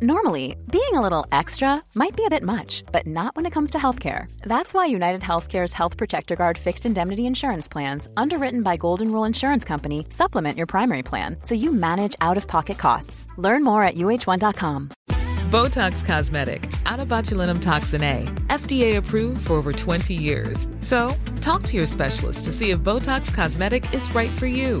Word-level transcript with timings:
Normally, 0.00 0.54
being 0.70 0.94
a 0.94 1.00
little 1.00 1.26
extra 1.32 1.82
might 1.96 2.16
be 2.16 2.24
a 2.24 2.30
bit 2.30 2.44
much, 2.44 2.84
but 2.92 3.04
not 3.04 3.34
when 3.34 3.46
it 3.46 3.52
comes 3.52 3.70
to 3.70 3.78
healthcare. 3.78 4.30
That's 4.42 4.72
why 4.72 4.86
United 4.86 5.22
Healthcare's 5.22 5.72
Health 5.72 5.96
Protector 5.96 6.36
Guard 6.36 6.56
fixed 6.56 6.86
indemnity 6.86 7.26
insurance 7.26 7.66
plans, 7.66 8.06
underwritten 8.16 8.62
by 8.62 8.76
Golden 8.76 9.10
Rule 9.10 9.24
Insurance 9.24 9.64
Company, 9.64 10.06
supplement 10.10 10.56
your 10.56 10.68
primary 10.68 11.02
plan 11.02 11.38
so 11.42 11.56
you 11.56 11.72
manage 11.72 12.14
out 12.20 12.36
of 12.36 12.46
pocket 12.46 12.78
costs. 12.78 13.26
Learn 13.38 13.64
more 13.64 13.82
at 13.82 13.96
uh1.com. 13.96 14.90
Botox 15.50 16.04
Cosmetic, 16.04 16.70
out 16.86 17.00
of 17.00 17.08
botulinum 17.08 17.60
toxin 17.60 18.04
A, 18.04 18.22
FDA 18.46 18.98
approved 18.98 19.46
for 19.48 19.54
over 19.54 19.72
20 19.72 20.14
years. 20.14 20.68
So, 20.78 21.12
talk 21.40 21.64
to 21.64 21.76
your 21.76 21.86
specialist 21.86 22.44
to 22.44 22.52
see 22.52 22.70
if 22.70 22.78
Botox 22.80 23.34
Cosmetic 23.34 23.92
is 23.92 24.14
right 24.14 24.30
for 24.38 24.46
you. 24.46 24.80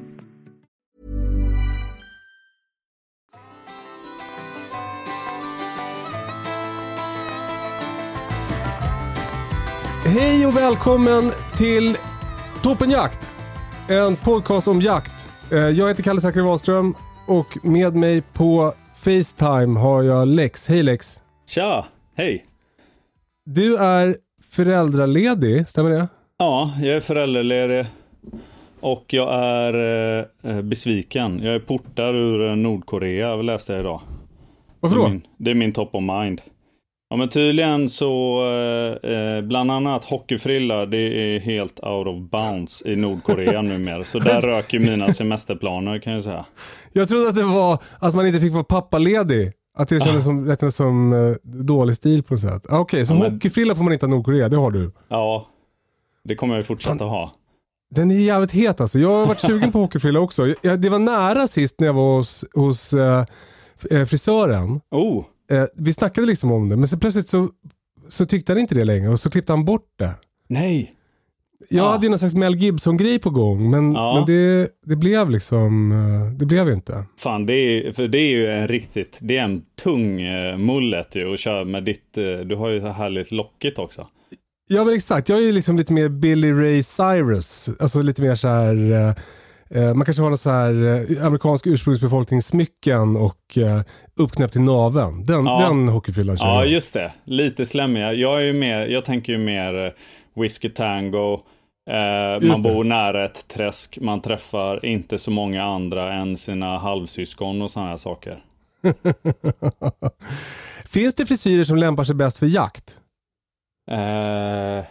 Hej 10.11 10.45
och 10.47 10.55
välkommen 10.57 11.23
till 11.57 11.97
Toppenjakt. 12.63 13.31
En 13.89 14.15
podcast 14.15 14.67
om 14.67 14.81
jakt. 14.81 15.11
Eh, 15.51 15.57
Jag 15.59 15.87
heter 15.87 16.03
Kalle 16.03 16.21
Zackari 16.21 16.43
Wahlström 16.43 16.95
och 17.27 17.57
med 17.63 17.95
mig 17.95 18.21
på 18.33 18.73
Facetime 18.95 19.79
har 19.79 20.03
jag 20.03 20.27
Lex. 20.27 20.67
Hej 20.69 20.83
Lex. 20.83 21.21
Tja, 21.47 21.85
hej. 22.15 22.45
Du 23.45 23.77
är 23.77 24.17
föräldraledig, 24.51 25.67
stämmer 25.67 25.89
det? 25.89 26.07
Ja, 26.37 26.71
jag 26.81 26.95
är 26.95 26.99
föräldraledig 26.99 27.85
och 28.79 29.05
jag 29.13 29.35
är 29.35 29.73
eh, 30.43 30.61
besviken. 30.61 31.39
Jag 31.43 31.55
är 31.55 31.59
portad 31.59 32.15
ur 32.15 32.49
eh, 32.49 32.55
Nordkorea, 32.55 33.35
läste 33.35 33.71
jag 33.73 33.79
idag. 33.79 34.01
Varför 34.79 34.95
Det 34.95 35.01
är 35.01 35.05
då? 35.05 35.09
min, 35.09 35.21
det 35.37 35.51
är 35.51 35.55
min 35.55 35.73
top 35.73 35.95
of 35.95 36.03
mind. 36.03 36.41
Ja 37.11 37.17
men 37.17 37.29
tydligen 37.29 37.89
så, 37.89 38.41
eh, 39.03 39.11
eh, 39.11 39.41
bland 39.41 39.71
annat 39.71 40.05
hockeyfrilla, 40.05 40.85
det 40.85 40.97
är 40.97 41.39
helt 41.39 41.79
out 41.83 42.07
of 42.07 42.29
bounds 42.31 42.81
i 42.85 42.95
Nordkorea 42.95 43.61
numera. 43.71 44.03
Så 44.03 44.19
där 44.19 44.41
röker 44.41 44.79
mina 44.79 45.11
semesterplaner 45.11 45.99
kan 45.99 46.13
jag 46.13 46.23
säga. 46.23 46.45
Jag 46.93 47.07
trodde 47.09 47.29
att 47.29 47.35
det 47.35 47.43
var 47.43 47.77
att 47.99 48.15
man 48.15 48.27
inte 48.27 48.39
fick 48.39 48.53
vara 48.53 48.63
pappaledig. 48.63 49.51
Att 49.77 49.89
det 49.89 49.99
kändes 50.03 50.23
som, 50.23 50.45
räknades 50.47 50.75
som 50.75 51.13
eh, 51.13 51.35
dålig 51.63 51.95
stil 51.95 52.23
på 52.23 52.33
något 52.33 52.41
sätt. 52.41 52.65
Ah, 52.69 52.79
Okej, 52.79 53.05
så 53.05 53.13
Ja, 53.13 53.19
men- 53.19 53.33
hockeyfrilla 53.33 53.75
får 53.75 53.83
man 53.83 53.93
inte 53.93 54.05
ha 54.05 54.13
i 54.13 54.15
Nordkorea, 54.15 54.49
det 54.49 54.57
har 54.57 54.71
du. 54.71 54.91
Ja, 55.09 55.47
det 56.23 56.35
kommer 56.35 56.53
jag 56.53 56.59
ju 56.59 56.63
fortsätta 56.65 57.03
ha. 57.05 57.31
Den 57.95 58.11
är 58.11 58.15
jävligt 58.15 58.51
het 58.51 58.81
alltså. 58.81 58.99
Jag 58.99 59.09
har 59.09 59.25
varit 59.25 59.39
sugen 59.39 59.71
på 59.71 59.79
hockeyfrilla 59.79 60.19
också. 60.19 60.53
Jag, 60.61 60.81
det 60.81 60.89
var 60.89 60.99
nära 60.99 61.47
sist 61.47 61.79
när 61.79 61.87
jag 61.87 61.93
var 61.93 62.15
hos, 62.15 62.45
hos 62.53 62.93
eh, 62.93 63.25
eh, 63.91 64.05
frisören. 64.05 64.81
Oh, 64.91 65.23
Eh, 65.51 65.65
vi 65.75 65.93
snackade 65.93 66.27
liksom 66.27 66.51
om 66.51 66.69
det, 66.69 66.77
men 66.77 66.87
så 66.87 66.97
plötsligt 66.99 67.27
så, 67.29 67.49
så 68.09 68.25
tyckte 68.25 68.51
han 68.51 68.59
inte 68.59 68.75
det 68.75 68.83
längre 68.85 69.09
och 69.09 69.19
så 69.19 69.29
klippte 69.29 69.53
han 69.53 69.65
bort 69.65 69.87
det. 69.99 70.11
nej. 70.47 70.95
Jag 71.69 71.85
Ah. 71.85 71.91
hade 71.91 72.05
ju 72.05 72.09
någon 72.09 72.19
slags 72.19 72.35
Mel 72.35 72.55
Gibson-grej 72.55 73.19
på 73.19 73.29
gång, 73.29 73.69
men, 73.69 73.91
Ja. 73.93 74.15
men 74.15 74.25
det, 74.25 74.69
det 74.85 74.95
blev 74.95 75.29
liksom, 75.29 75.91
eh, 75.91 76.37
det 76.39 76.45
blev 76.45 76.69
inte. 76.69 77.05
Fan, 77.17 77.45
det 77.45 77.53
är, 77.53 77.91
för 77.91 78.07
det 78.07 78.17
är 78.17 78.29
ju 78.29 78.47
en 78.47 78.67
riktigt, 78.67 79.19
det 79.21 79.37
är 79.37 79.43
en 79.43 79.61
tung 79.83 80.21
eh, 80.21 80.57
mullet 80.57 81.15
ju 81.15 81.33
att 81.33 81.39
köra 81.39 81.65
med 81.65 81.83
ditt, 81.83 82.17
eh, 82.17 82.23
du 82.45 82.55
har 82.55 82.69
ju 82.69 82.81
så 82.81 82.87
härligt 82.87 83.31
lockigt 83.31 83.79
också. 83.79 84.07
Ja 84.67 84.85
men 84.85 84.93
exakt, 84.93 85.29
jag 85.29 85.37
är 85.39 85.43
ju 85.43 85.51
liksom 85.51 85.77
lite 85.77 85.93
mer 85.93 86.09
Billy 86.09 86.51
Ray 86.51 86.83
Cyrus. 86.83 87.69
Alltså 87.79 88.01
lite 88.01 88.21
mer 88.21 88.35
så 88.35 88.47
här. 88.47 88.91
eh, 88.91 89.13
man 89.75 90.05
kanske 90.05 90.23
har 90.23 90.29
någon 90.29 90.37
så 90.37 90.49
här 90.49 90.83
eh, 91.11 91.25
amerikansk 91.25 91.67
ursprungsbefolkningssmycken 91.67 93.15
och 93.15 93.57
eh, 93.57 93.81
uppknäppt 94.19 94.55
i 94.55 94.59
naveln. 94.59 95.25
Den, 95.25 95.45
Ja. 95.45 95.67
den 95.67 95.89
hockeyfrillan 95.89 96.37
kör 96.37 96.45
Ja, 96.47 96.65
just 96.65 96.93
det. 96.93 97.11
Lite 97.25 97.65
slemmiga. 97.65 98.13
Jag 98.13 98.41
är 98.41 98.45
ju 98.45 98.53
mer, 98.53 98.87
jag 98.87 99.05
tänker 99.05 99.33
ju 99.33 99.39
mer 99.39 99.85
eh, 99.85 99.91
whisky 100.41 100.69
tango. 100.69 101.33
Eh, 101.89 102.47
man 102.47 102.61
det. 102.61 102.73
bor 102.73 102.83
nära 102.83 103.25
ett 103.25 103.47
träsk, 103.47 103.97
man 104.01 104.21
träffar 104.21 104.85
inte 104.85 105.17
så 105.17 105.31
många 105.31 105.63
andra 105.63 106.13
än 106.13 106.37
sina 106.37 106.77
halvsyskon 106.77 107.61
och 107.61 107.71
sådana 107.71 107.89
här 107.89 107.97
saker. 107.97 108.43
Finns 110.85 111.15
det 111.15 111.25
frisyrer 111.25 111.63
som 111.63 111.77
lämpar 111.77 112.03
sig 112.03 112.15
bäst 112.15 112.37
för 112.37 112.45
jakt? 112.45 112.97
Eh, 113.91 114.85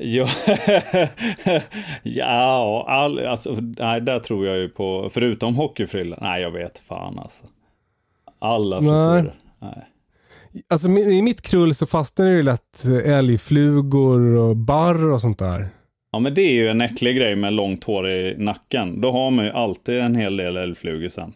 ja, 0.00 0.28
ja 2.02 2.84
all, 2.88 3.26
alltså, 3.26 3.56
nej, 3.78 4.00
där 4.00 4.18
tror 4.18 4.46
jag 4.46 4.56
ju 4.58 4.68
på, 4.68 5.08
förutom 5.12 5.54
hockeyfrilla, 5.54 6.18
nej 6.20 6.42
jag 6.42 6.50
vet 6.50 6.78
fan 6.78 7.18
alltså. 7.18 7.44
Alla 8.38 8.80
Nej. 8.80 8.88
frisyrer. 8.88 9.34
Nej. 9.60 9.86
Alltså 10.68 10.88
mi- 10.88 11.10
i 11.10 11.22
mitt 11.22 11.42
krull 11.42 11.74
så 11.74 11.86
fastnar 11.86 12.26
det 12.26 12.32
ju 12.32 12.42
lätt 12.42 12.84
eh, 13.04 13.14
älgflugor 13.18 14.36
och 14.36 14.56
barr 14.56 15.06
och 15.10 15.20
sånt 15.20 15.38
där. 15.38 15.68
Ja 16.12 16.18
men 16.18 16.34
det 16.34 16.42
är 16.42 16.52
ju 16.52 16.68
en 16.68 16.80
äcklig 16.80 17.16
grej 17.16 17.36
med 17.36 17.52
långt 17.52 17.84
hår 17.84 18.10
i 18.10 18.34
nacken. 18.38 19.00
Då 19.00 19.12
har 19.12 19.30
man 19.30 19.44
ju 19.44 19.50
alltid 19.50 19.98
en 20.00 20.14
hel 20.14 20.36
del 20.36 20.56
älgflugor 20.56 21.08
sen. 21.08 21.32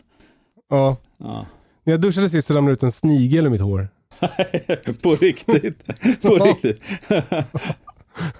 Ja. 0.70 0.96
Ja. 1.18 1.46
När 1.84 1.92
jag 1.92 2.00
duschade 2.00 2.28
sist 2.28 2.48
så 2.48 2.54
ramlade 2.54 2.72
ut 2.72 2.82
en 2.82 2.92
snigel 2.92 3.46
i 3.46 3.50
mitt 3.50 3.60
hår. 3.60 3.88
På 5.02 5.14
riktigt. 5.14 5.86
På 6.22 6.34
riktigt. 6.34 6.80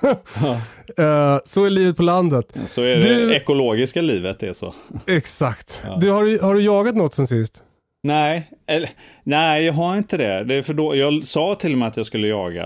Eh, 0.99 1.39
så 1.45 1.65
är 1.65 1.71
livet 1.71 1.97
på 1.97 2.03
landet. 2.03 2.57
Så 2.67 2.83
är 2.83 2.97
det 2.97 3.01
Du- 3.03 3.35
ekologiska 3.35 4.03
livet 4.03 4.43
är 4.43 4.53
så. 4.53 4.75
Exakt. 5.07 5.85
Du, 6.01 6.11
har, 6.11 6.25
du, 6.25 6.39
har 6.43 6.55
du 6.55 6.63
jagat 6.63 6.95
något 6.95 7.15
sen 7.15 7.27
sist? 7.27 7.63
Nej, 8.03 8.51
eller, 8.67 8.91
nej 9.25 9.65
jag 9.65 9.73
har 9.73 9.97
inte 9.97 10.17
det. 10.17 10.45
det 10.45 10.55
är 10.55 10.63
för 10.63 10.75
då, 10.75 10.97
jag 10.97 11.25
sa 11.25 11.55
till 11.55 11.73
och 11.73 11.79
med 11.79 11.89
att 11.89 11.97
jag 11.97 12.07
skulle 12.07 12.29
jaga. 12.29 12.63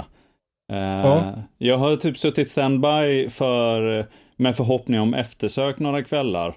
Eh, 0.72 0.78
Ja. 0.78 1.34
Jag 1.58 1.78
har 1.78 1.96
typ 1.96 2.18
suttit 2.18 2.50
standby 2.50 3.28
för, 3.30 4.06
med 4.36 4.56
förhoppning 4.56 5.00
om 5.00 5.14
eftersök 5.14 5.78
några 5.78 6.02
kvällar. 6.04 6.48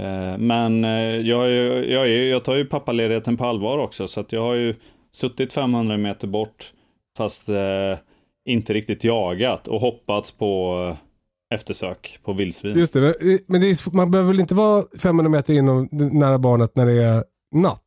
Eh, 0.00 0.38
men 0.38 0.84
jag, 1.26 1.50
jag, 1.86 2.08
är, 2.08 2.30
jag 2.30 2.44
tar 2.44 2.54
ju 2.56 2.64
pappaledigheten 2.64 3.36
på 3.36 3.46
allvar 3.46 3.78
också. 3.78 4.08
Så 4.08 4.20
att 4.20 4.32
jag 4.32 4.40
har 4.40 4.54
ju 4.54 4.74
suttit 5.12 5.52
500 5.52 5.96
meter 5.96 6.26
bort. 6.28 6.72
Fast 7.18 7.48
eh, 7.48 7.98
inte 8.46 8.72
riktigt 8.74 9.04
jagat 9.04 9.68
och 9.68 9.80
hoppats 9.80 10.32
på 10.32 10.78
eh, 11.50 11.54
eftersök 11.54 12.18
på 12.24 12.32
vildsvin. 12.32 12.78
Just 12.78 12.92
det, 12.92 13.00
men- 13.00 13.38
men 13.48 13.60
det 13.60 13.66
är, 13.70 13.94
man 13.96 14.10
behöver 14.10 14.30
väl 14.32 14.40
inte 14.40 14.54
vara 14.54 14.84
500 15.02 15.30
meter 15.30 15.54
inom 15.54 15.88
nära 15.92 16.38
barnet 16.38 16.76
när 16.76 16.86
det 16.86 17.02
är 17.04 17.24
natt? 17.54 17.82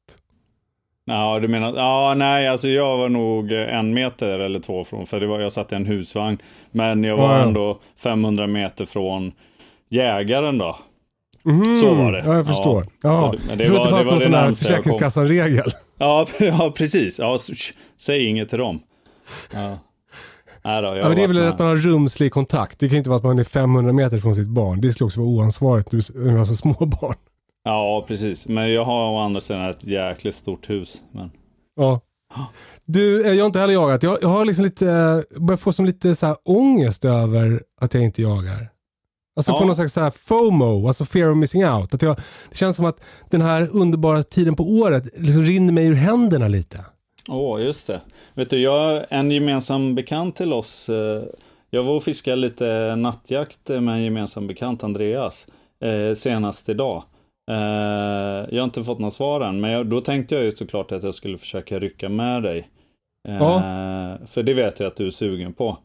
Ja, 1.06 1.40
du 1.40 1.48
menar, 1.48 1.74
ja 1.76 2.14
nej, 2.18 2.48
alltså 2.48 2.68
jag 2.68 2.98
var 2.98 3.10
nog 3.10 3.52
en 3.52 3.94
meter 3.94 4.40
eller 4.40 4.60
två 4.60 4.84
från, 4.84 5.06
för 5.06 5.20
det 5.20 5.28
var, 5.28 5.40
jag 5.40 5.52
satt 5.52 5.72
i 5.72 5.76
en 5.76 5.86
husvagn. 5.86 6.38
Men 6.72 7.04
jag 7.04 7.18
var 7.18 7.38
Ja, 7.38 7.44
ändå 7.44 7.80
500 7.98 8.48
meter 8.48 8.86
från 8.86 9.32
jägaren 9.90 10.58
då. 10.58 10.76
Mhm, 11.44 11.74
Så 11.74 11.94
var 11.94 12.12
det. 12.12 12.24
Ja, 12.26 12.36
jag 12.36 12.48
förstår. 12.48 12.86
Ja. 13.04 13.32
Så 13.32 13.38
det- 13.48 13.56
det 13.56 13.64
jag 13.64 13.68
tror 13.68 13.78
var- 13.92 13.98
det 13.98 14.04
fanns 14.04 14.06
det 14.06 14.12
någon 14.12 14.22
sån 14.22 14.34
här. 14.34 14.52
Försäkringskassan-regel. 14.54 15.72
Ja, 15.98 16.28
ja 16.40 16.74
precis. 16.78 17.20
Ja, 17.20 17.38
säg 17.98 18.26
inget 18.26 18.50
till 18.50 18.58
dem. 18.60 18.80
Ja. 19.54 19.78
Nej 20.64 20.82
då, 20.82 20.88
jag 20.88 20.98
Ja, 20.98 21.08
men 21.08 21.18
det 21.18 21.24
är 21.24 21.28
väl 21.28 21.40
varit 21.40 21.54
att 21.54 21.60
man 21.60 21.68
har 21.68 21.76
rumslig 21.78 22.32
kontakt. 22.34 22.80
Det 22.80 22.90
kan 22.90 22.98
inte 22.98 23.10
vara 23.10 23.18
att 23.18 23.24
man 23.24 23.40
är 23.40 23.44
500 23.44 23.94
meter 23.94 24.18
från 24.20 24.36
sitt 24.36 24.48
barn. 24.50 24.82
Det 24.82 24.92
skulle 24.92 25.06
också 25.06 25.20
vara 25.20 25.30
oansvarigt 25.30 25.92
när 25.92 26.32
du 26.32 26.38
har 26.38 26.46
så 26.46 26.56
små 26.56 26.74
barn. 27.02 27.16
Ja, 27.64 28.06
precis. 28.08 28.48
Men 28.48 28.72
jag 28.74 28.86
har 28.86 29.10
å 29.12 29.18
andra 29.18 29.42
sidan 29.42 29.70
ett 29.70 29.84
jäkligt 29.84 30.36
stort 30.36 30.70
hus. 30.70 30.98
Men... 31.14 31.32
Ja. 31.76 32.02
Du, 32.86 33.26
eh, 33.26 33.34
jag 33.34 33.42
har 33.44 33.46
inte 33.46 33.60
heller 33.60 33.74
jagat. 33.74 34.04
Jag, 34.04 34.18
jag 34.22 34.30
har 34.30 34.46
liksom 34.46 34.66
lite, 34.66 34.92
eh, 34.92 35.42
börjat 35.42 35.62
få 35.62 35.74
som 35.74 35.86
lite 35.86 36.16
så 36.16 36.26
här 36.26 36.36
ångest 36.46 37.06
över 37.06 37.64
att 37.82 37.94
jag 37.94 38.04
inte 38.04 38.22
jagar. 38.22 38.70
Alltså 39.36 39.52
Ja. 39.52 39.60
få 39.60 39.66
någon 39.66 39.76
slags 39.76 39.94
så 39.94 40.02
här 40.02 40.12
FOMO, 40.12 40.88
alltså 40.88 41.06
fear 41.06 41.32
of 41.32 41.38
missing 41.38 41.66
out. 41.66 41.94
Att 41.94 42.02
jag, 42.02 42.16
det 42.50 42.58
känns 42.58 42.76
som 42.76 42.86
att 42.86 43.02
den 43.30 43.42
här 43.42 43.70
underbara 43.72 44.24
tiden 44.24 44.56
på 44.56 44.64
året 44.64 45.04
liksom 45.20 45.42
rinner 45.42 45.74
mig 45.74 45.86
ur 45.88 45.94
händerna 45.94 46.48
lite. 46.48 46.86
Åh, 47.30 47.62
just 47.64 47.88
det. 47.88 48.02
Vet 48.34 48.50
du, 48.50 48.60
jag, 48.62 49.06
en 49.10 49.32
gemensam 49.32 49.96
bekant 49.96 50.36
till 50.36 50.54
oss. 50.54 50.90
Eh, 50.90 51.24
jag 51.70 51.84
var 51.84 51.94
och 51.94 52.04
fiskade 52.04 52.36
lite 52.36 52.96
nattjakt 52.96 53.70
med 53.70 53.90
en 53.90 54.04
gemensam 54.04 54.48
bekant, 54.48 54.84
Andreas, 54.84 55.48
eh, 55.84 56.16
senast 56.16 56.70
idag. 56.70 57.04
Eh, 57.52 57.56
jag 58.50 58.62
har 58.62 58.64
inte 58.64 58.84
fått 58.84 59.00
något 59.00 59.14
svar 59.14 59.42
än, 59.42 59.62
men 59.62 59.90
då 59.90 60.02
tänkte 60.02 60.36
jag 60.36 60.44
ju 60.44 60.52
såklart 60.52 60.92
att 60.92 61.04
jag 61.04 61.16
skulle 61.16 61.38
försöka 61.38 61.80
rycka 61.80 62.10
med 62.10 62.44
dig. 62.44 62.70
Ja. 63.28 63.62
För 64.28 64.44
det 64.44 64.54
vet 64.54 64.80
jag 64.80 64.88
att 64.88 64.96
du 64.96 65.08
är 65.08 65.12
sugen 65.12 65.54
på. 65.54 65.78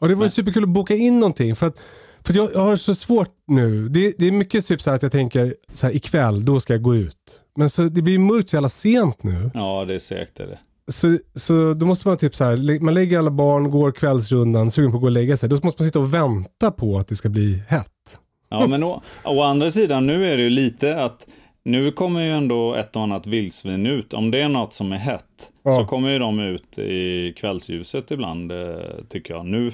Och 0.00 0.08
det 0.08 0.14
vore 0.14 0.24
Men- 0.24 0.30
superkul 0.30 0.62
att 0.62 0.68
boka 0.68 0.94
in 0.94 1.20
någonting. 1.20 1.56
För 1.56 1.66
att 1.66 1.78
För 2.26 2.34
jag, 2.34 2.48
jag 2.54 2.60
har 2.60 2.76
så 2.76 2.94
svårt 2.94 3.34
nu. 3.46 3.88
Det, 3.88 4.14
det 4.18 4.26
är 4.26 4.32
mycket 4.32 4.66
typ 4.66 4.80
så 4.80 4.90
att 4.90 5.02
jag 5.02 5.12
tänker 5.12 5.54
så 5.72 5.86
här, 5.86 5.96
ikväll, 5.96 6.44
då 6.44 6.60
ska 6.60 6.72
jag 6.72 6.82
gå 6.82 6.96
ut. 6.96 7.42
Men 7.58 7.70
så, 7.70 7.82
det 7.82 8.02
blir 8.02 8.18
mörkt 8.18 8.48
så 8.48 8.56
jävla 8.56 8.68
sent 8.68 9.22
nu. 9.22 9.50
Ja, 9.54 9.84
det 9.84 9.94
är 9.94 9.98
är 10.40 10.46
det. 10.46 10.58
Så, 10.88 11.18
så 11.34 11.74
då 11.74 11.86
måste 11.86 12.08
man 12.08 12.16
typ 12.16 12.34
så 12.34 12.44
här, 12.44 12.80
man 12.80 12.94
lägger 12.94 13.18
alla 13.18 13.30
barn, 13.30 13.70
går 13.70 13.92
kvällsrundan, 13.92 14.70
sugen 14.70 14.90
på 14.90 14.96
att 14.96 15.00
gå 15.00 15.06
och 15.06 15.12
lägga 15.12 15.36
sig. 15.36 15.48
Då 15.48 15.54
måste 15.62 15.82
man 15.82 15.86
sitta 15.86 15.98
och 15.98 16.14
vänta 16.14 16.70
på 16.70 16.98
att 16.98 17.08
det 17.08 17.16
ska 17.16 17.28
bli 17.28 17.62
hett. 17.68 18.20
Ja, 18.48 18.66
men 18.66 18.82
å, 18.82 19.02
å 19.24 19.42
andra 19.42 19.70
sidan, 19.70 20.06
nu 20.06 20.26
är 20.32 20.36
det 20.36 20.42
ju 20.42 20.50
lite 20.50 21.00
att 21.02 21.26
nu 21.64 21.92
kommer 21.92 22.24
ju 22.24 22.30
ändå 22.30 22.74
ett 22.74 22.96
och 22.96 23.02
annat 23.02 23.26
vildsvin 23.26 23.86
ut. 23.86 24.14
Om 24.14 24.30
det 24.30 24.40
är 24.40 24.48
något 24.48 24.72
som 24.72 24.92
är 24.92 24.96
hett 24.96 25.50
Ja. 25.64 25.72
så 25.72 25.84
kommer 25.84 26.10
ju 26.10 26.18
de 26.18 26.40
ut 26.40 26.78
i 26.78 27.32
kvällsljuset 27.36 28.10
ibland, 28.10 28.52
eh, 28.52 28.76
tycker 29.08 29.34
jag. 29.34 29.46
Nu, 29.46 29.70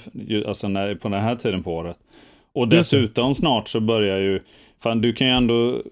alltså 0.47 0.69
när, 0.69 0.95
på 0.95 1.09
den 1.09 1.21
här 1.21 1.37
tiden 1.37 1.63
på 1.63 1.75
året. 1.75 1.97
Och 2.55 2.69
dessutom 2.69 3.35
snart 3.35 3.69
så 3.69 3.81
börjar 3.81 4.19
ju, 4.19 4.41
fan 4.83 5.01
du 5.01 5.13
kan 5.13 5.27
ju 5.27 5.33
ändå, 5.33 5.83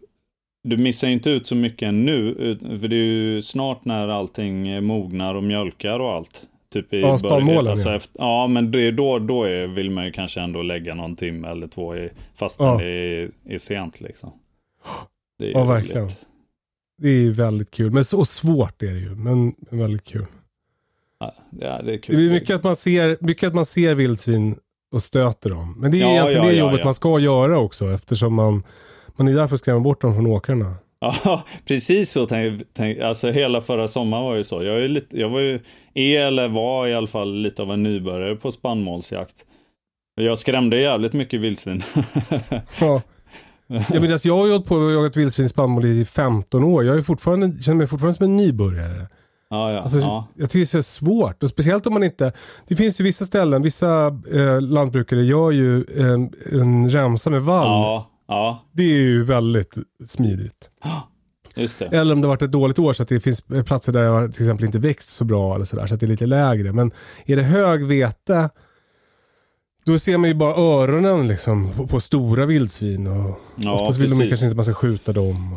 du 0.64 0.76
missar 0.76 1.08
inte 1.08 1.30
ut 1.30 1.46
så 1.46 1.54
mycket 1.54 1.94
nu, 1.94 2.34
för 2.80 2.88
det 2.88 2.96
är 2.96 3.04
ju 3.04 3.42
snart 3.42 3.84
när 3.84 4.08
allting 4.08 4.84
mognar 4.84 5.34
och 5.34 5.42
mjölkar 5.44 6.00
och 6.00 6.12
allt. 6.12 6.42
Typ 6.72 6.94
i 6.94 7.00
Ja, 7.00 7.18
spannmålen, 7.18 7.70
alltså 7.70 7.88
ja. 7.88 7.94
efter, 7.96 8.12
ja, 8.18 8.46
men 8.46 8.70
det 8.70 8.80
är 8.86 8.92
då, 8.92 9.18
då 9.18 9.44
är, 9.44 9.66
vill 9.66 9.90
man 9.90 10.04
ju 10.04 10.12
kanske 10.12 10.40
ändå 10.40 10.62
lägga 10.62 10.94
någon 10.94 11.16
timme 11.16 11.48
eller 11.48 11.66
två 11.66 11.96
i, 11.96 12.10
fastän 12.34 12.66
Ja. 12.66 12.76
det 12.78 12.86
är, 12.86 13.30
är 13.48 13.58
sent 13.58 14.00
liksom. 14.00 14.30
Det 15.38 15.44
är 15.46 15.52
Ja, 15.52 15.60
ju 15.60 15.66
verkligen. 15.66 16.02
roligt. 16.04 16.16
Det 17.02 17.08
är 17.08 17.30
väldigt 17.30 17.70
kul. 17.70 17.90
Men 17.92 18.04
så 18.04 18.24
svårt 18.24 18.82
är 18.82 18.86
det 18.92 18.98
ju. 19.00 19.14
Men 19.14 19.54
väldigt 19.70 20.04
kul. 20.04 20.26
Ja, 21.20 21.34
det 21.50 21.66
är 21.66 21.82
Det 21.82 21.98
kul. 21.98 22.16
blir 22.16 22.30
mycket 22.30 22.56
att 22.56 22.64
man 22.64 22.76
ser, 22.76 23.16
mycket 23.20 23.46
att 23.48 23.54
man 23.54 23.66
ser 23.66 23.94
vildsvin 23.94 24.56
och 24.92 25.02
stöter 25.02 25.50
dem. 25.50 25.74
Men 25.80 25.90
det 25.90 25.98
är 25.98 26.00
Ja, 26.00 26.10
egentligen 26.12 26.42
ja, 26.44 26.50
det 26.52 26.58
jobbet 26.58 26.84
man 26.84 26.94
ska 26.94 27.18
göra 27.18 27.58
också. 27.58 27.84
Eftersom 27.94 28.34
man, 28.34 28.62
man 29.20 29.28
är 29.28 29.32
där 29.32 29.46
för 29.46 29.54
att 29.54 29.60
skrämma 29.60 29.80
bort 29.80 30.00
dem 30.00 30.14
från 30.14 30.26
åkrarna. 30.26 30.74
Ja, 31.00 31.42
precis 31.68 32.10
så 32.10 32.26
tänk, 32.26 32.62
tänk, 32.72 32.98
alltså 32.98 33.30
hela 33.30 33.60
förra 33.60 33.88
sommaren 33.88 34.24
var 34.24 34.34
ju 34.34 34.44
så. 34.44 34.62
Jag, 34.64 34.84
är 34.84 34.88
lite, 34.88 35.20
jag 35.20 35.28
var 35.28 35.40
ju, 35.40 35.60
är 35.94 36.20
eller 36.20 36.48
var 36.48 36.86
i 36.86 36.94
alla 36.94 37.06
fall 37.06 37.34
lite 37.34 37.62
av 37.62 37.72
en 37.72 37.82
nybörjare 37.82 38.36
på 38.36 38.52
spannmålsjakt. 38.52 39.34
Jag 40.20 40.38
skrämde 40.38 40.80
jävligt 40.80 41.12
mycket 41.12 41.40
vildsvin. 41.40 41.82
Ja. 42.80 43.02
Menar, 43.66 44.12
alltså, 44.12 44.28
jag 44.28 44.36
har 44.36 44.46
ju 44.46 44.52
hållit 44.52 44.66
på 44.66 44.74
och 44.74 44.92
jagat 44.92 45.16
vildsvin 45.16 45.46
i 45.46 45.48
spannmål 45.48 45.84
i 45.84 46.04
15 46.04 46.64
år. 46.64 46.84
Jag 46.84 46.98
är 46.98 47.02
fortfarande, 47.02 47.62
känner 47.62 47.76
mig 47.76 47.86
fortfarande 47.86 48.16
som 48.16 48.24
en 48.24 48.36
nybörjare. 48.36 49.06
ja, 49.50 49.72
ja, 49.72 49.80
Alltså, 49.80 49.98
ja. 49.98 50.28
Jag 50.34 50.50
tycker 50.50 50.72
det 50.72 50.78
är 50.78 50.82
svårt. 50.82 51.42
Och 51.42 51.48
speciellt 51.48 51.86
om 51.86 51.92
man 51.92 52.02
inte... 52.02 52.32
Det 52.68 52.76
finns 52.76 53.00
ju 53.00 53.04
vissa 53.04 53.24
ställen, 53.24 53.62
vissa 53.62 54.06
eh, 54.32 54.60
lantbrukare 54.60 55.22
gör 55.22 55.50
ju 55.50 55.84
en, 55.98 56.32
en 56.52 56.90
remsa 56.90 57.30
med 57.30 57.42
vall. 57.42 57.66
ja, 57.66 58.10
ja, 58.30 58.64
Det 58.72 58.82
är 58.82 58.98
ju 58.98 59.24
väldigt 59.24 59.78
smidigt. 60.06 60.70
Eller 61.92 62.14
om 62.14 62.20
det 62.20 62.26
har 62.26 62.34
varit 62.34 62.42
ett 62.42 62.52
dåligt 62.52 62.78
år 62.78 62.92
så 62.92 63.02
att 63.02 63.08
det 63.08 63.20
finns 63.20 63.42
platser 63.66 63.92
där 63.92 64.02
det 64.02 64.08
har 64.08 64.28
till 64.28 64.42
exempel 64.42 64.66
inte 64.66 64.78
växt 64.78 65.08
så 65.08 65.24
bra 65.24 65.54
eller 65.54 65.64
sådär. 65.64 65.86
Så 65.86 65.94
att 65.94 66.00
det 66.00 66.06
är 66.06 66.08
lite 66.08 66.26
lägre. 66.26 66.72
Men 66.72 66.92
är 67.26 67.36
det 67.36 67.42
hög 67.42 67.86
vete 67.86 68.50
då 69.86 69.98
ser 69.98 70.18
man 70.18 70.28
ju 70.28 70.34
bara 70.34 70.54
öronen 70.54 71.28
liksom 71.28 71.72
på, 71.76 71.86
på 71.86 72.00
stora 72.00 72.46
vildsvin. 72.46 73.06
Och 73.06 73.40
Ja, 73.56 73.72
oftast 73.72 73.98
vill 73.98 74.10
de 74.10 74.16
precis. 74.16 74.30
kanske 74.30 74.44
inte 74.46 74.52
att 74.52 74.56
man 74.56 74.64
ska 74.64 74.74
skjuta 74.74 75.12
dem. 75.12 75.56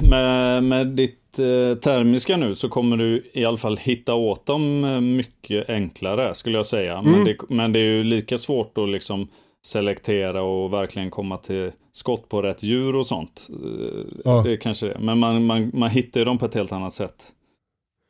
Med, 0.00 0.62
med 0.64 0.86
ditt 0.86 1.38
eh, 1.38 1.78
termiska 1.78 2.36
nu 2.36 2.54
så 2.54 2.68
kommer 2.68 2.96
du 2.96 3.30
i 3.32 3.44
alla 3.44 3.56
fall 3.56 3.76
hitta 3.76 4.14
åt 4.14 4.46
dem 4.46 4.84
eh, 4.84 5.00
mycket 5.00 5.70
enklare 5.70 6.34
skulle 6.34 6.56
jag 6.58 6.66
säga. 6.66 6.98
Mm. 6.98 7.12
Men, 7.12 7.24
det, 7.24 7.36
men 7.48 7.72
det 7.72 7.78
är 7.78 7.82
ju 7.82 8.04
lika 8.04 8.38
svårt 8.38 8.78
att 8.78 8.88
liksom 8.88 9.28
selektera 9.66 10.42
och 10.42 10.72
verkligen 10.72 11.10
komma 11.10 11.36
till 11.38 11.72
skott 11.92 12.28
på 12.28 12.42
rätt 12.42 12.62
djur 12.62 12.96
och 12.96 13.06
sånt. 13.06 13.46
Eh, 13.50 14.04
Ja. 14.24 14.42
Det 14.42 14.52
är 14.52 14.56
kanske 14.56 14.86
det. 14.86 14.98
Men 15.00 15.18
man, 15.18 15.44
man, 15.44 15.70
man 15.74 15.90
hittar 15.90 16.20
ju 16.20 16.24
dem 16.24 16.38
på 16.38 16.46
ett 16.46 16.54
helt 16.54 16.72
annat 16.72 16.92
sätt. 16.92 17.14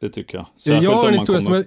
Det 0.00 0.08
tycker 0.08 0.38
jag. 0.38 0.46
Jag 0.54 0.60
Särskilt 0.60 0.92
har 0.92 1.02
om 1.02 1.08
en 1.08 1.14
historia 1.14 1.40
som 1.40 1.54
jag, 1.54 1.64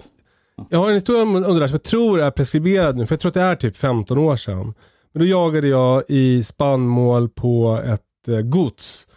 jag 0.70 0.80
har 0.80 0.88
en 0.88 0.94
historia 0.94 1.22
om, 1.22 1.36
om 1.36 1.42
det 1.42 1.60
där 1.60 1.68
som 1.68 1.74
jag 1.74 1.84
tror 1.84 2.22
är 2.22 2.32
preskriberad 2.32 2.98
nu. 2.98 3.06
För 3.06 3.14
jag 3.14 3.20
tror 3.20 3.30
att 3.30 3.34
det 3.34 3.42
är 3.42 3.56
typ 3.56 3.78
15 3.78 4.18
år 4.18 4.36
sedan. 4.36 4.74
Men 5.12 5.20
då 5.20 5.26
jagade 5.26 5.68
jag 5.68 6.04
i 6.08 6.44
spannmål 6.44 7.30
på 7.30 7.82
ett 7.86 8.28
eh, 8.28 8.42
gods. 8.42 9.08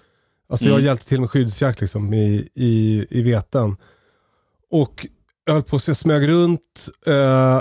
Alltså 0.49 0.67
jag 0.67 0.73
Mm. 0.75 0.87
hjälpte 0.87 1.09
till 1.09 1.21
med 1.21 1.31
skyddsjakt 1.31 1.81
liksom 1.81 2.15
i, 2.15 2.49
i, 2.55 3.07
i 3.11 3.23
veten. 3.23 3.77
Och 4.71 5.07
jag 5.45 5.53
höll 5.53 5.63
på 5.63 5.77
att 5.77 5.87
jag 5.89 5.97
smög 5.97 6.29
runt 6.29 6.89
eh, 7.07 7.61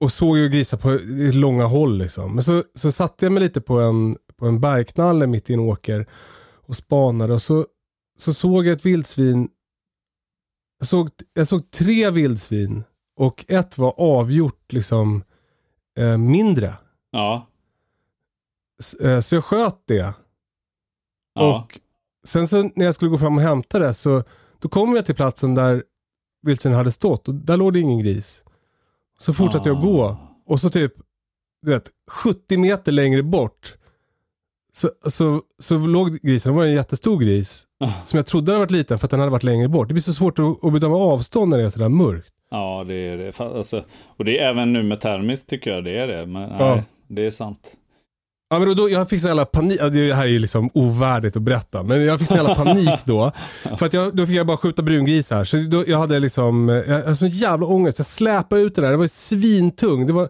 och 0.00 0.12
såg 0.12 0.38
ju 0.38 0.48
grisar 0.48 0.78
på 0.78 0.98
långa 1.38 1.64
håll. 1.66 1.98
Liksom. 1.98 2.34
Men 2.34 2.44
så, 2.44 2.64
så 2.74 2.92
satte 2.92 3.24
jag 3.24 3.32
mig 3.32 3.42
lite 3.42 3.60
på 3.60 3.80
en, 3.80 4.16
på 4.36 4.46
en 4.46 4.60
bergknalle 4.60 5.26
mitt 5.26 5.50
i 5.50 5.54
en 5.54 5.60
åker 5.60 6.06
och 6.66 6.76
spanade. 6.76 7.34
Och 7.34 7.42
så, 7.42 7.66
så 8.18 8.34
såg 8.34 8.66
jag 8.66 8.72
ett 8.76 8.86
vildsvin. 8.86 9.48
Jag 10.78 10.88
såg, 10.88 11.08
jag 11.32 11.48
såg 11.48 11.70
tre 11.70 12.10
vildsvin 12.10 12.84
och 13.16 13.44
ett 13.48 13.78
var 13.78 13.94
avgjort 14.00 14.72
liksom 14.72 15.24
eh, 15.98 16.16
mindre. 16.18 16.74
Ja. 17.10 17.46
S- 18.80 18.94
eh, 18.94 19.20
Så 19.20 19.34
jag 19.34 19.44
sköt 19.44 19.82
det. 19.86 20.14
ja. 21.34 21.58
Och 21.64 21.80
sen 22.24 22.48
så 22.48 22.62
när 22.74 22.84
jag 22.84 22.94
skulle 22.94 23.10
gå 23.10 23.18
fram 23.18 23.36
och 23.36 23.42
hämta 23.42 23.78
det 23.78 23.94
så 23.94 24.22
då 24.58 24.68
kom 24.68 24.96
jag 24.96 25.06
till 25.06 25.14
platsen 25.14 25.54
där 25.54 25.84
vildsvinen 26.42 26.78
hade 26.78 26.90
stått 26.92 27.28
och 27.28 27.34
där 27.34 27.56
låg 27.56 27.72
det 27.72 27.80
ingen 27.80 27.98
gris. 27.98 28.44
Så 29.18 29.34
fortsatte 29.34 29.68
jag 29.68 29.78
Ah. 29.78 29.80
gå 29.80 30.16
och 30.46 30.60
så 30.60 30.70
typ 30.70 30.92
du 31.62 31.70
vet, 31.72 31.90
70 32.10 32.58
meter 32.58 32.92
längre 32.92 33.22
bort 33.22 33.74
så, 34.72 34.90
så, 35.10 35.42
så 35.58 35.78
låg 35.78 36.18
grisen, 36.20 36.52
det 36.52 36.58
var 36.58 36.64
en 36.64 36.72
jättestor 36.72 37.18
gris 37.20 37.64
Ah. 37.80 37.90
som 38.04 38.16
jag 38.16 38.26
trodde 38.26 38.52
hade 38.52 38.58
varit 38.58 38.70
liten 38.70 38.98
för 38.98 39.06
att 39.06 39.10
den 39.10 39.20
hade 39.20 39.32
varit 39.32 39.42
längre 39.42 39.68
bort. 39.68 39.88
Det 39.88 39.94
blir 39.94 40.02
så 40.02 40.12
svårt 40.12 40.38
att, 40.38 40.64
att 40.64 40.72
bedöma 40.72 40.96
avstånd 40.96 41.50
när 41.50 41.58
det 41.58 41.64
är 41.64 41.68
sådär 41.68 41.88
mörkt. 41.88 42.28
Ja, 42.50 42.84
det 42.88 42.94
är 42.94 43.16
det. 43.16 43.40
Alltså, 43.40 43.84
och 44.16 44.24
det 44.24 44.38
är 44.38 44.48
även 44.48 44.72
nu 44.72 44.82
med 44.82 45.00
termiskt 45.00 45.48
tycker 45.48 45.70
jag 45.70 45.84
det 45.84 45.98
är 45.98 46.06
det. 46.06 46.26
Men 46.26 46.42
Ja. 46.42 46.74
nej, 46.74 46.84
det 47.08 47.26
är 47.26 47.30
sant. 47.30 47.72
Ja, 48.50 48.58
men 48.58 48.76
då, 48.76 48.90
jag 48.90 49.08
fick 49.08 49.20
så 49.20 49.26
jävla 49.28 49.44
panik, 49.44 49.78
det 49.78 50.14
här 50.14 50.22
är 50.22 50.28
ju 50.28 50.38
liksom 50.38 50.70
ovärdigt 50.74 51.36
att 51.36 51.42
berätta, 51.42 51.82
men 51.82 52.04
jag 52.04 52.18
fick 52.18 52.28
så 52.28 52.34
jävla 52.34 52.54
panik 52.54 53.00
då. 53.04 53.32
För 53.78 53.86
att 53.86 53.92
jag, 53.92 54.16
då 54.16 54.26
fick 54.26 54.36
jag 54.36 54.46
bara 54.46 54.56
skjuta 54.56 54.82
brungrisar. 54.82 55.44
Så 55.44 55.56
då, 55.56 55.84
jag 55.86 55.98
hade 55.98 56.18
liksom, 56.20 56.68
eh, 56.68 56.76
jag 56.76 56.94
hade 56.94 57.16
sån 57.16 57.28
jävla 57.28 57.66
ångest. 57.66 57.98
Jag 57.98 58.06
släpade 58.06 58.62
ut 58.62 58.74
den 58.74 58.84
där, 58.84 58.90
det 58.90 58.96
var 58.96 59.04
ju 59.04 59.08
svintung. 59.08 60.06
Det 60.06 60.12
var, 60.12 60.22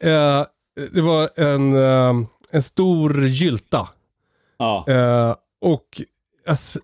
eh, 0.00 0.46
det 0.92 1.00
var 1.00 1.30
en, 1.36 1.76
eh, 1.76 2.26
en 2.50 2.62
stor 2.62 3.26
gylta. 3.26 3.88
Ja, 4.58 4.84
Eh, 4.88 5.34
och 5.60 6.02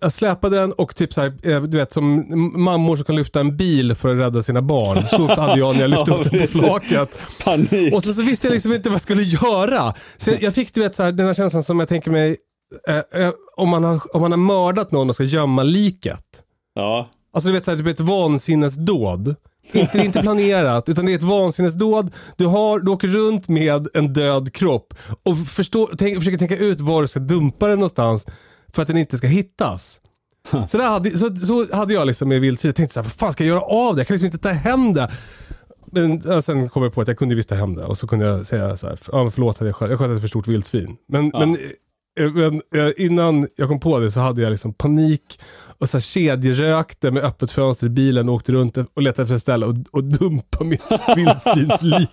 jag, 0.01 0.11
släpade 0.13 0.57
den 0.59 0.71
och 0.73 0.95
typ 0.95 1.13
så 1.13 1.21
här, 1.21 1.33
eh, 1.43 1.61
du 1.61 1.77
vet 1.77 1.91
som 1.93 2.25
mammor 2.63 2.95
som 2.95 3.05
kan 3.05 3.15
lyfta 3.15 3.39
en 3.39 3.57
bil 3.57 3.95
för 3.95 4.09
att 4.09 4.19
rädda 4.19 4.43
sina 4.43 4.61
barn. 4.61 5.07
Så 5.09 5.27
hade 5.41 5.59
jag 5.59 5.73
när 5.75 5.81
jag 5.81 5.89
lyfte 5.89 6.11
Ja, 6.11 6.17
upp 6.17 6.31
den 6.31 6.41
på 6.41 6.47
flaket. 6.47 7.19
panik. 7.43 7.93
Och 7.93 8.03
så, 8.03 8.13
så 8.13 8.21
visste 8.23 8.47
jag 8.47 8.53
liksom 8.53 8.73
inte 8.73 8.89
vad 8.89 8.93
jag 8.93 9.01
skulle 9.01 9.23
göra. 9.23 9.93
Så 10.17 10.29
jag, 10.31 10.43
jag 10.43 10.53
fick 10.53 10.73
du 10.73 10.81
vet, 10.81 10.95
så 10.95 11.03
här, 11.03 11.11
den 11.11 11.25
här 11.25 11.33
känslan 11.33 11.63
som 11.63 11.79
jag 11.79 11.89
tänker 11.89 12.11
mig 12.11 12.37
eh, 12.87 13.21
eh, 13.23 13.31
om, 13.57 13.69
man 13.69 13.83
har, 13.83 14.15
om 14.15 14.21
man 14.21 14.31
har 14.31 14.37
mördat 14.39 14.91
någon 14.91 15.09
och 15.09 15.15
ska 15.15 15.23
gömma 15.23 15.63
liket. 15.63 16.23
Ja, 16.75 17.09
Alltså 17.33 17.47
du 17.49 17.53
vet 17.53 17.65
så 17.65 17.71
här, 17.71 17.77
typ 17.77 17.87
ett 17.87 17.99
vansinnesdåd. 17.99 19.35
Inte, 19.73 19.97
inte 19.97 20.21
planerat 20.21 20.89
utan 20.89 21.05
det 21.05 21.11
är 21.11 21.15
ett 21.15 21.23
vansinnesdåd. 21.23 22.11
Du, 22.37 22.45
har, 22.45 22.79
du 22.79 22.91
åker 22.91 23.07
runt 23.07 23.47
med 23.47 23.87
en 23.93 24.13
död 24.13 24.53
kropp 24.53 24.93
och 25.23 25.37
förstå, 25.47 25.89
tänk, 25.97 26.17
försöker 26.17 26.37
tänka 26.37 26.57
ut 26.57 26.81
var 26.81 27.01
du 27.01 27.07
ska 27.07 27.19
dumpa 27.19 27.67
den 27.67 27.79
någonstans 27.79 28.25
för 28.75 28.81
att 28.81 28.87
den 28.87 28.97
inte 28.97 29.17
ska 29.17 29.27
hittas. 29.27 30.01
Så, 30.67 30.77
där 30.77 30.87
hade, 30.87 31.09
så, 31.17 31.35
så 31.35 31.75
hade 31.75 31.93
jag 31.93 32.07
liksom 32.07 32.29
med 32.29 32.41
vildsvin. 32.41 32.69
Jag 32.69 32.75
tänkte 32.75 32.93
så 32.93 32.99
här, 32.99 33.03
vad 33.03 33.13
fan 33.13 33.33
ska 33.33 33.43
jag 33.43 33.49
göra 33.55 33.61
av 33.61 33.95
det? 33.95 33.99
Jag 33.99 34.07
kan 34.07 34.13
liksom 34.13 34.25
inte 34.25 34.37
ta 34.37 34.49
hem 34.49 34.93
det. 34.93 35.11
Men 35.91 36.41
sen 36.41 36.69
kom 36.69 36.83
jag 36.83 36.93
på 36.93 37.01
att 37.01 37.07
jag 37.07 37.17
kunde 37.17 37.35
visst 37.35 37.49
ta 37.49 37.55
hem 37.55 37.75
det 37.75 37.83
och 37.85 37.97
så 37.97 38.07
kunde 38.07 38.25
jag 38.25 38.45
säga 38.45 38.77
så 38.77 38.87
här, 38.87 38.97
men 39.23 39.31
förlåt 39.31 39.61
att 39.61 39.67
jag 39.67 39.75
sköt, 39.75 39.89
jag 39.89 39.99
sköt 39.99 40.11
ett 40.11 40.21
för 40.21 40.27
stort 40.27 40.47
vildsvin. 40.47 40.95
Men, 41.09 41.29
Ja. 41.33 41.39
men, 41.39 41.57
eh, 42.19 42.31
men 42.33 42.61
eh, 42.75 42.91
innan 42.97 43.47
jag 43.55 43.67
kom 43.67 43.79
på 43.79 43.99
det 43.99 44.11
så 44.11 44.19
hade 44.19 44.41
jag 44.41 44.51
liksom 44.51 44.73
panik 44.73 45.39
och 45.79 45.89
så 45.89 45.97
här 45.97 46.01
kedjerökte 46.01 47.11
med 47.11 47.23
öppet 47.23 47.51
fönster 47.51 47.87
i 47.87 47.89
bilen 47.89 48.29
och 48.29 48.35
åkte 48.35 48.51
runt 48.51 48.77
och 48.77 49.01
letade 49.01 49.23
efter 49.23 49.35
ett 49.35 49.41
ställe 49.41 49.65
och, 49.65 49.75
och 49.91 50.03
dumpade 50.03 50.65
mitt 50.65 50.81
vildsvinslik. 51.15 52.09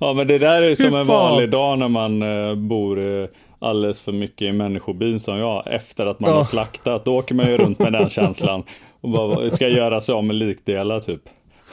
ja, 0.00 0.12
men 0.16 0.26
det 0.26 0.38
där 0.38 0.62
är 0.62 0.74
som 0.74 0.94
en 0.94 1.06
vanlig 1.06 1.50
dag 1.50 1.78
när 1.78 1.88
man 1.88 2.22
eh, 2.22 2.54
bor 2.54 2.98
alldeles 3.58 4.00
för 4.00 4.12
mycket 4.12 4.42
i 4.48 4.52
människobyn 4.52 5.20
som 5.20 5.38
jag. 5.38 5.62
Efter 5.74 6.06
att 6.06 6.20
man 6.20 6.30
Ja. 6.30 6.36
har 6.36 6.44
slaktat, 6.44 7.04
då 7.04 7.16
åker 7.16 7.34
man 7.34 7.46
ju 7.50 7.56
runt 7.56 7.78
med 7.78 7.92
den 7.92 8.08
känslan. 8.08 8.62
Och 9.00 9.10
bara 9.10 9.50
ska 9.50 9.68
göra 9.68 10.00
sig 10.00 10.12
av 10.14 10.24
med 10.24 10.36
likdelar 10.36 11.00
typ. 11.00 11.22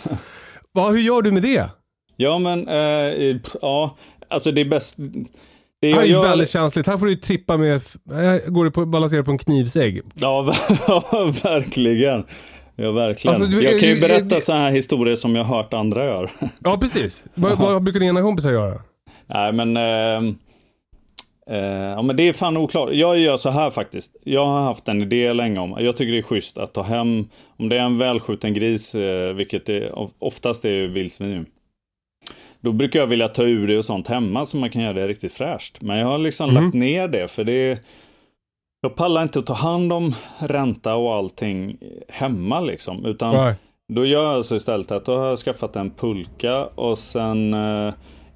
Va, 0.74 0.90
hur 0.90 1.00
gör 1.00 1.22
du 1.22 1.32
med 1.32 1.42
det? 1.44 1.70
Ja, 2.18 2.40
men 2.40 2.68
eh, 2.68 3.38
ja, 3.62 3.96
alltså 4.28 4.52
det 4.52 4.62
är 4.62 4.66
bäst. 4.66 4.96
Det 5.82 5.94
här 5.94 6.02
är 6.04 6.06
jag 6.08 6.22
väldigt 6.24 6.50
känsligt. 6.50 6.88
Här 6.88 6.98
får 6.98 7.06
du 7.06 7.16
trippa 7.16 7.58
med, 7.58 7.82
här 8.12 8.50
går 8.50 8.66
du 8.66 8.72
på, 8.72 8.86
balanserar 8.86 9.24
på 9.24 9.32
en 9.32 9.38
knivsägg. 9.38 10.02
Ja, 10.14 10.42
ver- 10.88 11.44
verkligen. 11.44 12.24
Ja, 12.76 12.92
verkligen. 12.92 13.36
Alltså, 13.36 13.50
du- 13.50 13.64
jag 13.64 13.80
kan 13.80 13.90
ju 13.90 14.00
berätta 14.02 14.36
är- 14.36 14.40
så 14.40 14.54
här 14.54 14.72
historier 14.72 15.16
som 15.16 15.36
jag 15.36 15.44
har 15.44 15.58
hört 15.58 15.74
andra 15.74 16.06
göra. 16.06 16.30
Ja, 16.60 16.78
precis. 16.82 17.26
Vad, 17.36 17.58
vad 17.60 17.84
brukar 17.84 18.00
dina 18.00 18.22
kompisar 18.22 18.52
göra? 18.52 18.82
Nej, 19.28 19.52
men... 19.54 19.78
Eh, 19.78 20.34
eh, 21.48 21.58
ja, 21.68 22.02
men 22.02 22.16
det 22.16 22.30
är 22.30 22.34
fan 22.34 22.58
oklart. 22.58 22.90
Jag 22.94 23.20
gör 23.20 23.38
så 23.38 23.50
här 23.50 23.70
faktiskt. 23.70 24.16
Jag 24.24 24.46
har 24.46 24.62
haft 24.62 24.88
en 24.88 25.02
idé 25.02 25.34
länge 25.34 25.60
om, 25.60 25.76
jag 25.80 25.98
tycker 25.98 26.12
det 26.12 26.18
är 26.18 26.22
schysst 26.22 26.58
att 26.58 26.74
ta 26.74 26.84
hem, 26.84 27.28
om 27.58 27.70
det 27.70 27.78
är 27.78 27.82
en 27.82 27.98
välskjuten 27.98 28.54
gris, 28.54 28.96
eh, 28.96 29.34
vilket 29.34 29.66
det 29.66 29.92
oftast 30.20 30.66
är 30.66 30.88
vildsvin 30.88 31.46
då 32.64 32.72
brukar 32.72 33.00
jag 33.00 33.08
vilja 33.08 33.28
ta 33.28 33.44
ur 33.44 33.68
det 33.68 33.78
och 33.78 33.86
sånt 33.86 34.08
hemma 34.08 34.46
så 34.46 34.58
man 34.58 34.70
kan 34.70 34.82
göra 34.82 34.94
det 34.94 35.08
riktigt 35.08 35.34
fräscht. 35.34 35.82
Men 35.82 35.98
jag 35.98 36.08
har 36.08 36.18
liksom 36.18 36.50
mm. 36.50 36.64
lagt 36.64 36.74
ner 36.74 37.08
det 37.08 37.28
för 37.28 37.44
det 37.44 37.80
jag 38.82 38.96
pallar 38.96 39.24
inte 39.24 39.40
att 39.40 39.46
ta 39.46 39.54
hand 39.54 39.94
om 39.94 40.16
ränta 40.40 40.96
och 40.96 41.14
allting 41.14 41.78
hemma 42.08 42.62
liksom. 42.62 43.06
Utan 43.06 43.36
Nej. 43.36 43.56
då 43.94 44.06
gör 44.06 44.34
jag 44.34 44.46
så 44.46 44.56
istället 44.56 44.92
att 44.92 45.06
då 45.06 45.18
har 45.18 45.28
jag 45.28 45.40
skaffat 45.40 45.76
en 45.76 45.92
pulka 45.92 46.66
och 46.66 46.98
sen 46.98 47.54
eh, 47.54 47.94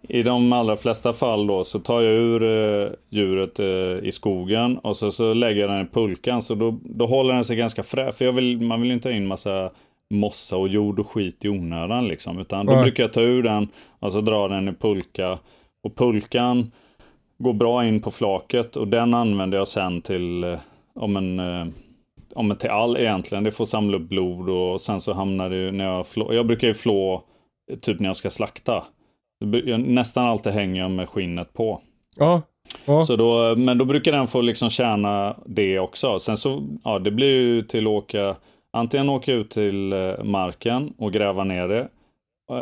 i 0.08 0.24
de 0.24 0.54
allra 0.54 0.76
flesta 0.76 1.14
fall 1.14 1.48
då 1.48 1.64
så 1.64 1.80
tar 1.80 2.02
jag 2.02 2.14
ur 2.14 2.44
eh, 2.44 2.90
djuret 3.10 3.60
eh, 3.60 4.08
i 4.08 4.12
skogen 4.12 4.78
och 4.78 4.98
så, 4.98 5.12
så 5.12 5.34
lägger 5.34 5.62
jag 5.62 5.70
den 5.70 5.86
i 5.86 5.90
pulkan 5.90 6.42
så 6.42 6.56
då, 6.56 6.80
då 6.84 7.06
håller 7.06 7.34
den 7.34 7.44
sig 7.44 7.58
ganska 7.58 7.84
fräsch. 7.84 8.16
För 8.16 8.26
jag 8.26 8.34
vill, 8.34 8.62
man 8.62 8.82
vill 8.82 8.90
ju 8.90 8.94
inte 8.94 9.10
ha 9.10 9.16
in 9.16 9.28
massa 9.28 9.70
mossa 10.10 10.58
och 10.58 10.68
jord 10.68 11.00
och 11.00 11.12
skit 11.12 11.46
i 11.46 11.50
onödan 11.50 12.08
liksom. 12.08 12.40
Utan 12.40 12.66
då 12.66 12.74
Nej. 12.74 12.84
brukar 12.84 13.04
jag 13.04 13.14
ta 13.14 13.22
ur 13.22 13.44
den 13.44 13.68
och 14.00 14.14
så 14.14 14.22
dra 14.22 14.48
den 14.48 14.68
i 14.68 14.74
pulka. 14.74 15.40
Och 15.84 15.96
pulkan 15.96 16.72
går 17.38 17.54
bra 17.54 17.86
in 17.86 18.02
på 18.02 18.12
flaket 18.12 18.76
och 18.76 18.88
den 18.88 19.14
använder 19.14 19.58
jag 19.58 19.68
sen 19.68 20.02
till, 20.02 20.44
eh, 20.44 20.60
om 20.96 21.18
en, 21.18 21.40
eh, 21.40 21.68
om 22.34 22.52
en 22.52 22.58
till 22.58 22.70
all 22.70 22.98
egentligen. 22.98 23.44
Det 23.44 23.52
får 23.52 23.66
samla 23.66 23.98
upp 23.98 24.10
blod 24.10 24.50
och 24.50 24.82
sen 24.82 25.00
så 25.00 25.14
hamnar 25.14 25.50
det 25.50 25.72
när 25.72 25.86
jag 25.86 26.08
flå, 26.08 26.34
jag 26.34 26.48
brukar 26.48 26.68
ju 26.68 26.74
flå 26.74 27.24
typ 27.82 28.00
när 28.00 28.10
jag 28.10 28.18
ska 28.18 28.30
slakta. 28.30 28.84
Nästan 29.78 30.26
alltid 30.26 30.54
hänger 30.54 30.82
jag 30.82 30.92
med 30.92 31.10
skinnet 31.10 31.54
på. 31.54 31.82
Ja. 32.16 32.42
ja. 32.86 33.04
Så 33.04 33.16
då, 33.16 33.56
men 33.56 33.78
då 33.78 33.86
brukar 33.86 34.12
den 34.12 34.28
få 34.28 34.42
liksom 34.42 34.70
tjäna 34.70 35.36
det 35.46 35.80
också. 35.80 36.20
Sen 36.20 36.38
så, 36.38 36.64
ja 36.84 37.00
det 37.00 37.12
blir 37.12 37.42
ju 37.42 37.64
till 37.64 37.88
att 37.88 37.92
åka, 37.92 38.36
antingen 38.74 39.10
åka 39.10 39.34
ut 39.34 39.50
till 39.50 39.94
eh, 39.94 40.24
marken 40.24 40.94
och 40.98 41.14
gräva 41.14 41.44
ner 41.44 41.68
det. 41.68 41.88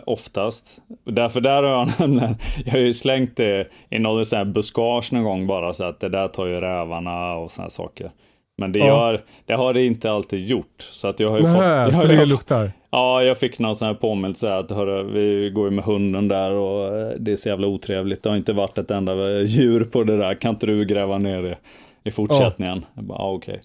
Oftast. 0.06 0.78
Därför 1.04 1.42
där 1.42 1.64
har 1.64 1.70
jag 1.70 1.90
nämligen, 2.00 2.36
jag 2.66 2.72
har 2.72 2.80
ju 2.80 2.94
slängt 2.94 3.38
det 3.38 3.68
i 3.90 4.00
någon 4.00 4.26
sån 4.26 4.38
här 4.38 4.46
buskage 4.46 5.14
någon 5.14 5.24
gång 5.24 5.48
bara 5.48 5.74
så 5.74 5.84
att 5.84 6.00
det 6.00 6.10
där 6.10 6.28
tar 6.28 6.46
ju 6.46 6.62
rävarna 6.62 7.36
och 7.36 7.52
såna 7.52 7.70
saker. 7.70 8.12
Men 8.58 8.72
det, 8.72 8.80
ja. 8.80 8.86
gör, 8.86 9.22
det 9.46 9.54
har 9.54 9.74
det 9.74 9.86
inte 9.86 10.12
alltid 10.12 10.48
gjort. 10.48 10.82
Så 10.92 11.08
att 11.08 11.20
jag 11.20 11.30
har 11.30 11.38
ju 11.38 11.44
Nä, 11.44 11.50
fått... 11.50 11.64
Jag, 11.64 12.02
för 12.02 12.08
det 12.08 12.26
luktar? 12.26 12.72
Ja, 12.90 13.24
jag 13.24 13.38
fick 13.38 13.60
någon 13.60 13.76
sån 13.76 13.88
här 13.88 13.96
påminnelse 13.96 14.56
att 14.56 14.72
hörru, 14.72 15.04
vi 15.04 15.50
går 15.50 15.66
ju 15.66 15.72
med 15.72 15.86
hunden 15.86 16.28
där 16.28 16.54
och 16.54 16.98
eh, 16.98 17.14
det 17.20 17.32
är 17.32 17.36
så 17.36 17.50
jävla 17.50 17.68
otrevligt. 17.68 18.24
Det 18.24 18.30
har 18.30 18.38
inte 18.38 18.54
varit 18.54 18.78
ett 18.78 18.92
enda 18.92 19.42
djur 19.42 19.84
på 19.84 20.04
det 20.04 20.18
där. 20.18 20.34
Kan 20.34 20.50
inte 20.50 20.66
du 20.66 20.86
gräva 20.86 21.18
ner 21.18 21.42
det 21.42 21.58
i 22.04 22.12
fortsättningen? 22.12 22.86
Ja. 22.96 23.02
Bara, 23.02 23.20
ah. 23.20 23.32
Okay. 23.32 23.58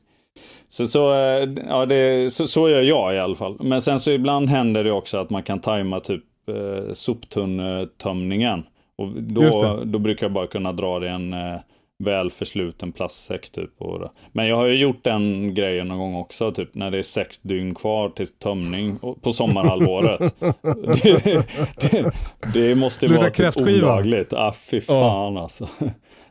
Så, 0.68 0.86
så, 0.86 1.14
eh, 1.14 1.48
ja, 1.68 1.86
det, 1.86 2.32
så, 2.32 2.46
så 2.46 2.68
gör 2.68 2.82
jag 2.82 3.14
i 3.14 3.18
alla 3.18 3.34
fall. 3.34 3.56
Men 3.60 3.80
sen 3.80 4.00
så 4.00 4.10
ibland 4.10 4.48
händer 4.48 4.84
det 4.84 4.92
också 4.92 5.18
att 5.18 5.30
man 5.30 5.42
kan 5.42 5.60
tajma 5.60 6.00
typ 6.00 6.24
eh, 6.48 6.92
soptunnetömningen. 6.92 8.62
Och 8.98 9.08
då, 9.08 9.80
då 9.84 9.98
brukar 9.98 10.26
jag 10.26 10.32
bara 10.32 10.46
kunna 10.46 10.72
dra 10.72 10.98
det 10.98 11.08
en 11.08 11.32
eh, 11.32 11.56
väl 12.00 12.30
försluten 12.30 12.92
plastsäck 12.92 13.50
typ. 13.50 13.70
Och, 13.78 14.12
men 14.32 14.46
jag 14.46 14.56
har 14.56 14.66
ju 14.66 14.74
gjort 14.74 15.04
den 15.04 15.54
grejen 15.54 15.88
någon 15.88 15.98
gång 15.98 16.14
också, 16.14 16.52
typ 16.52 16.74
när 16.74 16.90
det 16.90 16.98
är 16.98 17.02
sex 17.02 17.38
dygn 17.38 17.74
kvar 17.74 18.08
till 18.08 18.28
tömning 18.28 18.98
på 19.22 19.32
sommarhalvåret. 19.32 20.20
det, 21.02 21.46
det, 21.80 22.12
det, 22.52 22.74
måste 22.74 23.06
vara 23.06 23.30
typ 23.30 23.56
olagligt. 23.56 24.32
Ah, 24.32 24.54
fy 24.70 24.80
fan 24.80 25.34
ja. 25.34 25.42
alltså. 25.42 25.68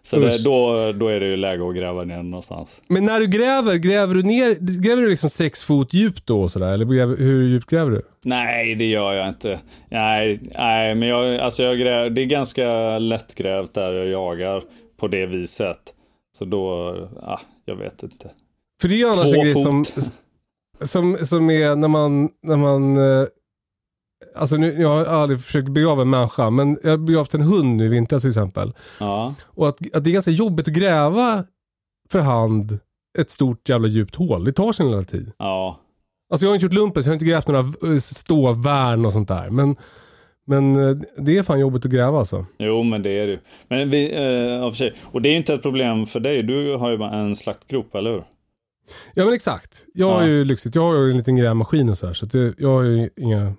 Så 0.02 0.20
det, 0.20 0.44
då, 0.44 0.92
då 0.92 1.08
är 1.08 1.20
det 1.20 1.26
ju 1.26 1.36
läge 1.38 1.70
att 1.70 1.76
gräva 1.76 2.04
ner 2.04 2.24
någonstans. 2.24 2.82
Men 2.88 3.06
när 3.06 3.20
du 3.20 3.28
gräver, 3.28 3.76
gräver 3.76 4.16
du 4.16 4.24
ner, 4.24 4.82
gräver 4.82 5.02
du 5.02 5.10
liksom 5.10 5.30
sex 5.30 5.64
fot 5.64 5.94
djupt 5.94 6.28
då 6.28 6.48
sådär? 6.48 6.74
Eller 6.74 7.16
hur 7.16 7.48
djupt 7.48 7.70
gräver 7.70 7.92
du? 7.92 8.02
Nej, 8.24 8.76
det 8.76 8.86
gör 8.86 9.14
jag 9.14 9.30
inte. 9.30 9.60
Nej, 9.90 10.40
nej 10.58 10.96
men 10.96 11.10
jag, 11.10 11.40
alltså 11.40 11.64
jag 11.64 11.80
gräver, 11.80 12.10
det 12.10 12.22
är 12.22 12.26
ganska 12.26 13.00
lättgrävt 13.00 13.74
där 13.74 13.94
jag 13.94 14.08
jagar 14.08 14.64
på 15.00 15.08
det 15.08 15.26
viset. 15.26 15.94
Så 16.38 16.46
då, 16.46 16.96
ja, 17.22 17.40
jag 17.66 17.76
vet 17.76 18.04
inte. 18.04 18.32
För 18.82 18.88
det 18.88 18.96
är 18.96 18.98
ju 18.98 19.06
annars 19.06 19.32
Två 19.32 19.40
en 19.40 19.44
grej 19.44 19.64
som, 19.64 19.86
som, 20.82 21.18
som 21.26 21.50
är 21.50 21.76
när 21.76 21.88
man, 21.88 22.30
när 22.44 22.56
man 22.56 22.98
eh, 22.98 23.28
Alltså 24.36 24.56
nu, 24.56 24.82
jag 24.82 24.90
har 24.90 25.06
aldrig 25.06 25.44
försökt 25.44 25.70
begrava 25.70 26.02
en 26.02 26.10
människa, 26.10 26.50
men 26.50 26.78
jag 26.84 26.90
har 26.90 26.98
begravt 26.98 27.34
en 27.34 27.42
hund 27.42 27.76
nu 27.76 27.86
i 27.86 27.88
vintras 27.88 28.22
till 28.22 28.30
exempel. 28.30 28.74
Ja. 29.00 29.34
Och 29.42 29.68
att, 29.68 29.96
att 29.96 30.04
det 30.04 30.10
är 30.10 30.14
ganska 30.14 30.32
jobbigt 30.32 30.68
att 30.68 30.74
gräva 30.74 31.44
för 32.10 32.20
hand 32.20 32.80
ett 33.20 33.30
stort 33.30 33.70
jävla 33.70 33.88
djupt 33.88 34.16
hål. 34.16 34.44
Det 34.44 34.54
tar 34.54 34.74
sin 34.74 34.92
lilla 34.92 35.04
tid. 35.04 35.32
Ja. 35.38 35.80
Alltså 36.32 36.46
jag 36.46 36.50
har 36.50 36.56
inte 36.56 36.66
gjort 36.66 36.74
lumpen 36.74 37.04
så 37.04 37.08
jag 37.08 37.12
har 37.12 37.16
inte 37.16 37.26
grävt 37.26 37.48
några 37.48 38.00
ståvärn 38.02 39.06
och 39.06 39.14
sånt 39.14 39.28
där. 39.28 39.50
Men, 39.50 39.76
men 40.50 40.90
eh, 40.90 40.98
det 41.18 41.38
är 41.38 41.44
fan 41.44 41.60
jobbigt 41.60 41.86
att 41.86 41.92
gräva 41.92 42.18
alltså. 42.18 42.46
Jo 42.58 42.84
men 42.84 43.04
det 43.04 43.10
är 43.10 43.28
det 43.28 43.40
Men 43.68 43.90
vi, 43.90 44.06
eh, 44.06 44.70
för 44.70 44.76
sig. 44.76 44.94
Och 45.04 45.22
det 45.22 45.30
är 45.30 45.36
inte 45.36 45.54
ett 45.54 45.62
problem 45.62 46.06
för 46.06 46.20
dig. 46.20 46.44
Du 46.44 46.76
har 46.76 46.92
ju 46.92 46.98
bara 46.98 47.12
en 47.12 47.36
slaktgrop, 47.36 47.96
eller 47.96 48.12
hur? 48.12 48.24
Ja 49.14 49.26
men 49.26 49.34
exakt. 49.34 49.86
Jag 49.94 50.10
ja. 50.10 50.14
har 50.14 50.28
ju 50.28 50.46
lyxigt. 50.46 50.76
Jag 50.76 50.82
har 50.82 50.96
ju 50.96 51.12
en 51.12 51.18
liten 51.18 51.36
grävmaskin 51.36 51.90
och 51.90 51.98
så 51.98 52.08
här. 52.08 52.14
Så 52.14 52.26
det, 52.26 52.54
jag 52.58 52.70
har 52.70 52.84
ju 52.84 53.10
inga 53.16 53.54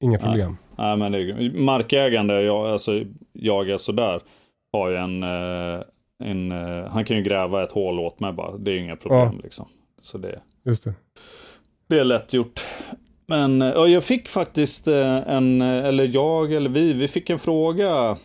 Inga 0.00 0.18
problem. 0.18 0.56
Nej, 0.76 0.96
Nej 0.96 1.10
men 1.10 1.12
det, 1.12 1.58
markägande, 1.60 2.42
jag, 2.42 2.66
alltså 2.66 3.04
jag 3.32 3.70
är 3.70 3.76
sådär, 3.76 4.20
har 4.72 4.90
ju 4.90 4.96
en, 4.96 5.22
eh, 5.22 5.82
en, 6.24 6.52
eh, 6.52 6.90
han 6.90 7.04
kan 7.04 7.16
ju 7.16 7.22
gräva 7.22 7.62
ett 7.62 7.72
hål 7.72 7.98
åt 7.98 8.20
mig 8.20 8.32
bara. 8.32 8.56
Det 8.56 8.70
är 8.70 8.74
ju 8.74 8.80
inga 8.80 8.96
problem 8.96 9.32
ja. 9.36 9.40
liksom. 9.42 9.68
Så 10.02 10.18
det, 10.18 10.40
Just 10.64 10.84
det. 10.84 10.94
det 11.86 11.98
är 11.98 12.04
lätt 12.04 12.32
gjort. 12.32 12.60
Men 13.26 13.62
eh, 13.62 13.68
jag 13.68 14.04
fick 14.04 14.28
faktiskt 14.28 14.88
en, 14.88 15.62
eller 15.62 16.10
jag 16.14 16.52
eller 16.52 16.70
vi, 16.70 16.92
vi 16.92 17.08
fick 17.08 17.30
en 17.30 17.38
fråga 17.38 18.16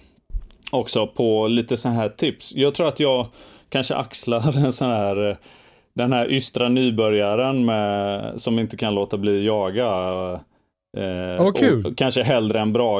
också 0.71 1.07
på 1.07 1.47
lite 1.47 1.77
sådana 1.77 1.99
här 1.99 2.09
tips. 2.09 2.55
Jag 2.55 2.75
tror 2.75 2.87
att 2.87 2.99
jag 2.99 3.27
kanske 3.69 3.95
axlar 3.95 4.57
en 4.65 4.71
sån 4.71 4.91
här 4.91 5.37
den 5.93 6.13
här 6.13 6.31
ystra 6.31 6.69
nybörjaren 6.69 7.65
med, 7.65 8.33
som 8.41 8.59
inte 8.59 8.77
kan 8.77 8.95
låta 8.95 9.17
bli 9.17 9.45
jaga. 9.45 9.87
Eh, 10.97 11.45
oh, 11.45 11.51
kul. 11.53 11.85
Och 11.85 11.97
kanske 11.97 12.23
hellre 12.23 12.59
än 12.59 12.73
bra 12.73 12.99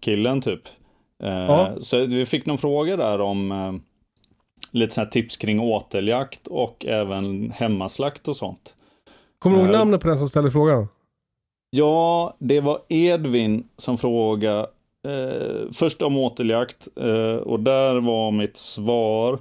killen 0.00 0.40
typ. 0.40 0.62
Eh, 1.22 1.30
ja. 1.30 1.72
Så 1.78 2.06
vi 2.06 2.26
fick 2.26 2.46
någon 2.46 2.58
fråga 2.58 2.96
där 2.96 3.20
om 3.20 3.52
eh, 3.52 3.72
lite 4.70 4.94
sådana 4.94 5.10
tips 5.10 5.36
kring 5.36 5.60
åteljakt 5.60 6.46
och 6.46 6.86
även 6.86 7.50
hemmaslakt 7.50 8.28
och 8.28 8.36
sånt. 8.36 8.74
Kommer 9.38 9.56
du 9.56 9.62
ihåg 9.62 9.72
eh, 9.72 9.78
namnet 9.78 10.00
på 10.00 10.08
den 10.08 10.18
som 10.18 10.28
ställde 10.28 10.50
frågan? 10.50 10.88
Ja, 11.74 12.34
det 12.38 12.60
var 12.60 12.78
Edvin 12.88 13.68
som 13.76 13.98
frågade 13.98 14.66
eh, 15.08 15.70
först 15.72 16.02
om 16.02 16.16
åteljakt 16.16 16.88
eh, 16.96 17.36
och 17.36 17.60
där 17.60 18.00
var 18.00 18.30
mitt 18.30 18.56
svar 18.56 19.38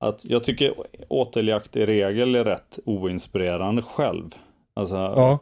att 0.00 0.24
jag 0.24 0.44
tycker 0.44 0.74
åteljakt 1.08 1.76
i 1.76 1.86
regel 1.86 2.34
är 2.34 2.44
rätt 2.44 2.78
oinspirerande 2.84 3.82
själv. 3.82 4.34
Alltså, 4.74 4.94
ja. 4.94 5.38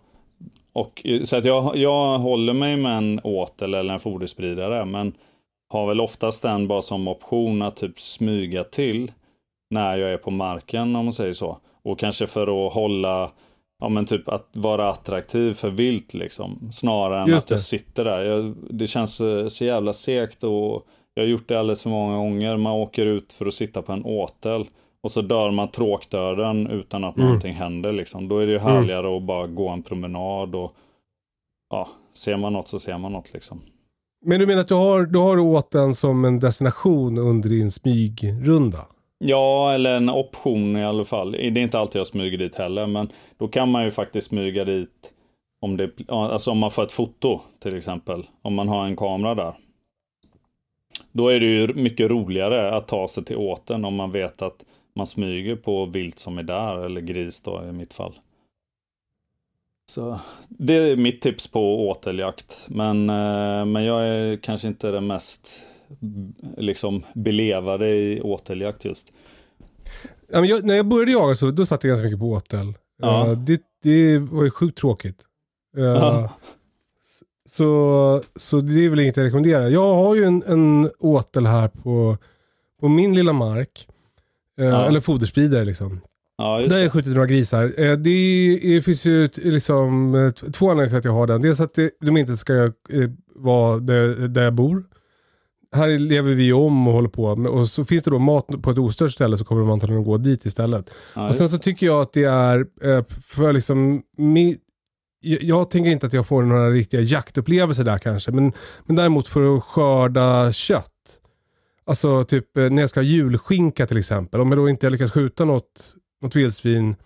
Och, 0.73 1.07
så 1.25 1.37
att 1.37 1.45
jag, 1.45 1.77
jag 1.77 2.19
håller 2.19 2.53
mig 2.53 2.77
med 2.77 2.99
en 2.99 3.21
åtel 3.25 3.75
eller 3.75 3.95
en 3.95 4.01
foderspridare, 4.01 4.85
men 4.85 5.13
har 5.69 5.87
väl 5.87 6.01
oftast 6.01 6.43
den 6.43 6.69
bara 6.69 6.83
som 6.83 7.09
option 7.09 7.63
att 7.63 7.77
typ 7.77 8.01
smyga 8.01 8.65
till 8.65 9.13
när 9.71 9.97
jag 9.97 10.13
är 10.13 10.17
på 10.17 10.31
marken 10.31 10.97
om 10.97 11.05
man 11.05 11.13
säger 11.13 11.33
så. 11.33 11.59
Och 11.83 11.99
kanske 11.99 12.27
för 12.27 12.67
att 12.67 12.73
hålla, 12.73 13.31
ja 13.85 13.89
men 13.89 14.07
typ 14.07 14.29
att 14.29 14.49
vara 14.53 14.91
attraktiv 14.91 15.53
för 15.53 15.71
vilt 15.71 16.15
liksom. 16.15 16.71
Snarare 16.73 17.23
än 17.23 17.29
Just 17.29 17.47
att 17.47 17.51
jag 17.51 17.61
sitter 17.61 18.05
där. 18.05 18.25
Jag, 18.25 18.55
det 18.71 18.87
känns 18.87 19.21
så 19.49 19.65
jävla 19.65 19.93
segt 19.93 20.45
och 20.45 20.87
jag 21.15 21.23
har 21.23 21.29
gjort 21.29 21.49
det 21.49 21.59
alldeles 21.59 21.83
för 21.83 21.91
många 21.91 22.17
gånger. 22.17 22.57
Man 22.57 22.73
åker 22.73 23.07
ut 23.07 23.33
för 23.33 23.47
att 23.47 23.55
sitta 23.55 23.83
på 23.83 23.93
en 23.93 24.05
åtel. 24.05 24.67
Och 25.03 25.13
så 25.13 25.23
dör 25.23 25.51
man 25.51 25.69
tråkdöden 25.69 26.67
utan 26.67 27.05
att 27.05 27.17
mm. 27.17 27.27
någonting 27.27 27.55
händer 27.55 27.93
liksom. 27.93 28.29
Då 28.29 28.39
är 28.39 28.47
det 28.47 28.53
ju 28.53 28.59
mm. 28.59 28.73
härligare 28.73 29.07
mm. 29.07 29.17
att 29.17 29.23
bara 29.23 29.47
gå 29.47 29.69
en 29.69 29.83
promenad 29.83 30.55
och 30.55 30.75
ja, 31.71 31.89
ser 32.15 32.37
man 32.37 32.53
något 32.53 32.69
så 32.69 32.79
ser 32.79 32.99
man 32.99 33.13
något 33.13 33.33
liksom. 33.33 33.61
Men 34.27 34.41
du 34.41 34.47
menar 34.47 34.61
att 34.61 34.69
du 34.69 34.75
har, 34.75 35.03
du 35.03 35.19
har 35.19 35.39
åt 35.39 35.71
den 35.71 35.95
som 35.95 36.25
en 36.25 36.41
destination 36.41 37.19
under 37.19 37.49
din 37.49 37.71
smygrunda? 37.71 38.87
Ja, 39.27 39.73
eller 39.73 39.97
en 39.97 40.11
option 40.11 40.77
i 40.77 40.85
alla 40.85 41.05
fall. 41.05 41.33
Det 41.33 41.47
är 41.47 41.59
inte 41.59 41.79
alltid 41.79 42.01
jag 42.01 42.07
smyger 42.07 42.39
dit 42.39 42.55
heller, 42.55 42.87
men 42.87 43.09
då 43.39 43.49
kan 43.49 43.71
man 43.71 43.85
ju 43.85 43.91
faktiskt 43.91 44.29
smyga 44.29 44.65
dit 44.65 45.15
om, 45.61 45.77
det, 45.77 45.91
alltså 46.09 46.51
om 46.51 46.59
man 46.59 46.71
får 46.71 46.83
ett 46.83 46.93
foto 46.93 47.41
till 47.63 47.77
exempel. 47.77 48.27
Om 48.43 48.55
man 48.55 48.69
har 48.69 48.87
en 48.87 48.97
kamera 48.97 49.35
där. 49.35 49.55
Då 51.13 51.29
är 51.29 51.41
det 51.41 51.47
ju 51.47 51.75
mycket 51.75 52.11
roligare 52.11 52.77
att 52.77 52.89
ta 52.89 53.09
sig 53.09 53.25
till 53.25 53.37
åten 53.37 53.85
om 53.85 53.95
man 53.95 54.11
vet 54.11 54.43
att 54.43 54.65
man 54.95 55.07
smyger 55.07 55.57
på 55.57 55.87
vilt 55.87 56.19
som 56.19 56.39
är 56.39 56.43
där, 56.43 56.85
eller 56.85 57.01
gris 57.01 57.43
då 57.43 57.65
i 57.69 57.73
mitt 57.73 57.95
fall. 57.95 58.15
Så 59.91 60.19
det 60.49 60.75
är 60.75 60.97
mitt 60.97 61.21
tips 61.21 61.47
på 61.47 61.89
åteljakt. 61.89 62.67
Men, 62.69 63.11
eh, 63.11 63.65
men 63.65 63.85
jag 63.85 64.07
är 64.07 64.37
kanske 64.37 64.69
inte 64.69 64.91
den 64.91 65.07
mest 65.07 65.67
liksom 66.57 67.03
beleva 67.15 67.79
dig 67.79 68.13
i 68.13 68.21
åteljakt 68.21 68.85
just. 68.85 69.09
Ja, 70.33 70.45
jag, 70.45 70.65
när 70.65 70.75
jag 70.75 70.87
började 70.89 71.13
jaga 71.13 71.35
så 71.37 71.51
då 71.51 71.67
satt 71.67 71.85
jag 71.85 71.89
ganska 71.89 72.05
mycket 72.05 72.21
på 72.21 72.31
åtel. 72.31 72.75
Ja. 73.03 73.27
Eh, 73.27 73.39
det, 73.39 73.61
det 73.83 74.19
var 74.19 74.45
ju 74.45 74.51
sjukt 74.51 74.79
tråkigt. 74.79 75.19
Eh, 75.77 75.83
Ja. 75.85 76.31
så, 77.49 78.23
så 78.37 78.61
det 78.61 78.85
är 78.85 78.89
väl 78.91 79.01
inget 79.01 79.17
jag 79.17 79.25
rekommenderar. 79.25 79.69
Jag 79.69 79.95
har 79.95 80.15
ju 80.15 80.25
en, 80.25 80.43
en 80.47 80.91
åtel 80.99 81.47
här 81.47 81.69
på, 81.69 82.19
på 82.81 82.89
min 82.89 83.15
lilla 83.15 83.33
mark. 83.33 83.89
Eh, 84.61 84.65
Ja. 84.67 84.87
Eller 84.87 85.01
foderspridare 85.01 85.65
liksom. 85.65 86.01
Ja, 86.39 86.59
Där 86.61 86.71
har 86.71 86.79
jag 86.79 86.93
skjutit 86.93 87.13
några 87.15 87.27
grisar. 87.27 87.65
Det, 87.77 87.85
är- 87.87 87.97
det 88.77 88.83
finns 88.83 89.07
ju 89.07 89.29
liksom, 89.37 90.33
två 90.53 90.71
anledningar 90.71 90.89
till 90.89 90.99
att 90.99 91.05
jag 91.05 91.13
har 91.13 91.27
den. 91.27 91.43
Dels 91.43 91.61
att 91.61 91.75
det, 91.75 91.91
de 92.01 92.17
inte 92.17 92.37
ska 92.37 92.73
vara 93.35 93.79
där, 93.79 94.29
där 94.29 94.43
jag 94.45 94.55
bor. 94.55 94.85
Här 95.75 95.99
lever 95.99 96.35
vi 96.35 96.53
om 96.53 96.89
och 96.89 96.95
håller 96.95 97.09
på. 97.09 97.25
Och 97.25 97.69
så 97.69 97.85
finns 97.85 98.03
det 98.05 98.11
då 98.11 98.19
mat 98.19 98.63
på 98.63 98.71
ett 98.71 98.79
ostört 98.79 99.13
ställe 99.13 99.37
så 99.37 99.45
kommer 99.45 99.61
de 99.61 99.71
antagligen 99.71 100.01
att 100.01 100.07
gå 100.07 100.17
dit 100.17 100.47
istället. 100.47 100.91
Ja, 101.15 101.29
och 101.29 101.35
sen 101.35 101.49
så 101.49 101.59
tycker 101.59 101.87
jag 101.87 102.03
att 102.03 102.13
det 102.13 102.25
är 102.25 102.67
eh, 102.83 103.05
för 103.23 103.53
liksom 103.53 104.03
mi, 104.17 104.57
jag, 105.21 105.43
jag 105.43 105.71
tänker 105.71 105.91
inte 105.91 106.07
att 106.07 106.13
jag 106.13 106.27
får 106.27 106.43
några 106.43 106.71
riktiga 106.71 107.01
jaktupplevelser 107.01 107.85
där 107.85 107.99
kanske. 107.99 108.33
Men, 108.33 108.53
men 108.87 108.97
däremot 108.97 109.29
för 109.29 109.57
att 109.57 109.65
skörda 109.65 110.53
kött. 110.53 110.91
Alltså 111.87 112.25
typ 112.25 112.57
eh, 112.57 112.71
när 112.71 112.83
jag 112.83 112.91
ska 112.91 113.01
ha 113.01 113.05
julskinka 113.05 113.87
till 113.87 113.99
exempel. 113.99 114.41
Om 114.41 114.49
jag 114.53 114.59
då 114.59 114.69
inte 114.69 114.91
lyckas 114.91 115.13
skjuta 115.13 115.45
något, 115.45 115.95
något 116.23 116.37
vildsvin 116.37 116.97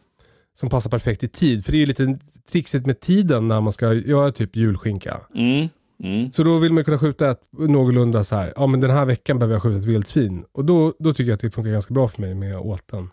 som 0.58 0.68
passar 0.68 0.90
perfekt 0.90 1.22
i 1.22 1.28
tid. 1.28 1.64
För 1.64 1.72
det 1.72 1.78
är 1.78 1.80
ju 1.80 1.87
lite 1.87 2.18
trixigt 2.52 2.87
med 2.87 3.00
tiden 3.00 3.48
när 3.48 3.60
man 3.60 3.72
ska 3.72 3.92
göra 3.92 4.32
typ 4.32 4.56
julskinka. 4.56 5.20
Mm, 5.34 5.68
mm. 6.05 6.31
Så 6.31 6.43
då 6.43 6.59
vill 6.59 6.73
man 6.73 6.85
kunna 6.85 6.99
skjuta 6.99 7.31
ett 7.31 7.40
någorlunda 7.52 8.25
så 8.25 8.37
här. 8.37 8.52
Ja 8.57 8.67
men 8.67 8.81
den 8.81 8.90
här 8.90 9.05
veckan 9.05 9.38
behöver 9.38 9.55
jag 9.55 9.62
skjuta 9.62 9.78
ett 9.78 9.85
vildsvin. 9.85 10.45
Och 10.52 10.64
då, 10.64 10.93
då 10.99 11.12
tycker 11.12 11.31
jag 11.31 11.35
att 11.35 11.40
det 11.40 11.50
funkar 11.50 11.71
ganska 11.73 11.95
bra 11.95 12.09
för 12.09 12.21
mig 12.21 12.35
med 12.35 12.57
åten. 12.57 13.11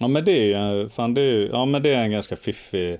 Ja 0.00 0.08
men 0.08 0.24
det 0.24 0.52
är 0.52 0.88
fan 0.88 1.14
det 1.14 1.20
är 1.22 1.48
ja 1.48 1.64
men 1.64 1.82
det 1.82 1.94
är 1.94 2.02
en 2.04 2.10
ganska 2.10 2.36
fiffig 2.36 2.98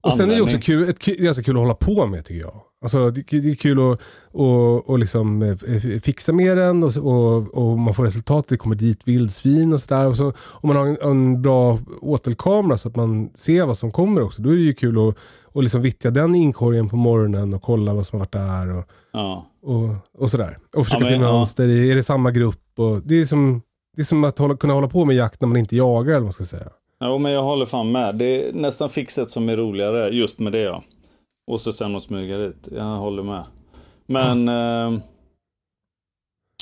Och 0.00 0.14
sen 0.14 0.30
är 0.30 0.34
det 0.34 0.42
också 0.42 0.56
användning. 0.56 0.94
kul, 0.96 1.16
ett, 1.16 1.18
ganska 1.18 1.42
kul 1.42 1.56
att 1.56 1.60
hålla 1.60 1.74
på 1.74 2.06
med 2.06 2.24
tycker 2.24 2.40
jag. 2.40 2.62
Alltså 2.86 3.10
det, 3.10 3.22
det 3.40 3.50
är 3.50 3.54
kul 3.54 3.92
att 3.92 4.00
och, 4.32 4.90
och 4.90 4.98
liksom, 4.98 5.42
eh, 5.42 5.56
fixa 6.02 6.32
med 6.32 6.56
den 6.56 6.84
och, 6.84 6.92
och, 6.96 7.54
och 7.54 7.78
man 7.78 7.94
får 7.94 8.04
resultat. 8.04 8.44
Det 8.48 8.56
kommer 8.56 8.74
dit 8.76 9.00
vildsvin 9.08 9.72
och 9.72 9.80
sådär. 9.80 10.06
Och 10.06 10.16
så, 10.16 10.26
om 10.52 10.68
man 10.68 10.76
har 10.76 10.86
en, 10.86 10.96
en 11.02 11.42
bra 11.42 11.78
åtelkamera 12.00 12.76
så 12.76 12.88
att 12.88 12.96
man 12.96 13.30
ser 13.34 13.64
vad 13.66 13.78
som 13.78 13.92
kommer 13.92 14.22
också. 14.22 14.42
Då 14.42 14.50
är 14.50 14.54
det 14.54 14.60
ju 14.60 14.74
kul 14.74 15.08
att 15.08 15.14
och 15.44 15.62
liksom 15.62 15.82
vittja 15.82 16.10
den 16.10 16.34
inkorgen 16.34 16.88
på 16.88 16.96
morgonen 16.96 17.54
och 17.54 17.62
kolla 17.62 17.94
vad 17.94 18.06
som 18.06 18.18
har 18.18 18.26
varit 18.26 18.32
där. 18.32 18.78
Och, 18.78 18.84
Ja. 19.12 19.46
och, 19.62 19.88
och 20.22 20.30
sådär. 20.30 20.58
Och 20.76 20.84
försöka 20.84 21.04
Ja, 21.04 21.08
se 21.10 21.18
men, 21.18 21.26
ja. 21.28 21.32
mönster. 21.32 21.68
i- 21.68 21.90
Är 21.90 21.94
det 21.96 22.02
samma 22.02 22.30
grupp? 22.30 22.60
Och 22.78 23.00
det, 23.04 23.20
är 23.20 23.24
som, 23.24 23.62
det 23.96 24.02
är 24.02 24.04
som 24.04 24.24
att 24.24 24.38
hålla, 24.38 24.56
kunna 24.56 24.72
hålla 24.74 24.88
på 24.88 25.04
med 25.04 25.16
jakt 25.16 25.40
när 25.40 25.48
man 25.48 25.56
inte 25.56 25.76
jagar. 25.76 26.10
Eller 26.10 26.14
vad 26.20 26.24
man 26.24 26.32
ska 26.32 26.44
säga. 26.44 26.68
Jo 27.04 27.18
men 27.18 27.32
jag 27.32 27.42
håller 27.42 27.66
fan 27.66 27.92
med. 27.92 28.14
Det 28.14 28.48
är 28.48 28.52
nästan 28.52 28.88
fixet 28.88 29.30
som 29.30 29.48
är 29.48 29.56
roligare 29.56 30.08
just 30.08 30.38
med 30.38 30.52
det 30.52 30.60
ja. 30.60 30.82
Och 31.46 31.60
så 31.60 31.72
sen 31.72 31.96
att 31.96 32.02
smyga 32.02 32.38
dit. 32.38 32.68
Jag 32.76 32.84
håller 32.84 33.22
med. 33.22 33.44
Men 34.06 34.48
eh, 34.48 35.00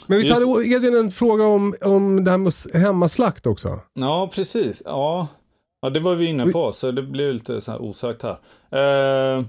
Men 0.07 0.19
visst 0.19 0.29
Just- 0.29 0.41
hade 0.47 0.67
Edvin 0.69 0.95
en 0.97 1.11
fråga 1.11 1.45
om, 1.47 1.75
om 1.85 2.25
det 2.25 2.31
här 2.31 2.39
med 2.39 2.53
hemmaslakt 2.83 3.47
också? 3.47 3.69
ja 3.95 4.31
precis. 4.35 4.83
Ja. 4.85 5.27
ja 5.83 5.91
det 5.91 6.01
var 6.01 6.15
vi 6.15 6.27
inne 6.27 6.47
på 6.47 6.73
så 6.73 6.91
det 6.91 7.03
blir 7.03 7.33
lite 7.33 7.61
så 7.61 7.73
här 7.73 7.83
osökt 7.83 8.23
här. 8.23 8.37
Eh, 8.71 9.45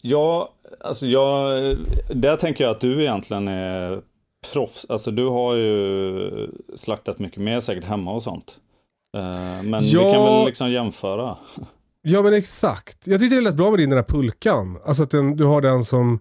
ja, 0.00 0.48
alltså 0.80 1.06
jag, 1.06 1.48
där 2.14 2.36
tänker 2.36 2.64
jag 2.64 2.70
att 2.70 2.80
du 2.80 3.00
egentligen 3.02 3.48
är 3.48 4.00
proffs. 4.52 4.86
Alltså 4.88 5.10
du 5.10 5.26
har 5.26 5.54
ju 5.54 6.50
slaktat 6.74 7.18
mycket 7.18 7.38
mer 7.42 7.60
säkert 7.60 7.84
hemma 7.84 8.12
och 8.12 8.22
sånt. 8.22 8.56
Eh, 9.16 9.62
men 9.62 9.84
Ja. 9.86 10.04
vi 10.06 10.12
kan 10.12 10.24
väl 10.24 10.46
liksom 10.46 10.70
jämföra. 10.70 11.36
Ja 12.02 12.22
men 12.22 12.34
exakt. 12.34 13.06
Jag 13.06 13.20
tyckte 13.20 13.36
det 13.36 13.42
lät 13.42 13.56
bra 13.56 13.70
med 13.70 13.78
din 13.78 13.90
den 13.90 13.96
här 13.96 14.04
pulkan. 14.04 14.78
Alltså 14.84 15.02
att 15.02 15.10
den, 15.10 15.36
du 15.36 15.44
har 15.44 15.60
den 15.60 15.84
som 15.84 16.14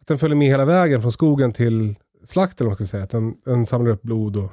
att 0.00 0.06
den 0.06 0.18
följer 0.18 0.36
med 0.36 0.48
hela 0.48 0.64
vägen 0.64 1.02
från 1.02 1.12
skogen 1.12 1.52
till 1.52 1.94
slakten. 2.24 2.66
Om 2.66 2.68
man 2.68 2.76
ska 2.76 2.84
säga. 2.84 3.04
Att 3.04 3.10
den, 3.10 3.34
den 3.44 3.66
samlar 3.66 3.90
upp 3.90 4.02
blod 4.02 4.36
och... 4.36 4.50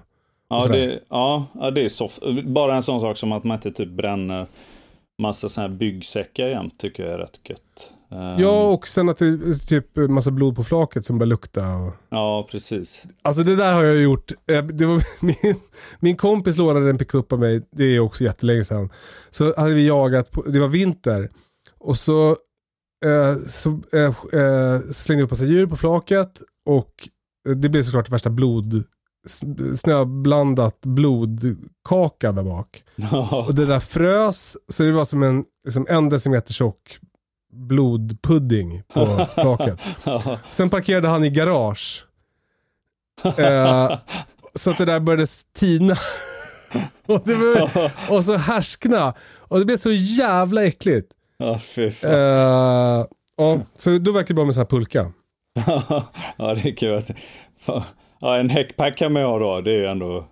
Ja, 0.50 0.62
sådär. 0.62 0.78
det, 0.78 1.00
ja, 1.10 1.48
det 1.76 1.82
är 1.82 1.90
soft. 1.90 2.22
Bara 2.46 2.76
en 2.76 2.84
sån 2.84 3.02
sak 3.02 3.18
som 3.18 3.32
att 3.32 3.44
man 3.44 3.58
inte 3.58 3.72
typ 3.72 3.90
bränner 3.90 4.48
massa 5.18 5.50
såna 5.50 5.68
här 5.68 5.76
byggsäckar 5.76 6.48
jämt 6.48 6.80
tycker 6.80 7.04
jag 7.04 7.14
är 7.14 7.18
rätt 7.18 7.40
gött. 7.44 7.94
Ehm, 8.12 8.40
Ja 8.42 8.68
och 8.74 8.88
sen 8.88 9.10
att 9.10 9.18
det 9.18 9.26
är 9.26 9.68
typ 9.68 9.96
massa 10.10 10.32
blod 10.32 10.56
på 10.56 10.64
flaket 10.64 11.06
som 11.06 11.18
börjar 11.18 11.30
lukta. 11.30 11.76
Och... 11.76 11.94
ja, 12.10 12.48
precis. 12.52 13.04
Alltså 13.22 13.44
det 13.44 13.56
där 13.56 13.74
har 13.74 13.84
jag 13.84 13.98
gjort. 13.98 14.32
Eh, 14.52 14.64
Det 14.66 14.86
var 14.86 15.04
min, 15.26 15.56
min 16.00 16.18
kompis 16.18 16.58
lånade 16.58 16.90
en 16.90 16.98
pickup 16.98 17.34
av 17.34 17.40
mig. 17.40 17.68
Det 17.72 17.84
är 17.84 18.00
också 18.00 18.24
jättelänge 18.24 18.64
sedan. 18.64 18.90
Så 19.30 19.54
hade 19.58 19.74
vi 19.74 19.88
jagat, 19.88 20.32
på, 20.32 20.42
det 20.42 20.60
var 20.60 20.68
vinter. 20.68 21.30
Och 21.80 21.98
så, 21.98 22.30
eh, 23.06 23.36
så 23.48 23.70
eh, 23.94 24.42
eh, 24.42 24.80
slängde 24.92 25.22
jag 25.22 25.26
upp 25.26 25.32
massa 25.32 25.46
djur 25.46 25.66
på 25.68 25.76
flaket. 25.76 26.42
Och 26.66 27.10
det 27.56 27.70
blev 27.70 27.84
såklart 27.84 28.10
värsta 28.10 28.30
blod, 28.30 28.84
snöblandat 29.76 30.82
blodkaka 30.82 32.32
där 32.32 32.44
bak. 32.44 32.84
Och 33.48 33.56
det 33.56 33.66
där 33.66 33.80
frös 33.80 34.58
så 34.68 34.84
det 34.84 34.92
var 34.92 35.06
som 35.06 35.24
en, 35.24 35.46
liksom 35.66 35.86
en 35.90 36.10
decimeter 36.10 36.54
tjock 36.54 37.00
blodpudding 37.56 38.84
på 38.94 39.28
flaket. 39.34 39.80
Sen 40.50 40.70
parkerade 40.70 41.08
han 41.08 41.24
i 41.24 41.30
garage. 41.30 42.06
Eh, 43.38 43.98
så 44.54 44.72
att 44.72 44.78
det 44.78 44.86
där 44.86 45.00
började 45.00 45.28
tina. 45.56 45.96
och, 47.06 47.22
det 47.26 47.36
var, 47.36 47.92
och 48.18 48.26
så 48.26 48.34
härskna. 48.38 49.14
Och 49.40 49.60
det 49.60 49.66
blev 49.66 49.78
så 49.78 49.92
jävla 49.92 50.64
äckligt. 50.66 51.12
ja, 51.38 51.60
fy 51.60 51.92
fan. 51.92 52.12
Eh, 52.12 53.06
ja, 53.38 53.60
så 53.78 53.98
då 53.98 54.12
verkar 54.12 54.28
det 54.28 54.34
bra 54.34 54.46
med 54.46 54.54
sån 54.54 54.62
här 54.62 54.68
pulka. 54.68 55.12
ja, 56.38 56.54
det 56.56 56.70
är 56.70 56.76
kul. 56.76 56.96
Att, 56.98 57.10
ja, 58.22 58.38
en 58.38 58.50
häckpack 58.50 58.98
kan 58.98 59.14
man 59.14 59.22
ju 59.22 59.28
ha 59.28 59.40
då. 59.40 59.62
Det 59.62 59.72
är 59.72 59.78
ju 59.78 59.86
ändå, 59.86 60.26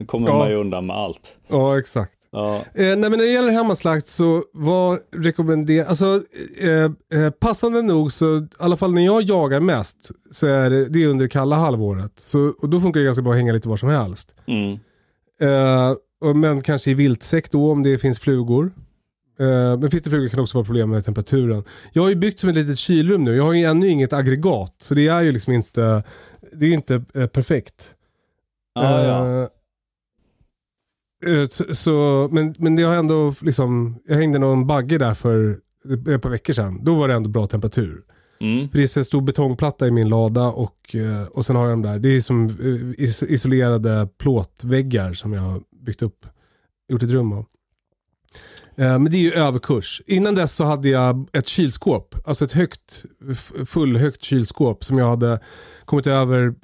då 0.00 0.06
kommer 0.06 0.28
Ja. 0.28 0.38
man 0.38 0.48
ju 0.50 0.56
undan 0.56 0.86
med 0.86 0.96
allt. 0.96 1.36
Ja, 1.48 1.78
exakt. 1.78 2.13
Ja, 2.34 2.56
Eh, 2.74 2.84
nej, 2.84 2.96
men 2.96 3.10
när 3.10 3.22
det 3.22 3.30
gäller 3.30 3.52
hemmaslakt 3.52 4.06
så 4.08 4.44
var 4.52 4.98
rekommenderar, 5.16 5.86
alltså 5.86 6.22
eh, 6.60 7.20
eh, 7.20 7.30
passande 7.30 7.82
nog 7.82 8.12
så 8.12 8.38
i 8.38 8.46
alla 8.58 8.76
fall 8.76 8.94
när 8.94 9.04
jag 9.04 9.22
jagar 9.22 9.60
mest 9.60 10.10
så 10.30 10.46
är 10.46 10.70
det, 10.70 10.88
det 10.88 11.02
är 11.02 11.08
under 11.08 11.26
kalla 11.26 11.56
halvåret. 11.56 12.12
Så, 12.16 12.54
och 12.58 12.68
då 12.68 12.80
funkar 12.80 13.00
det 13.00 13.06
ganska 13.06 13.22
bra 13.22 13.32
att 13.32 13.38
hänga 13.38 13.52
lite 13.52 13.68
var 13.68 13.76
som 13.76 13.88
helst. 13.88 14.34
mm. 14.46 14.78
Eh, 15.40 15.94
och, 16.20 16.36
men 16.36 16.62
kanske 16.62 16.90
i 16.90 16.94
viltsäck 16.94 17.50
då 17.50 17.72
om 17.72 17.82
det 17.82 17.98
finns 17.98 18.18
flugor. 18.18 18.72
Eh, 19.38 19.78
men 19.78 19.90
finns 19.90 20.02
det 20.02 20.10
flugor 20.10 20.28
kan 20.28 20.36
det 20.36 20.42
också 20.42 20.58
vara 20.58 20.64
problem 20.64 20.90
med 20.90 21.04
temperaturen. 21.04 21.64
Jag 21.92 22.02
har 22.02 22.08
ju 22.08 22.14
byggt 22.16 22.40
som 22.40 22.50
ett 22.50 22.56
litet 22.56 22.78
kylrum 22.78 23.24
nu. 23.24 23.36
Jag 23.36 23.44
har 23.44 23.52
ju 23.52 23.64
ännu 23.64 23.88
inget 23.88 24.12
aggregat. 24.12 24.74
Så 24.78 24.94
det 24.94 25.08
är 25.08 25.22
ju 25.22 25.32
liksom 25.32 25.52
inte, 25.52 26.02
det 26.52 26.66
är 26.66 26.72
inte 26.72 27.04
eh, 27.14 27.26
perfekt. 27.26 27.94
ja, 28.74 29.04
ja. 29.04 29.48
Eh, 31.26 31.48
så, 31.72 32.28
men, 32.32 32.54
men 32.58 32.76
det 32.76 32.82
har 32.82 32.96
ändå 32.96 33.34
liksom, 33.40 33.98
jag 34.08 34.16
hängde 34.16 34.38
någon 34.38 34.66
bagge 34.66 34.98
där 34.98 35.14
för 35.14 35.58
ett 36.14 36.22
par 36.22 36.30
veckor 36.30 36.52
sedan. 36.52 36.84
Då 36.84 36.94
var 36.94 37.08
det 37.08 37.14
ändå 37.14 37.28
bra 37.28 37.46
temperatur. 37.46 38.02
Mm. 38.40 38.68
För 38.68 38.78
det 38.78 38.84
är 38.84 38.88
så 38.88 39.04
stor 39.04 39.20
betongplatta 39.20 39.86
i 39.86 39.90
min 39.90 40.08
lada 40.08 40.46
och, 40.46 40.94
eh, 40.94 41.22
och 41.26 41.46
sen 41.46 41.56
har 41.56 41.62
jag 41.68 41.72
de 41.72 41.82
där, 41.82 41.98
det 41.98 42.08
är 42.08 42.20
som 42.20 42.46
eh, 42.46 43.04
is- 43.04 43.22
isolerade 43.22 44.08
plåtväggar 44.18 45.12
som 45.12 45.32
jag 45.32 45.42
har 45.42 45.60
byggt 45.86 46.02
upp, 46.02 46.26
gjort 46.88 47.02
ett 47.02 47.10
rum 47.10 47.32
av. 47.32 47.44
Men 48.76 49.04
det 49.04 49.16
är 49.16 49.20
ju 49.20 49.32
överkurs. 49.32 50.02
Innan 50.06 50.34
dess 50.34 50.54
så 50.54 50.64
hade 50.64 50.88
jag 50.88 51.28
ett 51.32 51.48
kylskåp, 51.48 52.14
alltså 52.24 52.44
ett 52.44 52.52
högt, 52.52 53.04
fullhögt 53.66 54.24
kylskåp 54.24 54.84
som 54.84 54.98
jag 54.98 55.06
hade 55.06 55.40
kommit 55.84 56.06
över 56.06 56.54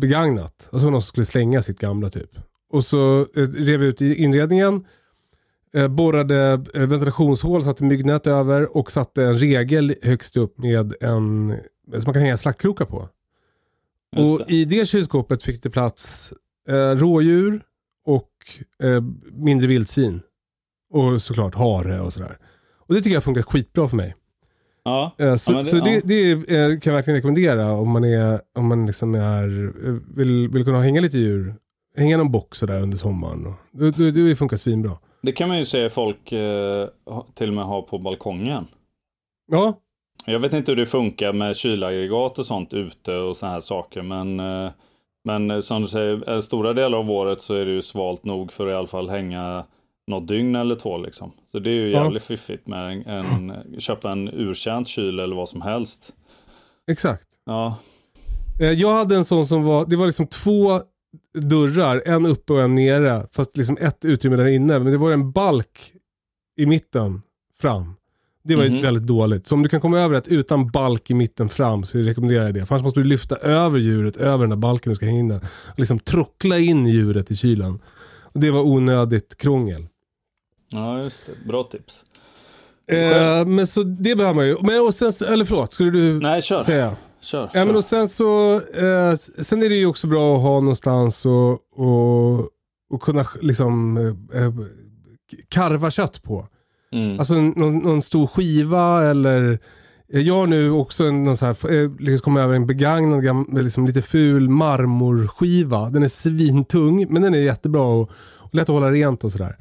begagnat. 0.00 0.68
Alltså 0.72 0.90
någon 0.90 1.02
som 1.02 1.08
skulle 1.08 1.24
slänga 1.24 1.62
sitt 1.62 1.78
gamla 1.78 2.10
typ. 2.10 2.30
Och 2.72 2.84
så 2.84 3.20
eh, 3.20 3.42
rev 3.48 3.82
jag 3.82 3.88
ut 3.88 4.00
inredningen, 4.00 4.84
eh, 5.74 5.88
borrade 5.88 6.60
eh, 6.74 6.86
ventilationshål, 6.86 7.62
satte 7.64 7.84
myggnät 7.84 8.26
över 8.26 8.76
och 8.76 8.90
satte 8.92 9.24
en 9.24 9.38
regel 9.38 9.94
högst 10.02 10.36
upp 10.36 10.58
med 10.58 10.94
en, 11.00 11.54
som 11.92 12.02
man 12.04 12.12
kan 12.14 12.22
hänga 12.22 12.36
slaktkrokar 12.36 12.84
på. 12.84 13.08
Och 14.16 14.50
i 14.50 14.64
det 14.64 14.88
kylskåpet 14.88 15.42
fick 15.42 15.62
det 15.62 15.70
plats 15.70 16.32
eh, 16.68 16.90
rådjur 16.98 17.60
och 18.06 18.30
eh, 18.82 19.02
mindre 19.32 19.66
vildsvin. 19.66 20.20
Och 20.92 21.22
såklart 21.22 21.54
hare 21.54 22.00
och 22.00 22.12
sådär. 22.12 22.38
Och 22.78 22.94
det 22.94 23.00
tycker 23.00 23.14
jag 23.14 23.24
funkar 23.24 23.42
skitbra 23.42 23.88
för 23.88 23.96
mig. 23.96 24.14
Ja. 24.84 25.14
Eh, 25.18 25.36
så 25.36 25.52
Ja, 25.52 25.58
det- 25.58 25.64
så 25.64 25.76
det, 25.76 25.90
ja. 25.94 26.00
det 26.04 26.14
är, 26.30 26.80
kan 26.80 26.90
jag 26.90 26.96
verkligen 26.96 27.16
rekommendera 27.16 27.72
om 27.72 27.90
man, 27.90 28.04
är, 28.04 28.40
om 28.58 28.66
man 28.66 28.86
liksom 28.86 29.14
är, 29.14 29.72
vill, 30.16 30.48
vill 30.48 30.64
kunna 30.64 30.80
hänga 30.80 31.00
lite 31.00 31.18
djur. 31.18 31.54
Hänga 31.96 32.16
någon 32.16 32.32
box 32.32 32.58
sådär 32.58 32.82
under 32.82 32.96
sommaren. 32.96 33.54
Det, 33.70 33.90
det, 33.90 34.10
det 34.10 34.36
funkar 34.36 34.56
svinbra. 34.56 34.98
Det 35.22 35.32
kan 35.32 35.48
man 35.48 35.58
ju 35.58 35.64
se 35.64 35.90
folk 35.90 36.32
eh, 36.32 36.88
till 37.34 37.48
och 37.48 37.54
med 37.54 37.64
ha 37.64 37.82
på 37.82 37.98
balkongen. 37.98 38.66
Ja, 39.52 39.80
Jag 40.24 40.38
vet 40.38 40.52
inte 40.52 40.72
hur 40.72 40.76
det 40.76 40.86
funkar 40.86 41.32
med 41.32 41.56
kylaggregat 41.56 42.38
och 42.38 42.46
sånt 42.46 42.74
ute 42.74 43.16
och 43.16 43.36
sådana 43.36 43.52
här 43.52 43.60
saker. 43.60 44.02
Men, 44.02 44.40
eh, 44.40 44.70
men 45.24 45.62
som 45.62 45.82
du 45.82 45.88
säger, 45.88 46.30
eh, 46.30 46.40
stora 46.40 46.72
delar 46.72 46.98
av 46.98 47.10
året 47.10 47.42
så 47.42 47.54
är 47.54 47.64
det 47.64 47.72
ju 47.72 47.82
svalt 47.82 48.24
nog 48.24 48.52
för 48.52 48.66
att 48.66 48.72
i 48.72 48.74
alla 48.74 48.86
fall 48.86 49.08
hänga 49.10 49.64
något 50.10 50.28
dygn 50.28 50.54
eller 50.54 50.74
två 50.74 50.98
liksom. 50.98 51.32
Så 51.52 51.58
det 51.58 51.70
är 51.70 51.74
ju 51.74 51.90
jävligt 51.90 52.22
ja. 52.22 52.36
fiffigt 52.36 52.66
med 52.66 53.06
en, 53.06 53.54
köpa 53.78 54.12
en 54.12 54.28
urkänt 54.28 54.88
kyl 54.88 55.20
eller 55.20 55.36
vad 55.36 55.48
som 55.48 55.62
helst. 55.62 56.12
Exakt. 56.90 57.28
Ja. 57.46 57.78
Eh, 58.60 58.70
jag 58.70 58.92
hade 58.92 59.16
en 59.16 59.24
sån 59.24 59.46
som 59.46 59.64
var, 59.64 59.86
det 59.86 59.96
var 59.96 60.06
liksom 60.06 60.26
två 60.26 60.80
dörrar, 61.34 62.02
en 62.06 62.26
uppe 62.26 62.52
och 62.52 62.62
en 62.62 62.74
nere. 62.74 63.26
Fast 63.32 63.56
liksom 63.56 63.76
ett 63.80 64.04
utrymme 64.04 64.36
där 64.36 64.46
inne. 64.46 64.78
Men 64.78 64.92
det 64.92 64.98
var 64.98 65.10
en 65.10 65.32
balk 65.32 65.92
i 66.56 66.66
mitten 66.66 67.22
fram. 67.60 67.94
Det 68.44 68.56
var 68.56 68.64
mm 68.64 68.78
-hmm. 68.78 68.82
väldigt 68.82 69.06
dåligt. 69.06 69.46
Så 69.46 69.54
om 69.54 69.62
du 69.62 69.68
kan 69.68 69.80
komma 69.80 70.00
över 70.00 70.18
ett 70.18 70.28
utan 70.28 70.70
balk 70.70 71.10
i 71.10 71.14
mitten 71.14 71.48
fram 71.48 71.84
så 71.84 71.98
rekommenderar 71.98 72.44
jag 72.44 72.54
det. 72.54 72.66
För 72.66 72.74
annars 72.74 72.84
måste 72.84 73.00
du 73.00 73.04
lyfta 73.04 73.36
över 73.36 73.78
djuret 73.78 74.16
över 74.16 74.38
den 74.38 74.50
där 74.50 74.56
balken 74.56 74.90
du 74.90 74.96
ska 74.96 75.06
hänga 75.06 75.18
in 75.18 75.28
den. 75.28 75.40
Och 75.72 75.78
liksom 75.78 75.98
trockla 75.98 76.58
in 76.58 76.86
djuret 76.86 77.30
i 77.30 77.36
kylen. 77.36 77.78
Och 78.20 78.40
det 78.40 78.50
var 78.50 78.62
onödigt 78.62 79.36
krångel. 79.36 79.86
Ja, 80.72 81.02
just 81.02 81.26
det. 81.26 81.48
Bra 81.48 81.62
tips. 81.62 82.04
Eh, 82.88 83.46
men 83.46 83.66
så 83.66 83.82
det 83.82 84.16
behöver 84.16 84.34
man 84.34 84.46
ju. 84.46 84.56
Men 84.62 84.86
och 84.86 84.94
sen, 84.94 85.28
eller 85.32 85.44
förlåt, 85.44 85.72
skulle 85.72 85.90
du 85.90 86.20
Nej, 86.20 86.42
kör. 86.42 86.60
säga? 86.60 86.96
Kör, 87.26 87.50
ja, 87.54 87.64
men 87.64 87.76
och 87.76 87.84
sen 87.84 88.08
så, 88.08 88.54
eh, 88.54 89.14
sen 89.38 89.62
är 89.62 89.68
det 89.68 89.74
ju 89.74 89.86
också 89.86 90.06
bra 90.06 90.36
att 90.36 90.42
ha 90.42 90.60
någonstans 90.60 91.26
och, 91.26 91.50
och, 91.76 92.48
och 92.90 93.02
kunna 93.02 93.24
liksom 93.40 93.96
eh, 94.34 94.52
karva 95.48 95.90
kött 95.90 96.22
på. 96.22 96.46
Mm. 96.92 97.18
Alltså 97.18 97.34
någon, 97.34 97.78
någon, 97.78 98.02
stor 98.02 98.26
skiva 98.26 99.04
eller 99.04 99.58
jag 100.06 100.34
har 100.34 100.46
nu 100.46 100.70
också 100.70 101.04
en, 101.04 101.24
någon 101.24 101.36
så 101.36 101.46
här, 101.46 101.72
eh, 101.72 101.90
liksom 101.98 102.24
kommit 102.24 102.40
över 102.40 102.54
en 102.54 102.66
begagnad, 102.66 103.64
liksom 103.64 103.86
lite 103.86 104.02
ful 104.02 104.48
marmorskiva. 104.48 105.90
Den 105.90 106.02
är 106.02 106.08
svintung 106.08 107.06
men 107.10 107.22
den 107.22 107.34
är 107.34 107.38
jättebra 107.38 107.82
och, 107.82 108.10
och 108.38 108.54
lätt 108.54 108.62
att 108.62 108.74
hålla 108.74 108.90
rent 108.90 109.24
och 109.24 109.32
sådär 109.32 109.56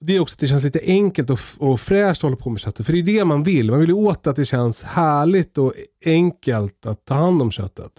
det 0.00 0.16
är 0.16 0.20
också 0.20 0.34
att 0.34 0.38
det 0.38 0.46
känns 0.46 0.64
lite 0.64 0.80
enkelt 0.86 1.30
och, 1.30 1.38
och 1.58 1.80
fräscht 1.80 2.18
att 2.18 2.22
hålla 2.22 2.36
på 2.36 2.50
med 2.50 2.60
köttet. 2.60 2.86
För 2.86 2.92
det 2.92 2.98
är 2.98 3.02
det 3.02 3.24
man 3.24 3.42
vill. 3.42 3.70
Man 3.70 3.80
vill 3.80 3.88
ju 3.88 3.94
åt 3.94 4.26
att 4.26 4.36
det 4.36 4.44
känns 4.44 4.82
härligt 4.82 5.58
och 5.58 5.72
enkelt 6.06 6.86
att 6.86 7.04
ta 7.04 7.14
hand 7.14 7.42
om 7.42 7.50
köttet. 7.50 7.92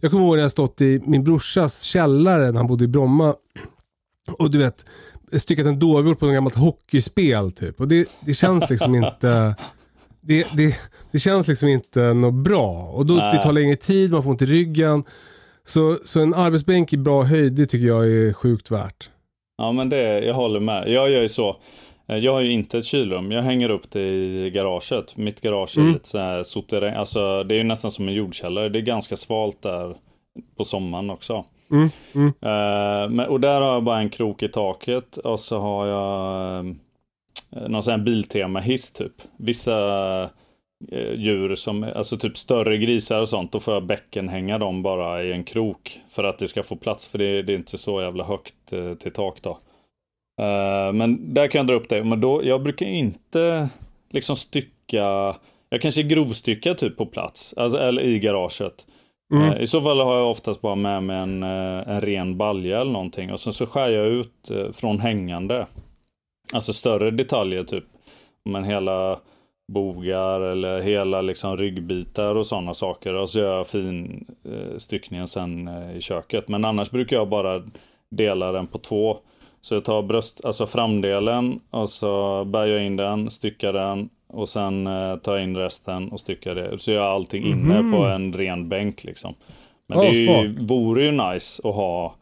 Jag 0.00 0.10
kommer 0.10 0.24
ihåg 0.24 0.36
när 0.36 0.42
jag 0.42 0.50
stått 0.50 0.80
i 0.80 1.00
min 1.04 1.24
brorsas 1.24 1.82
källare 1.82 2.52
när 2.52 2.58
han 2.58 2.66
bodde 2.66 2.84
i 2.84 2.88
Bromma. 2.88 3.34
Och 4.38 4.50
du 4.50 4.58
vet, 4.58 4.84
styckat 5.32 5.66
en 5.66 5.78
dovhjort 5.78 6.18
på 6.18 6.26
något 6.26 6.34
gammalt 6.34 6.54
hockeyspel 6.54 7.52
typ. 7.52 7.80
Och 7.80 7.88
det, 7.88 8.08
det 8.26 8.34
känns 8.34 8.70
liksom 8.70 8.94
inte... 8.94 9.56
Det, 10.20 10.46
det, 10.56 10.76
det, 11.12 11.18
känns 11.18 11.48
liksom 11.48 11.68
inte 11.68 12.14
något 12.14 12.34
bra. 12.34 12.82
Och 12.82 13.06
då, 13.06 13.16
det 13.16 13.42
tar 13.42 13.52
längre 13.52 13.76
tid, 13.76 14.10
man 14.10 14.22
får 14.22 14.30
ont 14.30 14.42
i 14.42 14.46
ryggen. 14.46 15.04
Så, 15.64 15.98
så 16.04 16.20
en 16.20 16.34
arbetsbänk 16.34 16.92
i 16.92 16.96
bra 16.96 17.22
höjd, 17.22 17.52
det 17.52 17.66
tycker 17.66 17.86
jag 17.86 18.08
är 18.08 18.32
sjukt 18.32 18.70
värt. 18.70 19.10
Ja, 19.58 19.72
men 19.72 19.88
det, 19.88 20.24
jag 20.24 20.34
håller 20.34 20.60
med. 20.60 20.88
Jag 20.88 21.10
gör 21.10 21.22
ju 21.22 21.28
så. 21.28 21.56
Eh, 22.06 22.18
jag 22.18 22.32
har 22.32 22.40
ju 22.40 22.52
inte 22.52 22.78
ett 22.78 22.84
kylrum. 22.84 23.32
Jag 23.32 23.42
hänger 23.42 23.70
upp 23.70 23.90
det 23.90 24.00
i 24.00 24.50
garaget. 24.50 25.16
Mitt 25.16 25.40
garage 25.40 25.78
är 25.78 25.80
mm. 25.80 25.92
lite 25.92 26.08
så 26.08 26.18
här 26.18 26.42
soterräng. 26.42 26.94
Alltså 26.94 27.44
det 27.44 27.60
är 27.60 27.64
nästan 27.64 27.90
som 27.90 28.08
en 28.08 28.14
jordkällare. 28.14 28.68
Det 28.68 28.78
är 28.78 28.82
ganska 28.82 29.16
svalt 29.16 29.62
där 29.62 29.94
på 30.56 30.64
sommaren 30.64 31.10
också. 31.10 31.44
Mm. 31.70 31.88
Mm. 32.14 33.20
Uh, 33.20 33.26
och 33.28 33.40
där 33.40 33.60
har 33.60 33.72
jag 33.72 33.84
bara 33.84 33.98
en 33.98 34.10
krok 34.10 34.42
i 34.42 34.48
taket 34.48 35.16
och 35.16 35.40
så 35.40 35.58
har 35.58 35.86
jag 35.86 36.64
uh, 36.64 36.72
någon 37.68 37.82
sån 37.82 37.90
här 37.90 37.98
Biltema-hiss 37.98 38.92
typ. 38.92 39.12
Vissa 39.36 40.30
djur 41.16 41.54
som, 41.54 41.84
alltså 41.84 42.16
typ 42.16 42.36
större 42.36 42.78
grisar 42.78 43.20
och 43.20 43.28
sånt, 43.28 43.52
då 43.52 43.60
får 43.60 43.74
jag 43.74 43.86
bäcken 43.86 44.28
hänga 44.28 44.58
dem 44.58 44.82
bara 44.82 45.22
i 45.22 45.32
en 45.32 45.44
krok. 45.44 46.00
För 46.08 46.24
att 46.24 46.38
det 46.38 46.48
ska 46.48 46.62
få 46.62 46.76
plats, 46.76 47.06
för 47.06 47.18
det, 47.18 47.42
det 47.42 47.52
är 47.52 47.56
inte 47.56 47.78
så 47.78 48.00
jävla 48.00 48.24
högt 48.24 48.54
till, 48.68 48.96
till 48.96 49.12
tak 49.12 49.42
då. 49.42 49.50
Uh, 50.40 50.92
men 50.92 51.34
där 51.34 51.48
kan 51.48 51.58
jag 51.58 51.66
dra 51.66 51.74
upp 51.74 51.88
det. 51.88 52.04
Men 52.04 52.20
då, 52.20 52.44
jag 52.44 52.62
brukar 52.62 52.86
inte 52.86 53.68
liksom 54.10 54.36
stycka, 54.36 55.34
jag 55.70 55.80
kanske 55.80 56.02
grovstyckar 56.02 56.74
typ 56.74 56.96
på 56.96 57.06
plats, 57.06 57.54
alltså, 57.56 57.78
eller 57.78 58.02
i 58.02 58.18
garaget. 58.18 58.86
Mm. 59.34 59.52
Uh, 59.52 59.62
I 59.62 59.66
så 59.66 59.80
fall 59.80 60.00
har 60.00 60.16
jag 60.16 60.30
oftast 60.30 60.60
bara 60.60 60.74
med 60.74 61.02
mig 61.02 61.18
en, 61.18 61.42
uh, 61.42 61.88
en 61.88 62.00
ren 62.00 62.36
balja 62.36 62.80
eller 62.80 62.92
någonting. 62.92 63.32
Och 63.32 63.40
sen 63.40 63.52
så 63.52 63.66
skär 63.66 63.88
jag 63.88 64.06
ut 64.06 64.50
från 64.72 65.00
hängande. 65.00 65.66
Alltså 66.52 66.72
större 66.72 67.10
detaljer 67.10 67.64
typ. 67.64 67.84
Men 68.44 68.64
hela 68.64 69.18
bogar 69.72 70.40
eller 70.40 70.80
hela 70.80 71.20
liksom 71.20 71.56
ryggbitar 71.56 72.34
och 72.34 72.46
sådana 72.46 72.74
saker. 72.74 73.14
Och 73.14 73.30
så 73.30 73.38
gör 73.38 73.56
jag 73.56 73.66
fin 73.66 74.26
styckningen 74.78 75.28
sen 75.28 75.68
i 75.96 76.00
köket. 76.00 76.48
Men 76.48 76.64
annars 76.64 76.90
brukar 76.90 77.16
jag 77.16 77.28
bara 77.28 77.62
delar 78.10 78.52
den 78.52 78.66
på 78.66 78.78
två. 78.78 79.18
Så 79.60 79.74
jag 79.74 79.84
tar 79.84 80.02
bröst, 80.02 80.44
alltså 80.44 80.66
framdelen 80.66 81.60
och 81.70 81.88
så 81.90 82.44
bär 82.44 82.66
jag 82.66 82.86
in 82.86 82.96
den, 82.96 83.30
styckar 83.30 83.72
den 83.72 84.08
och 84.26 84.48
sen 84.48 84.86
eh, 84.86 85.16
tar 85.16 85.34
jag 85.34 85.44
in 85.44 85.56
resten 85.56 86.08
och 86.08 86.20
styckar 86.20 86.54
det. 86.54 86.78
Så 86.78 86.92
jag 86.92 87.02
har 87.02 87.08
allting 87.08 87.44
inne 87.44 87.78
mm. 87.78 87.92
på 87.92 88.04
en 88.04 88.32
ren 88.32 88.68
bänk 88.68 89.04
liksom. 89.04 89.34
Men 89.88 89.98
oh, 89.98 90.02
det 90.02 90.08
är 90.08 90.42
ju, 90.42 90.66
vore 90.66 91.04
ju 91.04 91.12
nice 91.12 91.68
att 91.68 91.74
ha 91.74 92.14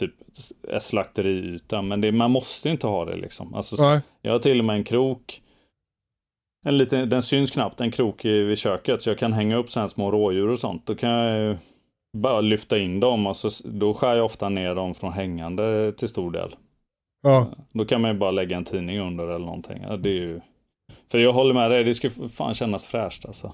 typ 0.00 0.14
ett 0.68 0.82
slakteriyta, 0.82 1.82
men 1.82 2.00
det, 2.00 2.12
man 2.12 2.30
måste 2.30 2.68
inte 2.68 2.86
ha 2.86 3.04
det 3.04 3.16
liksom. 3.16 3.54
Alltså, 3.54 4.00
jag 4.22 4.32
har 4.32 4.38
till 4.38 4.58
och 4.58 4.64
med 4.64 4.76
en 4.76 4.84
krok. 4.84 5.42
En 6.64 6.78
liten, 6.78 7.08
den 7.08 7.22
syns 7.22 7.50
knappt, 7.50 7.80
en 7.80 7.90
krok 7.90 8.24
vid 8.24 8.58
köket. 8.58 9.02
Så 9.02 9.10
jag 9.10 9.18
kan 9.18 9.32
hänga 9.32 9.56
upp 9.56 9.70
så 9.70 9.80
här 9.80 9.86
små 9.86 10.10
rådjur 10.10 10.48
och 10.48 10.58
sånt. 10.58 10.86
Då 10.86 10.94
kan 10.94 11.10
jag 11.10 11.56
bara 12.16 12.40
lyfta 12.40 12.78
in 12.78 13.00
dem 13.00 13.26
och 13.26 13.36
så, 13.36 13.68
då 13.68 13.94
skär 13.94 14.16
jag 14.16 14.24
ofta 14.24 14.48
ner 14.48 14.74
dem 14.74 14.94
från 14.94 15.12
hängande 15.12 15.92
till 15.92 16.08
stor 16.08 16.30
del. 16.30 16.56
Ja. 17.22 17.50
Då 17.72 17.84
kan 17.84 18.00
man 18.00 18.10
ju 18.10 18.18
bara 18.18 18.30
lägga 18.30 18.56
en 18.56 18.64
tidning 18.64 19.00
under 19.00 19.28
eller 19.28 19.46
någonting. 19.46 19.82
Ja, 19.88 19.96
det 19.96 20.10
är 20.10 20.14
ju... 20.14 20.40
För 21.10 21.18
jag 21.18 21.32
håller 21.32 21.54
med 21.54 21.70
dig, 21.70 21.84
det 21.84 21.94
ska 21.94 22.10
fan 22.10 22.54
kännas 22.54 22.86
fräscht 22.86 23.26
alltså. 23.26 23.52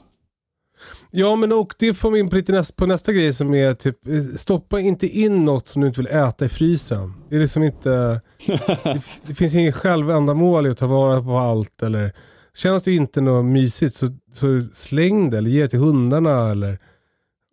Ja 1.10 1.36
men 1.36 1.52
och 1.52 1.74
det 1.78 1.94
får 1.94 2.10
vi 2.10 2.20
in 2.20 2.30
på, 2.30 2.36
lite 2.36 2.52
nästa, 2.52 2.74
på 2.74 2.86
nästa 2.86 3.12
grej 3.12 3.32
som 3.32 3.54
är 3.54 3.74
typ 3.74 3.96
stoppa 4.36 4.80
inte 4.80 5.06
in 5.06 5.44
något 5.44 5.68
som 5.68 5.82
du 5.82 5.88
inte 5.88 6.00
vill 6.00 6.10
äta 6.10 6.44
i 6.44 6.48
frysen. 6.48 7.12
Det 7.28 7.36
är 7.36 7.40
liksom 7.40 7.62
inte, 7.62 8.20
det, 8.46 9.02
det 9.26 9.34
finns 9.34 9.54
inget 9.54 9.74
självändamål 9.74 10.66
i 10.66 10.70
att 10.70 10.78
ta 10.78 10.86
vara 10.86 11.22
på 11.22 11.36
allt 11.36 11.82
eller 11.82 12.12
känns 12.58 12.84
det 12.84 12.92
inte 12.92 13.20
något 13.20 13.44
mysigt 13.44 13.94
så, 13.94 14.06
så 14.32 14.62
släng 14.72 15.30
det 15.30 15.38
eller 15.38 15.50
ge 15.50 15.62
det 15.62 15.68
till 15.68 15.78
hundarna 15.78 16.50
eller 16.50 16.78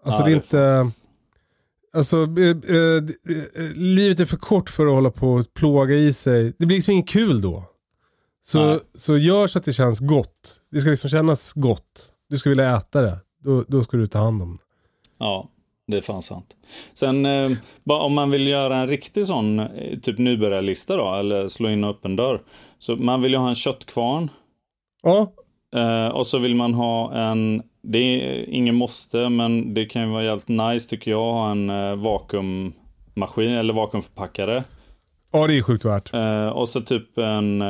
Alltså 0.05 0.21
ja, 0.21 0.25
det 0.25 0.31
är 0.31 0.35
inte... 0.35 0.83
Alltså, 1.93 2.17
eh, 2.17 2.77
eh, 2.77 3.03
eh, 3.65 3.71
livet 3.75 4.19
är 4.19 4.25
för 4.25 4.37
kort 4.37 4.69
för 4.69 4.85
att 4.85 4.93
hålla 4.93 5.11
på 5.11 5.33
och 5.33 5.53
plåga 5.53 5.95
i 5.95 6.13
sig. 6.13 6.53
Det 6.57 6.65
blir 6.65 6.77
liksom 6.77 6.93
inget 6.93 7.09
kul 7.09 7.41
då. 7.41 7.63
Så, 8.43 8.79
så 8.95 9.17
gör 9.17 9.47
så 9.47 9.59
att 9.59 9.65
det 9.65 9.73
känns 9.73 9.99
gott. 9.99 10.61
Det 10.71 10.79
ska 10.79 10.89
liksom 10.89 11.09
kännas 11.09 11.53
gott. 11.53 12.13
Du 12.29 12.37
ska 12.37 12.49
vilja 12.49 12.77
äta 12.77 13.01
det. 13.01 13.17
Då, 13.43 13.63
då 13.67 13.83
ska 13.83 13.97
du 13.97 14.07
ta 14.07 14.19
hand 14.19 14.41
om 14.41 14.57
det. 14.57 14.63
Ja, 15.17 15.49
det 15.87 15.97
är 15.97 16.01
fan 16.01 16.21
sant. 16.21 16.55
Sen 16.93 17.25
eh, 17.25 17.51
om 17.83 18.13
man 18.13 18.31
vill 18.31 18.47
göra 18.47 18.77
en 18.77 18.87
riktig 18.87 19.27
sån 19.27 19.59
eh, 19.59 19.99
typ 19.99 20.17
nybörjarlista 20.17 20.95
då, 20.95 21.15
eller 21.15 21.47
slå 21.47 21.69
in 21.69 21.83
öppen 21.83 22.15
dörr. 22.15 22.41
Så 22.79 22.95
man 22.95 23.21
vill 23.21 23.31
ju 23.31 23.37
ha 23.37 23.49
en 23.49 23.55
köttkvarn. 23.55 24.29
Ja. 25.05 25.27
Eh, 25.75 26.07
och 26.07 26.27
så 26.27 26.37
vill 26.37 26.55
man 26.55 26.73
ha 26.73 27.13
en 27.13 27.63
det 27.87 27.97
är 27.97 28.49
ingen 28.49 28.75
måste, 28.75 29.29
men 29.29 29.73
det 29.73 29.85
kan 29.85 30.01
ju 30.01 30.07
vara 30.07 30.23
jävligt 30.23 30.47
nice 30.47 30.89
tycker 30.89 31.11
jag 31.11 31.31
ha 31.31 31.51
en 31.51 31.69
eh, 31.69 31.95
vakuummaskin 31.95 33.51
eller 33.51 33.73
vakuumförpackare. 33.73 34.63
Ja, 35.31 35.47
det 35.47 35.57
är 35.57 35.61
sjukt 35.61 35.85
värt. 35.85 36.13
Eh, 36.13 36.47
och 36.47 36.69
så 36.69 36.81
typ 36.81 37.17
en... 37.17 37.63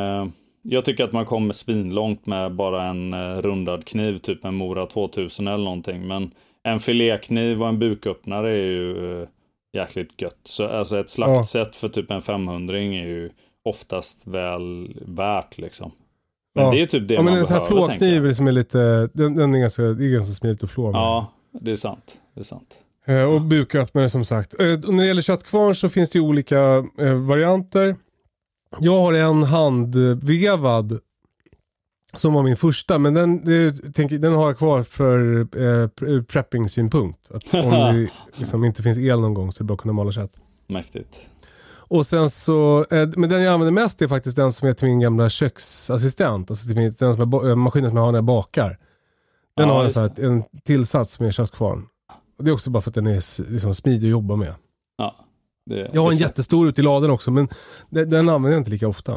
Jag 0.67 0.86
tycker 0.86 1.04
att 1.04 1.12
man 1.12 1.26
kommer 1.26 1.54
svinlångt 1.54 2.26
med 2.26 2.56
bara 2.56 2.84
en 2.84 3.41
rundad 3.41 3.86
kniv, 3.86 4.17
typ 4.17 4.45
en 4.45 4.56
Mora 4.56 4.86
2000 4.86 5.48
eller 5.48 5.63
någonting. 5.63 6.08
Men 6.08 6.32
en 6.63 6.80
filékniv 6.80 7.62
och 7.62 7.69
en 7.69 7.80
buköppnare 7.80 8.50
är 8.52 8.65
ju 8.65 9.28
jäkligt 9.74 10.21
gött. 10.21 10.39
Så 10.43 10.67
alltså 10.67 11.00
ett 11.00 11.10
slaktset 11.10 11.67
ja. 11.67 11.74
för 11.74 11.88
typ 11.88 12.12
en 12.12 12.21
500 12.21 12.78
är 12.78 12.82
ju 12.82 13.30
oftast 13.63 14.28
väl 14.28 14.98
värt 15.06 15.58
liksom. 15.58 15.91
Men 16.56 16.65
ja. 16.65 16.72
det 16.72 16.82
är 16.82 16.86
typ 16.86 17.08
det 17.08 17.13
ja, 17.13 17.22
man 17.22 17.34
men 17.34 17.39
en 17.39 17.46
sån 17.46 17.58
här 17.58 17.65
flåkniv 17.65 18.34
som 18.34 18.48
är 18.48 18.52
lite, 18.52 19.10
den, 19.13 19.36
den 19.36 19.56
är 19.56 19.60
ganska, 19.60 19.82
det 19.82 20.06
är 20.06 20.10
ganska 20.10 20.34
smidigt 20.34 20.63
att 20.63 20.72
flå 20.72 20.91
med. 20.91 21.00
Ja, 21.00 21.32
det 21.62 21.72
är 21.72 21.76
sant. 21.76 22.20
Det 22.34 22.39
är 22.39 22.44
sant. 22.44 22.74
Eh, 23.06 23.24
och 23.24 23.41
buköppnare 23.41 24.10
som 24.10 24.26
sagt. 24.26 24.60
Eh, 24.60 24.65
när 24.65 25.02
det 25.02 25.08
gäller 25.08 25.22
köttkvarn 25.22 25.76
så 25.76 25.89
finns 25.89 26.10
det 26.10 26.20
ju 26.20 26.26
olika 26.26 26.84
eh, 27.00 27.13
varianter. 27.13 27.96
Jag 28.80 29.02
har 29.02 29.13
en 29.13 29.44
handvevad 29.44 31.00
som 32.13 32.34
var 32.34 32.44
min 32.44 32.58
första, 32.58 33.00
men 33.00 33.13
den, 33.13 33.46
det, 33.46 33.76
tänk, 33.94 34.12
den 34.12 34.34
har 34.34 34.46
jag 34.46 34.58
kvar 34.58 34.84
för 34.84 35.39
eh, 35.39 36.22
prepping-synpunkt. 36.22 37.32
Att 37.32 37.54
om 37.54 37.70
det 37.72 38.10
liksom 38.36 38.63
inte 38.63 38.84
finns 38.84 38.98
el 38.98 39.20
någon 39.20 39.34
gång 39.34 39.52
så 39.52 39.58
är 39.58 39.63
det 39.63 39.68
bra 39.68 39.76
att 39.76 39.82
kunna 39.82 39.94
mala 39.94 40.12
kött. 40.12 40.32
Mäktigt. 40.68 41.30
Och 41.88 42.06
sen 42.06 42.30
så, 42.30 42.86
eh, 42.91 43.10
men 43.15 43.30
den 43.30 43.41
jag 43.43 43.54
använder 43.54 43.71
mest 43.82 44.02
är 44.02 44.08
faktiskt 44.08 44.36
den 44.36 44.54
som 44.54 44.67
är 44.69 44.74
till 44.74 44.88
min 44.88 45.00
gamla 45.00 45.30
köksassistent. 45.30 46.52
Alltså 46.52 46.67
till 46.67 46.76
min, 46.76 46.93
den 47.00 47.13
som 47.13 47.32
jag, 47.32 47.50
eh, 47.50 47.56
maskinen 47.56 47.89
som 47.89 47.98
jag 47.98 48.04
har 48.04 48.12
när 48.12 48.17
jag 48.17 48.26
bakar. 48.26 48.78
Den 49.58 49.67
Ja, 49.67 49.74
har 49.74 49.84
en, 49.84 49.91
så 49.91 50.02
här, 50.02 50.12
en 50.17 50.43
tillsats 50.63 51.19
med 51.19 51.34
köttkvarn. 51.34 51.86
Och 52.38 52.43
det 52.43 52.52
är 52.52 52.54
också 52.54 52.69
bara 52.69 52.82
för 52.82 52.89
att 52.91 52.95
den 52.95 53.08
är 53.08 53.52
liksom, 53.52 53.76
smidig 53.76 54.08
att 54.08 54.12
jobba 54.12 54.36
med. 54.36 54.54
Ja, 54.98 55.15
det, 55.65 55.89
Jag 55.93 56.02
har 56.02 56.12
en 56.12 56.17
jättestor 56.17 56.67
ute 56.69 56.82
i 56.82 56.84
ladan 56.84 57.10
också 57.10 57.32
men 57.32 57.48
den, 57.89 58.10
den 58.10 58.30
använder 58.30 58.52
jag 58.52 58.60
inte 58.60 58.71
lika 58.71 58.88
ofta. 58.88 59.13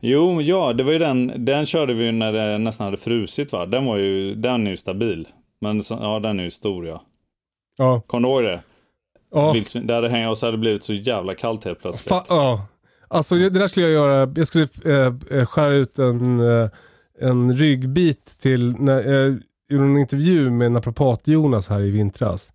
Jo, 0.00 0.42
ja, 0.42 0.72
det 0.72 0.84
var 0.84 0.92
ju 0.92 0.98
den, 0.98 1.44
den 1.44 1.66
körde 1.66 1.94
vi 1.94 2.12
när 2.12 2.32
det 2.32 2.58
nästan 2.58 2.84
hade 2.84 2.96
frusit 2.96 3.52
va? 3.52 3.66
Den 3.66 3.84
var 3.84 3.96
ju, 3.96 4.34
den 4.34 4.66
är 4.66 4.70
ju 4.70 4.76
stabil. 4.76 5.28
Men 5.60 5.82
ja, 5.90 6.18
den 6.20 6.40
är 6.40 6.44
ju 6.44 6.50
stor 6.50 6.86
ja. 6.86 7.02
Ja. 7.78 8.02
Kommer 8.06 8.28
du 8.28 8.34
ihåg 8.34 8.42
det? 8.42 8.60
Ja. 9.32 9.52
Vildsvin, 9.52 9.86
där 9.86 10.02
det 10.02 10.08
hänger 10.08 10.28
och 10.28 10.38
så 10.38 10.46
hade 10.46 10.56
det 10.56 10.60
blivit 10.60 10.84
så 10.84 10.92
jävla 10.92 11.34
kallt 11.34 11.64
helt 11.64 11.80
plötsligt. 11.80 12.12
Fa- 12.12 12.24
ja. 12.28 12.66
Alltså 13.08 13.34
det 13.34 13.50
där 13.50 13.66
skulle 13.68 13.86
jag 13.86 13.92
göra. 13.92 14.32
Jag 14.36 14.46
skulle 14.46 14.68
eh, 14.84 15.14
eh, 15.38 15.46
skära 15.46 15.72
ut 15.74 15.98
en, 15.98 16.40
eh, 16.40 16.68
en 17.20 17.54
ryggbit 17.56 18.36
till, 18.42 18.72
när 18.78 19.02
jag 19.02 19.42
gjorde 19.68 19.84
en 19.84 19.98
intervju 19.98 20.50
med 20.50 20.72
naprapat-Jonas 20.72 21.68
här 21.68 21.80
i 21.80 21.90
vintras. 21.90 22.52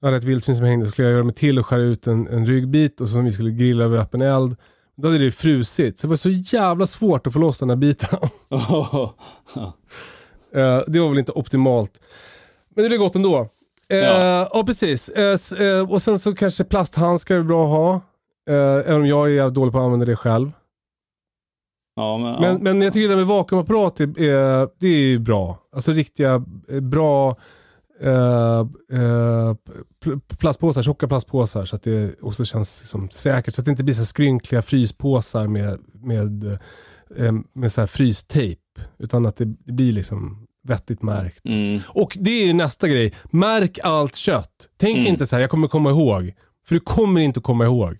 Jag 0.00 0.06
hade 0.06 0.16
ett 0.16 0.24
vildsvin 0.24 0.56
som 0.56 0.64
hängde, 0.64 0.86
så 0.86 0.92
skulle 0.92 1.08
jag 1.08 1.12
göra 1.14 1.24
mig 1.24 1.34
till 1.34 1.58
och 1.58 1.66
skära 1.66 1.80
ut 1.80 2.06
en, 2.06 2.28
en 2.28 2.46
ryggbit 2.46 3.00
och 3.00 3.08
som 3.08 3.24
vi 3.24 3.32
skulle 3.32 3.50
grilla 3.50 3.84
över 3.84 3.98
öppen 3.98 4.20
eld. 4.20 4.56
Då 4.96 5.08
hade 5.08 5.24
det 5.24 5.30
frusit, 5.30 5.98
så 5.98 6.06
det 6.06 6.08
var 6.08 6.16
så 6.16 6.30
jävla 6.30 6.86
svårt 6.86 7.26
att 7.26 7.32
få 7.32 7.38
loss 7.38 7.58
den 7.58 7.68
här 7.68 7.76
biten. 7.76 8.18
Eh, 10.54 10.80
det 10.86 11.00
var 11.00 11.08
väl 11.08 11.18
inte 11.18 11.32
optimalt. 11.32 12.00
Men 12.74 12.82
det 12.82 12.88
blev 12.88 13.00
gott 13.00 13.14
ändå. 13.14 13.48
Eh, 13.94 14.04
ja. 14.04 14.48
Ja. 14.52 14.64
precis. 14.66 15.08
Eh, 15.08 15.38
eh, 15.66 15.90
och 15.92 16.02
sen 16.02 16.18
så 16.18 16.34
kanske 16.34 16.64
plasthandskar 16.64 17.36
är 17.36 17.42
bra 17.42 17.64
att 17.64 17.70
ha. 17.70 17.94
Eh, 18.50 18.88
även 18.88 19.00
om 19.00 19.06
jag 19.06 19.36
är 19.36 19.50
dålig 19.50 19.72
på 19.72 19.78
att 19.78 19.84
använda 19.84 20.06
det 20.06 20.16
själv. 20.16 20.52
ja, 21.96 22.18
men, 22.18 22.40
Men, 22.40 22.52
ja. 22.52 22.58
men 22.60 22.82
jag 22.82 22.92
tycker 22.92 23.08
det 23.08 23.16
med 23.16 23.26
vakuumapparat 23.26 24.00
är, 24.00 24.20
är, 24.22 24.68
det 24.80 24.86
är 24.86 25.00
ju 25.00 25.18
bra. 25.18 25.58
Alltså 25.72 25.92
riktiga 25.92 26.44
eh, 26.68 26.80
bra 26.80 27.36
eh, 28.00 28.58
eh, 28.92 29.54
pl- 30.04 30.20
plastpåsar, 30.38 30.82
tjocka 30.82 31.08
plastpåsar 31.08 31.64
så 31.64 31.76
att 31.76 31.82
det 31.82 32.22
också 32.22 32.44
känns 32.44 32.88
som 32.88 33.10
säkert. 33.10 33.54
Så 33.54 33.60
att 33.60 33.64
det 33.64 33.70
inte 33.70 33.84
blir 33.84 33.94
så 33.94 34.04
skrynkliga 34.04 34.62
fryspåsar 34.62 35.46
med, 35.46 35.78
med, 35.92 36.44
eh, 37.16 37.32
med 37.52 37.72
så 37.72 37.80
här 37.80 37.86
frystejp. 37.86 38.60
Utan 38.98 39.26
att 39.26 39.36
det 39.36 39.46
blir 39.46 39.92
liksom 39.92 40.43
vettigt 40.64 41.02
märkt. 41.02 41.40
Mm. 41.44 41.80
Och 41.88 42.16
det 42.20 42.30
är 42.42 42.46
ju 42.46 42.52
nästa 42.52 42.88
grej. 42.88 43.12
Märk 43.30 43.78
allt 43.82 44.16
kött. 44.16 44.50
Tänk 44.80 44.96
Mm. 44.96 45.08
inte 45.08 45.26
så 45.26 45.36
här, 45.36 45.40
jag 45.40 45.50
kommer 45.50 45.68
komma 45.68 45.90
ihåg. 45.90 46.32
För 46.68 46.74
du 46.74 46.80
kommer 46.80 47.20
inte 47.20 47.38
att 47.38 47.44
komma 47.44 47.64
ihåg. 47.64 47.96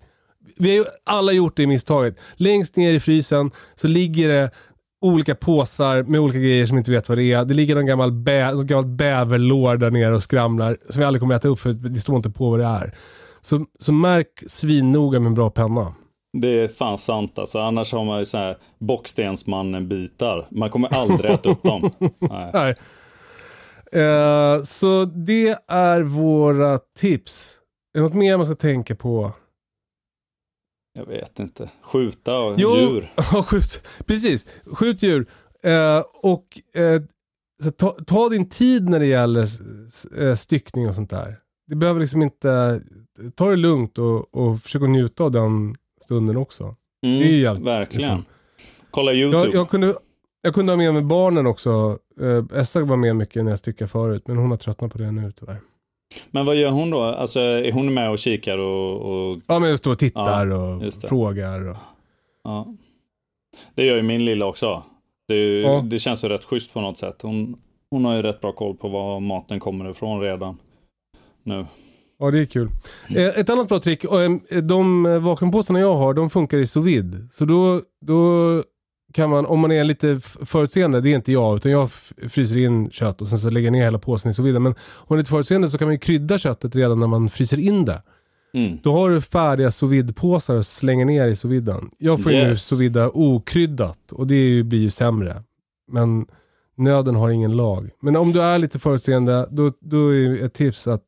Vi 0.57 0.69
har 0.69 0.75
ju 0.77 0.85
alla 1.05 1.31
gjort 1.31 1.57
det 1.57 1.67
misstaget. 1.67 2.15
Längst 2.35 2.75
ner 2.75 2.93
i 2.93 2.99
frysen 2.99 3.51
så 3.75 3.87
ligger 3.87 4.29
det 4.29 4.51
olika 5.01 5.35
påsar 5.35 6.03
med 6.03 6.19
olika 6.21 6.39
grejer 6.39 6.65
som 6.65 6.75
vi 6.75 6.79
inte 6.79 6.91
vet 6.91 7.09
vad 7.09 7.17
det 7.17 7.31
är. 7.33 7.45
Det 7.45 7.53
ligger 7.53 7.75
någon 7.75 7.85
gammal 7.85 8.11
bä, 8.11 8.51
något 8.51 8.65
gammalt 8.65 8.87
bäverlår 8.87 9.77
där 9.77 9.91
nere 9.91 10.15
och 10.15 10.23
skramlar 10.23 10.77
som 10.89 10.99
vi 10.99 11.05
aldrig 11.05 11.21
kommer 11.21 11.35
äta 11.35 11.47
upp 11.47 11.59
för 11.59 11.73
det 11.73 11.99
står 11.99 12.15
inte 12.15 12.29
på 12.29 12.49
vad 12.49 12.59
det 12.59 12.65
är. 12.65 12.95
Så, 13.41 13.65
så 13.79 13.93
märk 13.93 14.43
svinnoga 14.47 15.19
med 15.19 15.27
en 15.27 15.33
bra 15.33 15.49
penna. 15.49 15.93
Det 16.41 16.47
är 16.47 16.67
fan 16.67 16.97
sant 16.97 17.39
alltså. 17.39 17.59
Annars 17.59 17.93
har 17.93 18.05
man 18.05 18.19
ju 18.19 18.25
så 18.25 18.37
här 18.37 18.57
bockstensmannen-bitar. 18.79 20.47
Man 20.51 20.69
kommer 20.69 20.93
aldrig 20.93 21.31
äta 21.31 21.49
upp 21.49 21.63
dem. 21.63 21.91
Nej. 22.19 22.51
Nej. 22.53 22.75
Eh, 24.03 24.63
så 24.63 25.05
det 25.05 25.57
är 25.67 26.01
våra 26.01 26.79
tips. 26.99 27.57
Är 27.93 27.99
det 27.99 28.05
något 28.05 28.13
mer 28.13 28.37
man 28.37 28.45
ska 28.45 28.55
tänka 28.55 28.95
på? 28.95 29.31
Jag 30.93 31.05
vet 31.05 31.39
inte. 31.39 31.69
Skjuta 31.81 32.37
och 32.37 32.55
Jo, 32.57 32.75
djur. 32.75 33.13
Ja, 33.33 33.43
skjut. 33.43 33.87
Precis, 34.05 34.45
skjut 34.65 35.03
djur. 35.03 35.25
Eh, 35.63 36.03
och 36.23 36.59
eh, 36.81 37.01
så 37.63 37.71
ta, 37.71 37.89
ta 37.89 38.29
din 38.29 38.49
tid 38.49 38.89
när 38.89 38.99
det 38.99 39.05
gäller 39.05 39.47
eh, 40.21 40.35
styckning 40.35 40.89
och 40.89 40.95
sånt 40.95 41.09
där. 41.09 41.39
Det 41.67 41.75
behöver 41.75 41.99
liksom 41.99 42.21
inte, 42.21 42.81
ta 43.35 43.49
det 43.49 43.55
lugnt 43.55 43.97
och, 43.97 44.35
och 44.35 44.61
försök 44.61 44.81
att 44.81 44.89
njuta 44.89 45.23
av 45.23 45.31
den 45.31 45.75
stunden 46.05 46.37
också. 46.37 46.63
Mm, 47.05 47.19
det 47.19 47.25
är 47.25 47.29
ju 47.29 47.39
jävligt- 47.41 47.65
Verkligen. 47.67 47.99
liksom. 48.17 48.25
Kolla 48.91 49.13
YouTube. 49.13 49.45
Jag, 49.45 49.53
jag, 49.55 49.69
kunde, 49.69 49.95
jag 50.41 50.53
kunde 50.53 50.71
ha 50.71 50.77
med 50.77 50.93
mig 50.93 51.03
barnen 51.03 51.47
också. 51.47 51.97
Eh, 52.21 52.59
Essa 52.59 52.83
var 52.83 52.97
med 52.97 53.15
mycket 53.15 53.43
när 53.43 53.51
jag 53.51 53.59
styckade 53.59 53.87
förut, 53.87 54.23
men 54.27 54.37
hon 54.37 54.49
har 54.51 54.57
tröttnat 54.57 54.91
på 54.91 54.97
det 54.97 55.11
nu 55.11 55.31
tyvärr. 55.31 55.57
Men 56.31 56.45
vad 56.45 56.55
gör 56.55 56.69
hon 56.69 56.89
då? 56.89 57.01
Alltså 57.03 57.39
är 57.39 57.71
hon 57.71 57.93
med 57.93 58.09
och 58.11 58.19
kikar 58.19 58.57
och... 58.57 59.01
och 59.29 59.37
Ja, 59.47 59.59
men 59.59 59.77
står 59.77 59.91
och 59.91 59.99
tittar 59.99 60.51
och 60.51 60.83
just 60.83 61.01
det. 61.01 61.07
frågar. 61.07 61.69
Och, 61.69 61.77
ja. 62.43 62.67
Det 63.75 63.85
gör 63.85 63.95
ju 63.95 64.01
min 64.01 64.25
lilla 64.25 64.45
också. 64.45 64.83
Det, 65.27 65.35
ju, 65.35 65.61
Ja. 65.61 65.81
det 65.85 65.99
känns 65.99 66.23
ju 66.23 66.29
rätt 66.29 66.43
schysst 66.43 66.73
på 66.73 66.81
något 66.81 66.97
sätt. 66.97 67.21
Hon, 67.21 67.55
hon 67.89 68.05
har 68.05 68.15
ju 68.15 68.21
rätt 68.21 68.41
bra 68.41 68.51
koll 68.51 68.75
på 68.75 68.87
var 68.89 69.19
maten 69.19 69.59
kommer 69.59 69.89
ifrån 69.89 70.21
redan. 70.21 70.57
Nu. 71.43 71.65
Ja, 72.19 72.31
det 72.31 72.39
är 72.39 72.45
kul. 72.45 72.69
Eh, 73.09 73.25
Ett 73.25 73.49
annat 73.49 73.67
bra 73.67 73.79
trick, 73.79 74.03
eh, 74.03 74.61
de 74.63 75.05
eh, 75.05 75.19
vakuumpåsarna 75.19 75.79
jag 75.79 75.95
har, 75.95 76.13
de 76.13 76.29
funkar 76.29 76.57
i 76.57 76.67
sous 76.67 76.85
vide. 76.85 77.27
Så 77.31 77.45
då, 77.45 77.81
då 78.05 78.63
kan 79.13 79.29
man, 79.29 79.45
om 79.45 79.59
man 79.59 79.71
är 79.71 79.83
lite 79.83 80.19
förutseende, 80.45 81.01
det 81.01 81.09
är 81.09 81.15
inte 81.15 81.31
jag, 81.31 81.55
utan 81.55 81.71
jag 81.71 81.91
fryser 82.29 82.57
in 82.57 82.89
kött 82.91 83.21
och 83.21 83.27
sen 83.27 83.37
så 83.39 83.49
lägger 83.49 83.65
jag 83.67 83.71
ner 83.71 83.83
hela 83.83 83.99
påsen 83.99 84.31
i 84.31 84.33
sous 84.33 84.45
vide. 84.45 84.59
Men 84.59 84.71
om 84.73 85.05
man 85.09 85.17
är 85.17 85.21
lite 85.21 85.29
förutseende 85.31 85.69
så 85.69 85.77
kan 85.77 85.85
man 85.87 85.93
ju 85.93 85.99
krydda 85.99 86.37
köttet 86.37 86.75
redan 86.75 86.99
när 86.99 87.07
man 87.07 87.29
fryser 87.29 87.59
in 87.59 87.85
det. 87.85 88.01
Mm. 88.53 88.77
Då 88.83 88.91
har 88.93 89.09
du 89.09 89.21
färdiga 89.21 89.71
sous 89.71 89.91
vide-påsar 89.91 90.55
att 90.55 90.65
slänga 90.67 91.05
ner 91.05 91.27
i 91.27 91.35
sous 91.35 91.51
viden. 91.51 91.89
Jag 91.97 92.23
får 92.23 92.31
ju 92.31 92.37
nu 92.43 92.49
Yes. 92.49 92.63
sous 92.63 92.79
vide 92.81 93.07
okryddat 93.07 94.11
och 94.11 94.27
det 94.27 94.35
ju, 94.35 94.63
blir 94.63 94.79
ju 94.79 94.89
sämre. 94.89 95.43
Men 95.91 96.25
nöden 96.77 97.15
har 97.15 97.29
ingen 97.29 97.55
lag. 97.55 97.89
Men 98.01 98.15
om 98.15 98.31
du 98.31 98.41
är 98.41 98.57
lite 98.59 98.79
förutseende, 98.79 99.47
då, 99.51 99.71
då 99.81 100.09
är 100.15 100.43
ett 100.45 100.53
tips 100.53 100.87
att, 100.87 101.03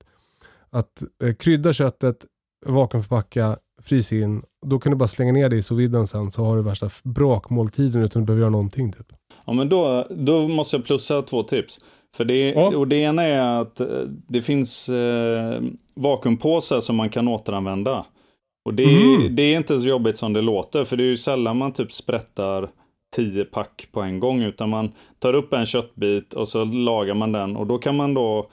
att 0.80 1.04
eh, 1.24 1.34
krydda 1.34 1.74
köttet, 1.74 2.26
vakuumförpacka, 2.66 3.58
frys 3.84 4.14
in. 4.14 4.42
Då 4.66 4.80
kan 4.80 4.92
du 4.92 4.98
bara 4.98 5.08
slänga 5.08 5.32
ner 5.32 5.50
det 5.50 5.56
i 5.56 5.62
sous 5.62 6.10
sen 6.10 6.32
så 6.32 6.44
har 6.44 6.56
du 6.56 6.62
värsta 6.64 6.90
brakmåltiden 7.04 8.02
utan 8.04 8.22
att 8.22 8.26
du 8.26 8.26
behöver 8.28 8.42
göra 8.42 8.50
någonting. 8.52 8.92
Typ. 8.94 9.08
Ja, 9.46 9.54
men 9.54 9.70
då, 9.70 10.08
då 10.10 10.48
måste 10.48 10.76
jag 10.76 10.86
plussa 10.86 11.22
två 11.22 11.44
tips. 11.44 11.80
För 12.18 12.26
det, 12.26 12.50
Ja. 12.52 12.78
och 12.78 12.88
det 12.88 12.96
ena 12.96 13.24
är 13.24 13.62
att 13.62 13.80
eh, 13.80 13.88
det 14.28 14.42
finns 14.42 14.90
eh, 14.90 15.62
vakuumpåsar 15.96 16.80
som 16.80 16.96
man 16.96 17.10
kan 17.10 17.28
återanvända. 17.28 18.06
Och 18.66 18.74
det, 18.74 18.84
är- 18.84 19.18
Mhm. 19.18 19.36
det 19.36 19.44
är 19.44 19.58
inte 19.58 19.80
så 19.80 19.88
jobbigt 19.88 20.18
som 20.18 20.34
det 20.34 20.42
låter. 20.42 20.84
För 20.84 20.98
det 20.98 21.04
är 21.04 21.08
ju 21.08 21.18
sällan 21.18 21.58
man 21.58 21.74
typ 21.74 21.92
sprättar 21.92 22.70
tio 23.16 23.46
pack 23.46 23.88
på 23.92 24.02
en 24.02 24.20
gång. 24.20 24.42
Utan 24.44 24.70
man 24.70 24.92
tar 25.20 25.34
upp 25.34 25.54
en 25.54 25.66
köttbit 25.66 26.34
och 26.34 26.48
så 26.48 26.66
lagar 26.66 27.14
man 27.14 27.32
den. 27.32 27.58
Och 27.58 27.68
då 27.68 27.78
kan 27.78 27.96
man 27.96 28.14
då 28.14 28.50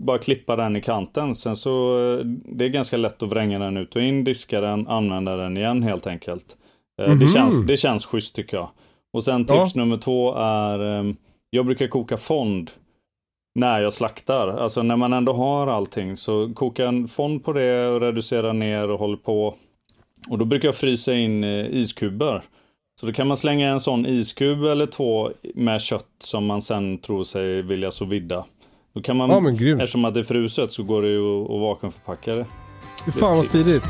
bara 0.00 0.18
klippa 0.18 0.56
den 0.56 0.76
i 0.76 0.80
kanten. 0.82 1.34
Sen 1.34 1.56
så 1.56 1.98
eh, 2.18 2.24
det 2.26 2.64
är 2.64 2.68
ganska 2.68 2.96
lätt 2.96 3.22
att 3.22 3.28
vränga 3.28 3.58
den 3.58 3.76
ut 3.76 3.96
och 3.96 4.02
in, 4.02 4.24
diska 4.24 4.60
den, 4.60 4.88
använda 4.88 5.36
den 5.36 5.56
igen 5.56 5.82
helt 5.82 6.06
enkelt. 6.06 6.56
Eh, 7.02 7.08
Mhm. 7.08 7.18
Det, 7.18 7.26
känns, 7.26 7.66
det 7.66 7.76
känns 7.76 8.06
schysst 8.06 8.34
tycker 8.34 8.56
jag. 8.56 8.70
Och 9.12 9.24
sen 9.24 9.44
tips 9.44 9.74
Ja. 9.74 9.80
nummer 9.82 9.96
två 9.96 10.34
är, 10.34 10.98
eh, 11.00 11.12
jag 11.50 11.66
brukar 11.66 11.86
koka 11.86 12.16
fond 12.16 12.70
när 13.54 13.80
jag 13.80 13.92
slaktar. 13.92 14.48
Alltså 14.48 14.82
när 14.82 14.96
man 14.96 15.12
ändå 15.12 15.32
har 15.32 15.66
allting 15.66 16.16
så 16.16 16.52
koka 16.54 16.86
en 16.86 17.08
fond 17.08 17.44
på 17.44 17.52
det 17.52 17.88
och 17.88 18.00
reducera 18.00 18.52
ner 18.52 18.90
och 18.90 18.98
håller 18.98 19.16
på. 19.16 19.54
Och 20.30 20.38
då 20.38 20.44
brukar 20.44 20.68
jag 20.68 20.74
frysa 20.76 21.14
in 21.14 21.44
iskuber. 21.44 22.42
Så 23.00 23.06
då 23.06 23.12
kan 23.12 23.26
man 23.28 23.36
slänga 23.36 23.68
en 23.68 23.80
sån 23.80 24.06
iskub 24.06 24.64
eller 24.64 24.86
två 24.86 25.30
med 25.54 25.80
kött 25.80 26.06
som 26.18 26.46
man 26.46 26.62
sen 26.62 26.98
tror 26.98 27.24
sig 27.24 27.62
vilja 27.62 27.90
så 27.90 28.04
vidda. 28.04 28.44
Då 28.94 29.02
kan 29.02 29.16
man, 29.16 29.30
Ja, 29.30 29.40
men 29.40 29.56
grymt. 29.56 29.80
eftersom 29.82 30.04
att 30.04 30.14
det 30.14 30.20
är 30.20 30.24
fruset 30.24 30.72
så 30.72 30.82
går 30.82 31.02
det 31.02 31.08
ju 31.08 31.42
att- 31.44 31.60
vakuumförpacka 31.60 32.34
det. 32.34 32.46
Fy 33.04 33.10
fan 33.12 33.36
vad 33.36 33.44
smidigt. 33.46 33.82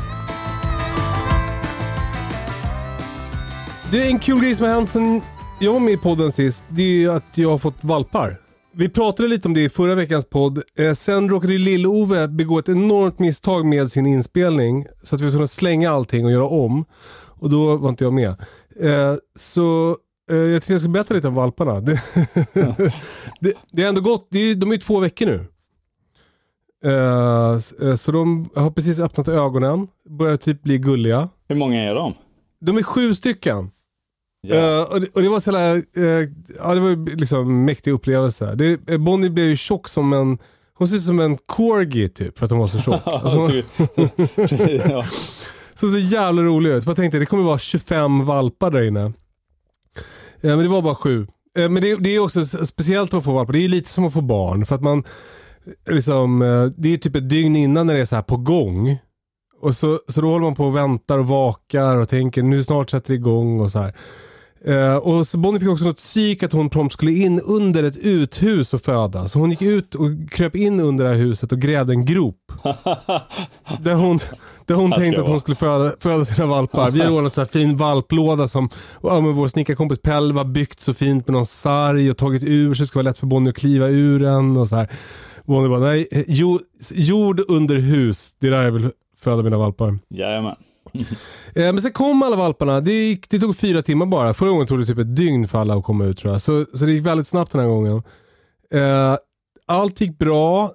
Det 3.91 4.01
är 4.01 4.07
en 4.07 4.19
kul 4.19 4.39
grej 4.41 4.55
som 4.55 4.65
har 4.65 4.73
hänt 4.73 4.89
sen 4.89 5.21
jag 5.59 5.73
var 5.73 5.79
med 5.79 5.93
i 5.93 5.97
podden 5.97 6.31
sist. 6.31 6.63
Det 6.69 6.81
är 6.83 6.87
ju 6.87 7.11
att 7.11 7.37
jag 7.37 7.49
har 7.49 7.57
fått 7.57 7.83
valpar. 7.83 8.37
Vi 8.75 8.89
pratade 8.89 9.29
lite 9.29 9.47
om 9.47 9.53
det 9.53 9.61
i 9.61 9.69
förra 9.69 9.95
veckans 9.95 10.25
podd. 10.29 10.61
Eh, 10.79 10.93
sen 10.93 11.29
råkade 11.29 11.53
Lill-Ove 11.57 12.27
begå 12.27 12.59
ett 12.59 12.69
enormt 12.69 13.19
misstag 13.19 13.65
med 13.65 13.91
sin 13.91 14.05
inspelning. 14.05 14.85
Så 15.03 15.15
att 15.15 15.21
vi 15.21 15.25
var 15.25 15.31
tvungna 15.31 15.43
att 15.43 15.51
slänga 15.51 15.91
allting 15.91 16.25
och 16.25 16.31
göra 16.31 16.47
om. 16.47 16.85
Och 17.39 17.49
då 17.49 17.77
var 17.77 17.89
inte 17.89 18.03
jag 18.03 18.13
med. 18.13 18.29
Eh, 18.81 19.15
så 19.39 19.97
jag 20.35 20.51
tänkte 20.51 20.73
jag 20.73 20.81
skulle 20.81 20.93
berätta 20.93 21.13
lite 21.13 21.27
om 21.27 21.33
valparna. 21.35 21.79
Det, 21.79 22.01
det, 23.39 23.53
det 23.71 23.83
är 23.83 23.89
ändå 23.89 24.01
gått, 24.01 24.27
det 24.31 24.39
är, 24.39 24.55
de 24.55 24.69
är 24.69 24.73
ju 24.75 24.81
två 24.81 24.99
veckor 24.99 25.25
nu. 25.25 25.45
Eh, 26.85 27.87
eh, 27.89 27.95
så 27.95 28.11
de 28.11 28.49
har 28.55 28.71
precis 28.71 28.99
öppnat 28.99 29.27
ögonen, 29.27 29.87
börjar 30.09 30.37
typ 30.37 30.63
bli 30.63 30.77
gulliga. 30.77 31.29
Hur 31.47 31.55
många 31.55 31.83
är 31.83 31.95
de? 31.95 32.13
De 32.61 32.77
är 32.77 32.83
sju 32.83 33.15
stycken. 33.15 33.71
Ja. 34.41 34.55
Eh, 34.55 34.81
och, 34.81 35.01
det, 35.01 35.07
och 35.13 35.21
det 35.21 35.29
var 35.29 35.39
så 35.39 35.51
jävla, 35.51 35.75
eh, 35.75 36.29
ja 36.59 36.73
det 36.73 36.79
var 36.79 37.17
liksom 37.17 37.65
mäktig 37.65 37.91
upplevelse. 37.91 38.55
Det, 38.55 38.89
eh, 38.89 38.97
Bonnie 38.97 39.29
blev 39.29 39.45
ju 39.45 39.57
tjock 39.57 39.87
som 39.87 40.13
en, 40.13 40.37
hon 40.73 40.87
ser 40.87 40.95
ut 40.95 41.03
som 41.03 41.19
en 41.19 41.37
corgi 41.37 42.09
typ 42.09 42.37
för 42.37 42.45
att 42.45 42.51
hon 42.51 42.59
var 42.59 42.67
så 42.67 42.79
tjock. 42.79 43.01
Alltså, 43.05 43.39
hon 43.39 43.63
ja. 44.89 45.05
såg 45.73 45.89
så 45.89 45.97
jävla 45.97 46.41
rolig 46.41 46.69
ut. 46.69 46.85
Jag 46.85 46.95
tänkte 46.95 47.19
det 47.19 47.25
kommer 47.25 47.43
vara 47.43 47.57
25 47.57 48.25
valpar 48.25 48.71
där 48.71 48.81
inne. 48.81 49.13
Ja, 50.41 50.55
men 50.55 50.59
det 50.59 50.67
var 50.67 50.81
bara 50.81 50.95
sju. 50.95 51.27
Eh, 51.57 51.69
men 51.69 51.81
det, 51.81 51.95
det 51.95 52.15
är 52.15 52.19
också 52.19 52.45
speciellt 52.45 53.13
att 53.13 53.23
få 53.23 53.33
valpar. 53.33 53.53
Det 53.53 53.65
är 53.65 53.69
lite 53.69 53.89
som 53.89 54.05
att 54.05 54.13
få 54.13 54.21
barn. 54.21 54.65
För 54.65 54.75
att 54.75 54.81
man, 54.81 55.03
eh, 55.87 55.93
liksom, 55.93 56.39
det 56.77 56.93
är 56.93 56.97
typ 56.97 57.15
ett 57.15 57.29
dygn 57.29 57.55
innan 57.55 57.87
när 57.87 57.93
det 57.93 58.01
är 58.01 58.05
så 58.05 58.15
här 58.15 58.23
på 58.23 58.37
gång. 58.37 58.97
Och 59.61 59.75
så, 59.75 59.99
så 60.07 60.21
då 60.21 60.29
håller 60.29 60.45
man 60.45 60.55
på 60.55 60.65
och 60.65 60.75
väntar 60.75 61.17
och 61.17 61.27
vakar 61.27 61.95
och 61.95 62.09
tänker 62.09 62.43
nu 62.43 62.63
snart 62.63 62.89
sätter 62.89 63.09
det 63.09 63.15
igång 63.15 63.59
och 63.59 63.71
så 63.71 63.79
här. 63.79 63.95
Eh, 64.65 64.95
och 64.95 65.27
så 65.27 65.37
Bonnie 65.37 65.59
fick 65.59 65.69
också 65.69 65.85
något 65.85 65.97
psyk 65.97 66.43
att 66.43 66.51
hon 66.51 66.69
prompt 66.69 66.93
skulle 66.93 67.11
in 67.11 67.39
under 67.39 67.83
ett 67.83 67.97
uthus 67.97 68.73
och 68.73 68.81
föda. 68.81 69.27
Så 69.27 69.39
hon 69.39 69.49
gick 69.49 69.61
ut 69.61 69.95
och 69.95 70.09
kröp 70.31 70.55
in 70.55 70.79
under 70.79 71.03
det 71.03 71.09
här 71.09 71.17
huset 71.17 71.51
och 71.51 71.59
grävde 71.59 71.93
en 71.93 72.05
grop. 72.05 72.51
där 73.79 73.93
hon, 73.93 74.19
där 74.65 74.75
hon 74.75 74.91
tänkte 74.91 75.21
att 75.21 75.27
hon 75.27 75.39
skulle 75.39 75.55
föda, 75.55 75.91
föda 75.99 76.25
sina 76.25 76.47
valpar. 76.47 76.91
Vi 76.91 76.99
hade 76.99 77.11
ordnat 77.15 77.37
här 77.37 77.45
fin 77.45 77.77
valplåda 77.77 78.47
som 78.47 78.69
ja, 79.03 79.21
men 79.21 79.33
vår 79.33 79.47
snickarkompis 79.47 80.01
Pelle 80.01 80.33
var 80.33 80.45
byggt 80.45 80.79
så 80.79 80.93
fint 80.93 81.27
med 81.27 81.33
någon 81.33 81.45
sarg 81.45 82.09
och 82.09 82.17
tagit 82.17 82.43
ur 82.43 82.73
så 82.73 82.83
det 82.83 82.87
ska 82.87 82.99
vara 82.99 83.09
lätt 83.09 83.17
för 83.17 83.27
Bonnie 83.27 83.49
att 83.49 83.55
kliva 83.55 83.87
ur 83.87 84.19
den. 84.19 84.57
Och 84.57 84.69
så 84.69 84.75
här. 84.75 84.87
Bonnie 85.45 85.69
bara, 85.69 85.79
nej, 85.79 86.07
eh, 86.11 86.23
jord, 86.27 86.61
jord 86.93 87.41
under 87.47 87.75
hus, 87.75 88.35
det 88.39 88.47
är 88.47 88.51
där 88.51 88.63
jag 88.63 88.71
vill 88.71 88.89
föda 89.19 89.43
mina 89.43 89.57
valpar. 89.57 89.99
Jajamän. 90.09 90.55
Eh, 91.55 91.73
men 91.73 91.81
sen 91.81 91.91
kom 91.91 92.23
alla 92.23 92.35
valparna. 92.35 92.81
Det, 92.81 92.93
gick, 92.93 93.29
det 93.29 93.39
tog 93.39 93.57
fyra 93.57 93.81
timmar 93.81 94.05
bara. 94.05 94.33
Förra 94.33 94.49
gången 94.49 94.67
tog 94.67 94.79
det 94.79 94.85
typ 94.85 94.97
ett 94.97 95.15
dygn 95.15 95.47
för 95.47 95.59
alla 95.59 95.75
att 95.75 95.83
komma 95.83 96.05
ut 96.05 96.17
tror 96.17 96.33
jag. 96.33 96.41
Så, 96.41 96.65
så 96.73 96.85
det 96.85 96.91
gick 96.91 97.05
väldigt 97.05 97.27
snabbt 97.27 97.51
den 97.51 97.61
här 97.61 97.67
gången. 97.67 98.03
Eh, 98.73 99.17
allt 99.65 100.01
gick 100.01 100.17
bra. 100.17 100.71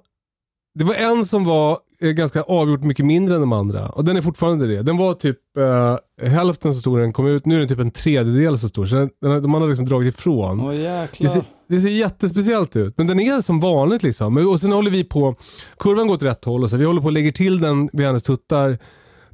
Det 0.75 0.83
var 0.83 0.95
en 0.95 1.25
som 1.25 1.45
var 1.45 1.77
eh, 2.01 2.09
ganska 2.09 2.41
avgjort 2.41 2.83
mycket 2.83 3.05
mindre 3.05 3.35
än 3.35 3.41
de 3.41 3.53
andra. 3.53 3.89
Och 3.89 4.05
den 4.05 4.17
är 4.17 4.21
fortfarande 4.21 4.67
det. 4.67 4.81
Den 4.81 4.97
var 4.97 5.13
typ 5.13 5.37
eh, 5.57 6.27
hälften 6.29 6.73
så 6.73 6.79
stor 6.79 6.95
när 6.95 7.01
den 7.01 7.13
kom 7.13 7.27
ut. 7.27 7.45
Nu 7.45 7.55
är 7.55 7.59
den 7.59 7.67
typ 7.67 7.79
en 7.79 7.91
tredjedel 7.91 8.59
så 8.59 8.67
stor. 8.67 8.85
Så 8.85 8.95
den, 8.95 9.09
den, 9.21 9.41
de 9.41 9.53
har 9.53 9.67
liksom 9.67 9.85
dragit 9.85 10.15
ifrån. 10.15 10.59
Åh 10.59 10.75
Det 11.23 11.29
ser, 11.29 11.43
det 11.69 11.79
ser 11.79 11.89
jättespeciellt 11.89 12.75
ut. 12.75 12.93
Men 12.97 13.07
den 13.07 13.19
är 13.19 13.41
som 13.41 13.59
vanligt 13.59 14.03
liksom. 14.03 14.37
Och 14.37 14.59
sen 14.59 14.71
håller 14.71 14.91
vi 14.91 15.03
på, 15.03 15.35
kurvan 15.79 16.07
går 16.07 16.15
åt 16.15 16.23
rätt 16.23 16.45
håll 16.45 16.63
och 16.63 16.69
så 16.69 16.77
vi 16.77 16.85
håller 16.85 17.01
på 17.01 17.07
och 17.07 17.13
lägger 17.13 17.31
till 17.31 17.59
den 17.59 17.89
vid 17.93 18.05
hennes 18.05 18.23
tuttar. 18.23 18.77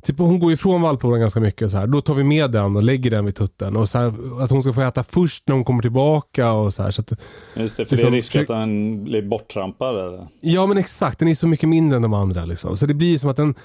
Typ 0.05 0.19
hon 0.19 0.39
går 0.39 0.51
ifrån 0.51 0.81
valplådan 0.81 1.19
ganska 1.19 1.39
mycket 1.39 1.71
så 1.71 1.77
här. 1.77 1.87
Då 1.87 2.01
tar 2.01 2.13
vi 2.13 2.23
med 2.23 2.51
den 2.51 2.75
och 2.75 2.83
lägger 2.83 3.11
den 3.11 3.25
vid 3.25 3.35
tutten. 3.35 3.75
Och 3.75 3.89
så 3.89 3.97
här, 3.97 4.13
att 4.43 4.51
hon 4.51 4.63
ska 4.63 4.73
få 4.73 4.81
äta 4.81 5.03
först 5.03 5.47
när 5.47 5.55
hon 5.55 5.63
kommer 5.63 5.81
tillbaka 5.81 6.51
och 6.51 6.73
så 6.73 6.83
här. 6.83 6.91
Så 6.91 7.01
att, 7.01 7.11
Just 7.55 7.77
det, 7.77 7.85
för 7.85 7.95
det 7.95 7.95
liksom- 7.95 8.13
är 8.13 8.17
risk 8.17 8.35
att 8.35 8.47
den 8.47 9.03
blir 9.03 9.21
borttrampad 9.21 9.99
eller? 9.99 10.27
ja 10.41 10.65
men 10.65 10.77
exakt, 10.77 11.19
den 11.19 11.27
är 11.27 11.35
så 11.35 11.47
mycket 11.47 11.69
mindre 11.69 11.95
än 11.95 12.01
de 12.01 12.13
andra 12.13 12.45
liksom. 12.45 12.77
Så 12.77 12.85
det 12.85 12.93
blir 12.93 13.17
som 13.17 13.29
att 13.29 13.37
den, 13.37 13.55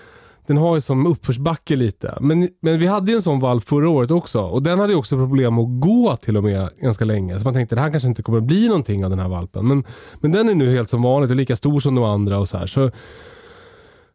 den 0.47 0.57
har 0.57 0.75
ju 0.75 0.81
som 0.81 1.07
uppförsbacke 1.07 1.77
lite. 1.77 2.19
Men, 2.21 2.49
men 2.63 2.79
vi 2.79 2.87
hade 2.87 3.11
ju 3.11 3.17
en 3.17 3.23
sån 3.23 3.41
valp 3.41 3.69
förra 3.69 3.89
året 3.89 4.11
också. 4.11 4.41
Och 4.41 4.63
den 4.63 4.79
hade 4.79 4.95
också 4.95 5.17
problem 5.17 5.59
att 5.59 5.81
gå 5.81 6.17
till 6.17 6.37
och 6.37 6.45
med 6.45 6.69
ganska 6.81 7.05
länge. 7.05 7.39
Så 7.39 7.45
man 7.45 7.55
tänkte 7.55 7.75
det 7.75 7.81
här 7.81 7.91
kanske 7.91 8.09
inte 8.09 8.23
kommer 8.23 8.39
att 8.39 8.45
bli 8.45 8.69
någonting 8.69 9.05
av 9.05 9.11
den 9.11 9.19
här 9.19 9.29
valpen. 9.29 9.69
Men, 9.69 9.85
men 10.21 10.33
den 10.33 10.49
är 10.49 10.55
nu 10.55 10.71
helt 10.71 10.89
som 10.91 11.03
vanligt 11.03 11.31
och 11.31 11.37
lika 11.37 11.57
stor 11.57 11.81
som 11.81 11.95
de 11.95 12.05
andra 12.05 12.39
och 12.39 12.49
så 12.49 12.59
här. 12.59 12.67
Så, 12.67 12.91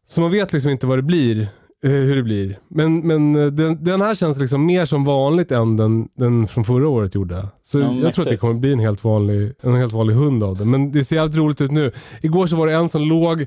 så 0.07 0.21
man 0.21 0.31
vet 0.31 0.53
liksom 0.53 0.71
inte 0.71 0.88
vad 0.88 0.97
det 0.97 1.03
blir. 1.03 1.47
Eh, 1.83 1.89
Hur 1.91 2.15
det 2.15 2.23
blir. 2.23 2.59
Men, 2.67 3.07
men 3.07 3.35
eh, 3.35 3.45
den, 3.45 3.83
den 3.83 4.01
här 4.01 4.15
känns 4.15 4.39
liksom 4.39 4.65
mer 4.65 4.85
som 4.85 5.03
vanligt 5.03 5.51
än 5.51 5.77
den, 5.77 6.07
den 6.17 6.47
från 6.47 6.63
förra 6.65 6.87
året 6.87 7.15
gjorde. 7.15 7.47
Så 7.63 7.79
Ja, 7.79 7.85
jag 7.85 7.93
tror 7.93 8.01
att 8.01 8.15
det 8.15 8.19
mäktigt. 8.19 8.41
kommer 8.41 8.53
bli 8.53 8.73
en 8.73 8.79
helt, 8.79 9.03
vanlig, 9.03 9.53
en 9.61 9.75
helt 9.75 9.93
vanlig 9.93 10.13
hund 10.13 10.43
av 10.43 10.57
den. 10.57 10.71
Men 10.71 10.91
det 10.91 11.03
ser 11.03 11.15
jävligt 11.15 11.37
roligt 11.37 11.61
ut 11.61 11.71
nu. 11.71 11.91
Igår 12.21 12.47
så 12.47 12.55
var 12.55 12.67
det 12.67 12.73
en 12.73 12.89
som 12.89 13.01
låg 13.01 13.45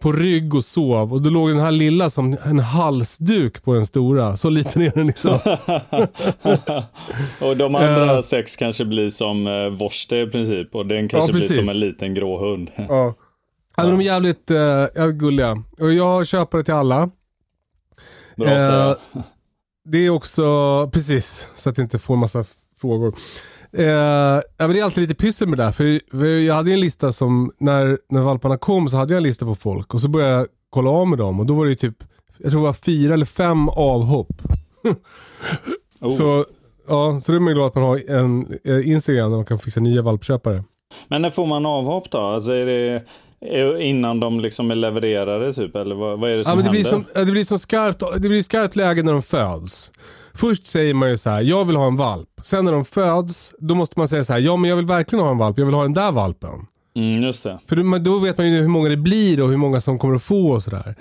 på 0.00 0.12
rygg 0.12 0.54
och 0.54 0.64
sov 0.64 1.12
och 1.12 1.22
då 1.22 1.30
låg 1.30 1.48
den 1.48 1.60
här 1.60 1.70
lilla 1.70 2.10
som 2.10 2.36
en 2.44 2.58
halsduk 2.58 3.62
på 3.64 3.74
den 3.74 3.86
stora. 3.86 4.36
Så 4.36 4.50
liten 4.50 4.82
är 4.82 4.90
den 4.94 5.06
liksom. 5.06 5.30
och 7.48 7.56
de 7.56 7.74
andra 7.74 8.14
Eh. 8.16 8.20
sex 8.20 8.56
kanske 8.56 8.84
blir 8.84 9.10
som 9.10 9.46
uh, 9.46 9.68
Vorste 9.68 10.16
i 10.16 10.26
princip 10.26 10.74
och 10.74 10.86
den 10.86 11.08
kanske 11.08 11.32
blir 11.32 11.42
precis. 11.42 11.56
som 11.56 11.68
en 11.68 11.80
liten 11.80 12.14
grå 12.14 12.38
hund. 12.50 12.70
Ja. 12.76 13.14
Ja, 13.76 13.82
men 13.82 13.90
de 13.90 14.00
är 14.00 14.04
jävligt, 14.04 14.50
jävligt 14.96 15.16
gulliga. 15.18 15.62
Och 15.80 15.92
jag 15.92 16.26
köper 16.26 16.58
det 16.58 16.64
till 16.64 16.74
alla. 16.74 17.10
Bra 18.38 18.48
Eh. 18.48 18.94
Det 19.90 19.98
är 19.98 20.10
också, 20.10 20.44
precis, 20.92 21.48
så 21.54 21.70
att 21.70 21.78
jag 21.78 21.84
inte 21.84 21.98
får 21.98 22.16
massa 22.16 22.44
frågor. 22.80 23.14
Eh, 23.72 23.84
ja, 23.86 24.42
men 24.58 24.70
det 24.70 24.80
är 24.80 24.84
alltid 24.84 25.02
lite 25.08 25.14
pyssel 25.14 25.48
med 25.48 25.58
det 25.58 25.64
där. 25.64 25.72
För, 25.72 26.26
jag 26.26 26.54
hade 26.54 26.72
en 26.72 26.80
lista 26.80 27.12
som, 27.12 27.52
när, 27.58 27.98
när 28.08 28.20
valparna 28.20 28.58
kom 28.58 28.88
så 28.88 28.96
hade 28.96 29.12
jag 29.12 29.16
en 29.16 29.22
lista 29.22 29.46
på 29.46 29.54
folk. 29.54 29.94
Och 29.94 30.00
så 30.00 30.08
började 30.08 30.32
jag 30.32 30.46
kolla 30.70 30.90
av 30.90 31.08
med 31.08 31.18
dem. 31.18 31.40
Och 31.40 31.46
då 31.46 31.54
var 31.54 31.64
det 31.64 31.70
ju 31.70 31.74
typ, 31.74 32.04
jag 32.38 32.50
tror 32.50 32.60
det 32.60 32.66
var 32.66 32.72
fyra 32.72 33.14
eller 33.14 33.26
fem 33.26 33.68
avhopp. 33.68 34.42
Oh. 36.00 36.10
Så, 36.10 36.44
ja, 36.88 37.20
så 37.20 37.32
det 37.32 37.38
är 37.38 37.40
man 37.40 37.54
glad 37.54 37.66
att 37.66 37.74
man 37.74 37.84
har 37.84 38.10
en 38.10 38.58
eh, 38.64 38.88
Instagram 38.88 39.30
där 39.30 39.36
man 39.36 39.46
kan 39.46 39.58
fixa 39.58 39.80
nya 39.80 40.02
valpköpare. 40.02 40.64
Men 41.08 41.22
när 41.22 41.30
får 41.30 41.46
man 41.46 41.66
avhopp 41.66 42.10
då? 42.10 42.18
Alltså 42.18 42.52
är 42.52 42.66
det 42.66 43.02
innan 43.80 44.20
de 44.20 44.40
liksom 44.40 44.70
är 44.70 44.74
levererade 44.74 45.52
typ? 45.52 45.76
Eller 45.76 45.94
vad, 45.94 46.18
vad 46.20 46.30
är 46.30 46.36
det 46.36 46.44
som 46.44 46.50
Ja, 46.50 46.56
men 46.56 46.64
det, 46.64 46.78
händer? 46.78 47.00
blir 47.02 47.14
som, 47.14 47.26
det 47.26 47.32
blir 47.32 47.44
som 47.44 47.58
skarpt, 47.58 48.02
det 48.18 48.28
blir 48.28 48.42
skarpt 48.42 48.76
läge 48.76 49.02
när 49.02 49.12
de 49.12 49.22
föds. 49.22 49.92
Först 50.34 50.66
säger 50.66 50.94
man 50.94 51.10
ju 51.10 51.16
så 51.16 51.30
här, 51.30 51.40
jag 51.40 51.64
vill 51.64 51.76
ha 51.76 51.86
en 51.86 51.96
valp. 51.96 52.28
Sen 52.42 52.64
när 52.64 52.72
de 52.72 52.84
föds, 52.84 53.54
då 53.58 53.74
måste 53.74 53.98
man 53.98 54.08
säga 54.08 54.24
så 54.24 54.32
här, 54.32 54.40
ja 54.40 54.56
men 54.56 54.70
jag 54.70 54.76
vill 54.76 54.86
verkligen 54.86 55.24
ha 55.24 55.30
en 55.32 55.38
valp, 55.38 55.58
jag 55.58 55.66
vill 55.66 55.74
ha 55.74 55.82
den 55.82 55.92
där 55.94 56.12
valpen. 56.12 56.50
Mm, 56.96 57.22
just 57.22 57.42
det. 57.42 57.58
För 57.68 57.76
då- 57.98 58.18
vet 58.18 58.38
man 58.38 58.48
ju 58.52 58.56
hur 58.60 58.68
många 58.68 58.88
det 58.88 58.96
blir 58.96 59.42
och 59.42 59.48
hur 59.50 59.56
många 59.56 59.80
som 59.80 59.98
kommer 59.98 60.14
att 60.14 60.22
få 60.22 60.50
och 60.50 60.62
sådär. 60.62 60.94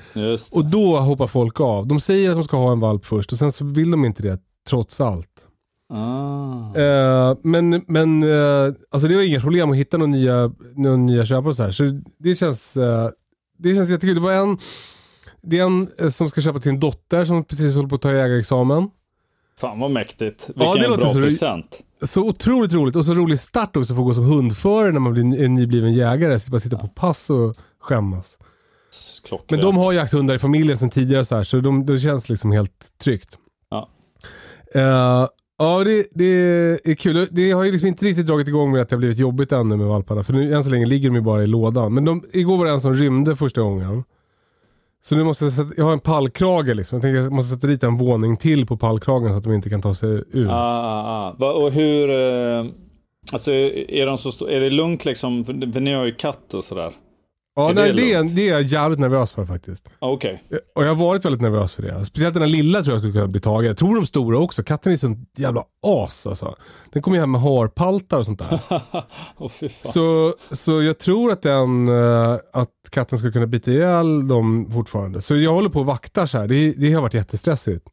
Och 0.52 0.65
då 0.65 0.97
hoppar 0.97 1.28
folk 1.28 1.60
av. 1.62 1.88
De 1.88 2.00
säger 2.00 2.30
att 2.30 2.36
de 2.36 2.43
ska 2.43 2.58
ha 2.58 2.71
en 2.71 2.80
valp 2.80 3.06
först 3.06 3.32
och 3.32 3.38
sen 3.38 3.52
så 3.52 3.65
vill 3.65 3.91
de 3.91 4.06
inte 4.06 4.23
det 4.23 4.39
trots 4.69 5.02
allt. 5.02 5.47
Ah. 5.89 6.76
Eh, 6.80 7.38
men 7.43 7.84
men 7.88 8.23
eh, 8.23 8.73
alltså 8.91 9.08
det 9.08 9.15
var 9.15 9.21
inga 9.23 9.39
problem 9.39 9.71
att 9.71 9.78
hitta 9.78 9.97
några 9.97 10.12
nya, 10.12 10.52
några 10.76 10.97
nya 10.97 11.26
köpare 11.26 11.54
så 11.54 11.63
här. 11.63 11.71
Så 11.71 12.02
det 12.17 12.36
känns, 12.36 12.78
eh, 12.78 13.10
det 13.58 13.76
känns 13.76 13.89
jättekul. 13.89 14.15
Det 14.15 14.21
var 14.21 14.34
en, 14.34 14.58
det 15.41 15.60
är 15.60 15.63
en 15.65 15.88
eh, 16.00 16.10
som 16.10 16.30
ska 16.30 16.41
köpa 16.41 16.60
till 16.60 16.69
sin 16.71 16.80
dotter 16.80 17.26
som 17.26 17.43
precis 17.43 17.76
håller 17.76 17.89
på 17.89 17.95
att 17.95 18.02
ta 18.02 18.12
ägarexamen. 18.12 18.89
Fan 19.60 19.80
vad 19.80 19.91
mäktigt. 19.91 20.50
Ja, 20.56 20.71
Vilken 20.73 20.82
det 20.82 20.88
låter 20.97 21.04
bra 21.04 21.13
så- 21.13 21.21
present. 21.21 21.80
Så 22.02 22.28
otroligt 22.28 22.73
roligt 22.73 22.95
och 22.95 23.06
så 23.06 23.13
rolig 23.13 23.39
start 23.39 23.76
också 23.78 23.93
för 23.93 24.02
att 24.02 24.08
gå 24.08 24.13
som 24.13 24.23
hundförare 24.26 24.91
när 24.91 25.00
man 25.00 25.13
blir 25.13 25.23
en- 25.23 25.34
en 25.34 25.54
nybliven 25.54 25.93
jägare. 25.93 26.39
Så 26.39 26.52
bara 26.52 26.60
sitta 26.60 26.78
på 26.78 26.88
pass 26.88 27.30
och 27.30 27.56
skämmas. 27.80 28.38
Klockrent. 29.28 29.52
Men 29.52 29.60
de 29.60 29.78
har 29.78 29.93
jakthundar 29.93 30.36
i 30.36 30.39
familjen 30.39 30.78
sedan 30.78 30.89
tidigare 30.89 31.26
så 31.26 31.36
här, 31.36 31.43
så 31.43 31.60
de, 31.60 31.86
det 31.86 32.00
känns 32.00 32.30
liksom 32.30 32.52
helt 32.52 32.97
tryggt. 33.04 33.38
Ja. 33.69 33.89
Eh, 34.76 35.28
ja, 35.58 35.84
det, 35.84 36.08
det 36.12 36.26
är 36.91 36.96
kul. 36.96 37.28
Det 37.32 37.52
har 37.52 37.63
ju 37.63 37.72
liksom 37.72 37.88
inte 37.88 38.06
riktigt 38.06 38.26
dragit 38.26 38.48
igång 38.48 38.72
med 38.72 38.82
att 38.82 38.89
det 38.89 38.96
har 38.96 39.00
blivit 39.00 39.17
jobbigt 39.17 39.52
ännu 39.52 39.78
med 39.78 39.88
valparna. 39.88 40.24
För 40.24 40.34
nu, 40.34 40.54
än 40.54 40.63
så 40.63 40.70
länge 40.70 40.86
ligger 40.86 41.10
de 41.10 41.15
ju 41.15 41.22
bara 41.22 41.43
i 41.43 41.48
lådan. 41.48 41.93
Men 41.93 42.06
de, 42.06 42.24
igår 42.34 42.58
var 42.58 42.65
det 42.65 42.72
en 42.72 42.82
som 42.82 42.93
rymde 42.93 43.36
första 43.36 43.62
gången. 43.62 44.04
Så 45.04 45.15
nu 45.15 45.24
måste 45.24 45.46
jag 45.46 45.54
sätta, 45.54 45.74
jag 45.78 45.86
har 45.86 45.93
en 45.93 46.00
pallkrage 46.00 46.76
liksom. 46.76 46.96
Jag 46.96 47.02
tänker 47.02 47.22
jag 47.22 47.32
måste 47.32 47.56
sätta 47.56 47.67
dit 47.67 47.84
en 47.84 47.98
våning 47.98 48.38
till 48.38 48.65
på 48.65 48.78
pallkragen 48.78 49.32
så 49.32 49.38
att 49.38 49.43
de 49.43 49.54
inte 49.54 49.70
kan 49.70 49.82
ta 49.82 49.93
sig 49.93 50.24
ur. 50.32 50.48
Ah, 50.50 50.54
ah, 50.54 51.36
ah. 51.39 51.52
Och 51.52 51.72
hur... 51.72 52.10
Eh, 52.10 52.65
alltså 53.32 53.52
är, 53.52 54.06
de 54.06 54.17
så 54.17 54.48
är 54.48 54.60
det 54.60 54.70
lugnt 54.70 55.06
liksom? 55.06 55.46
För, 55.46 55.74
för 55.74 55.80
ni 55.80 55.93
har 55.93 56.06
ju 56.06 56.13
katt 56.13 56.54
och 56.54 56.63
sådär 56.63 56.91
ja, 57.58 57.70
är 57.70 57.74
nej, 57.74 57.93
det 57.93 58.02
det, 58.02 58.13
är, 58.13 58.24
det 58.24 58.50
är 58.50 58.54
jag 58.54 58.62
jävligt 58.62 59.00
nervös 59.00 59.32
för 59.32 59.46
faktiskt. 59.46 59.89
Ah, 60.00 60.10
Okej. 60.10 60.43
Och 60.76 60.84
jag 60.84 60.88
har 60.88 60.96
varit 61.06 61.26
väldigt 61.26 61.41
nervös 61.41 61.74
för 61.74 61.84
det. 61.84 62.06
Speciellt 62.06 62.34
den 62.34 62.43
här 62.43 62.50
lilla 62.50 62.84
tror 62.84 62.93
jag 62.93 63.02
skulle 63.02 63.13
kunna 63.13 63.28
bli 63.28 63.41
tagen. 63.41 63.67
Jag 63.67 63.78
tror 63.78 63.96
de 63.96 64.06
stora 64.06 64.38
också. 64.38 64.63
Katten 64.63 64.91
är 64.91 64.98
sån 64.98 65.26
jävla 65.38 65.63
as 65.86 66.28
alltså. 66.28 66.56
Den 66.93 67.02
kommer 67.02 67.17
ju 67.17 67.22
hem 67.22 67.32
med 67.32 67.41
harpaltar 67.41 68.17
och 68.17 68.26
sånt 68.26 68.39
där. 68.39 68.58
Fan. 69.70 69.91
så, 69.93 70.34
så 70.52 70.82
jag 70.82 70.98
tror 70.98 71.32
att 71.32 71.41
den, 71.41 71.88
eh, 71.88 72.38
att 72.54 72.70
katten 72.89 73.17
skulle 73.20 73.34
kunna 73.34 73.48
bita 73.48 73.72
ihjäl 73.72 74.28
dem 74.28 74.72
fortfarande. 74.74 75.22
Så 75.22 75.36
jag 75.36 75.54
håller 75.54 75.70
på 75.70 75.80
och 75.80 75.86
vaktar 75.86 76.26
så 76.26 76.38
här. 76.38 76.48
Det, 76.48 76.72
det 76.72 76.93
har 76.93 77.02
varit 77.02 77.13
jättestressigt. 77.13 77.88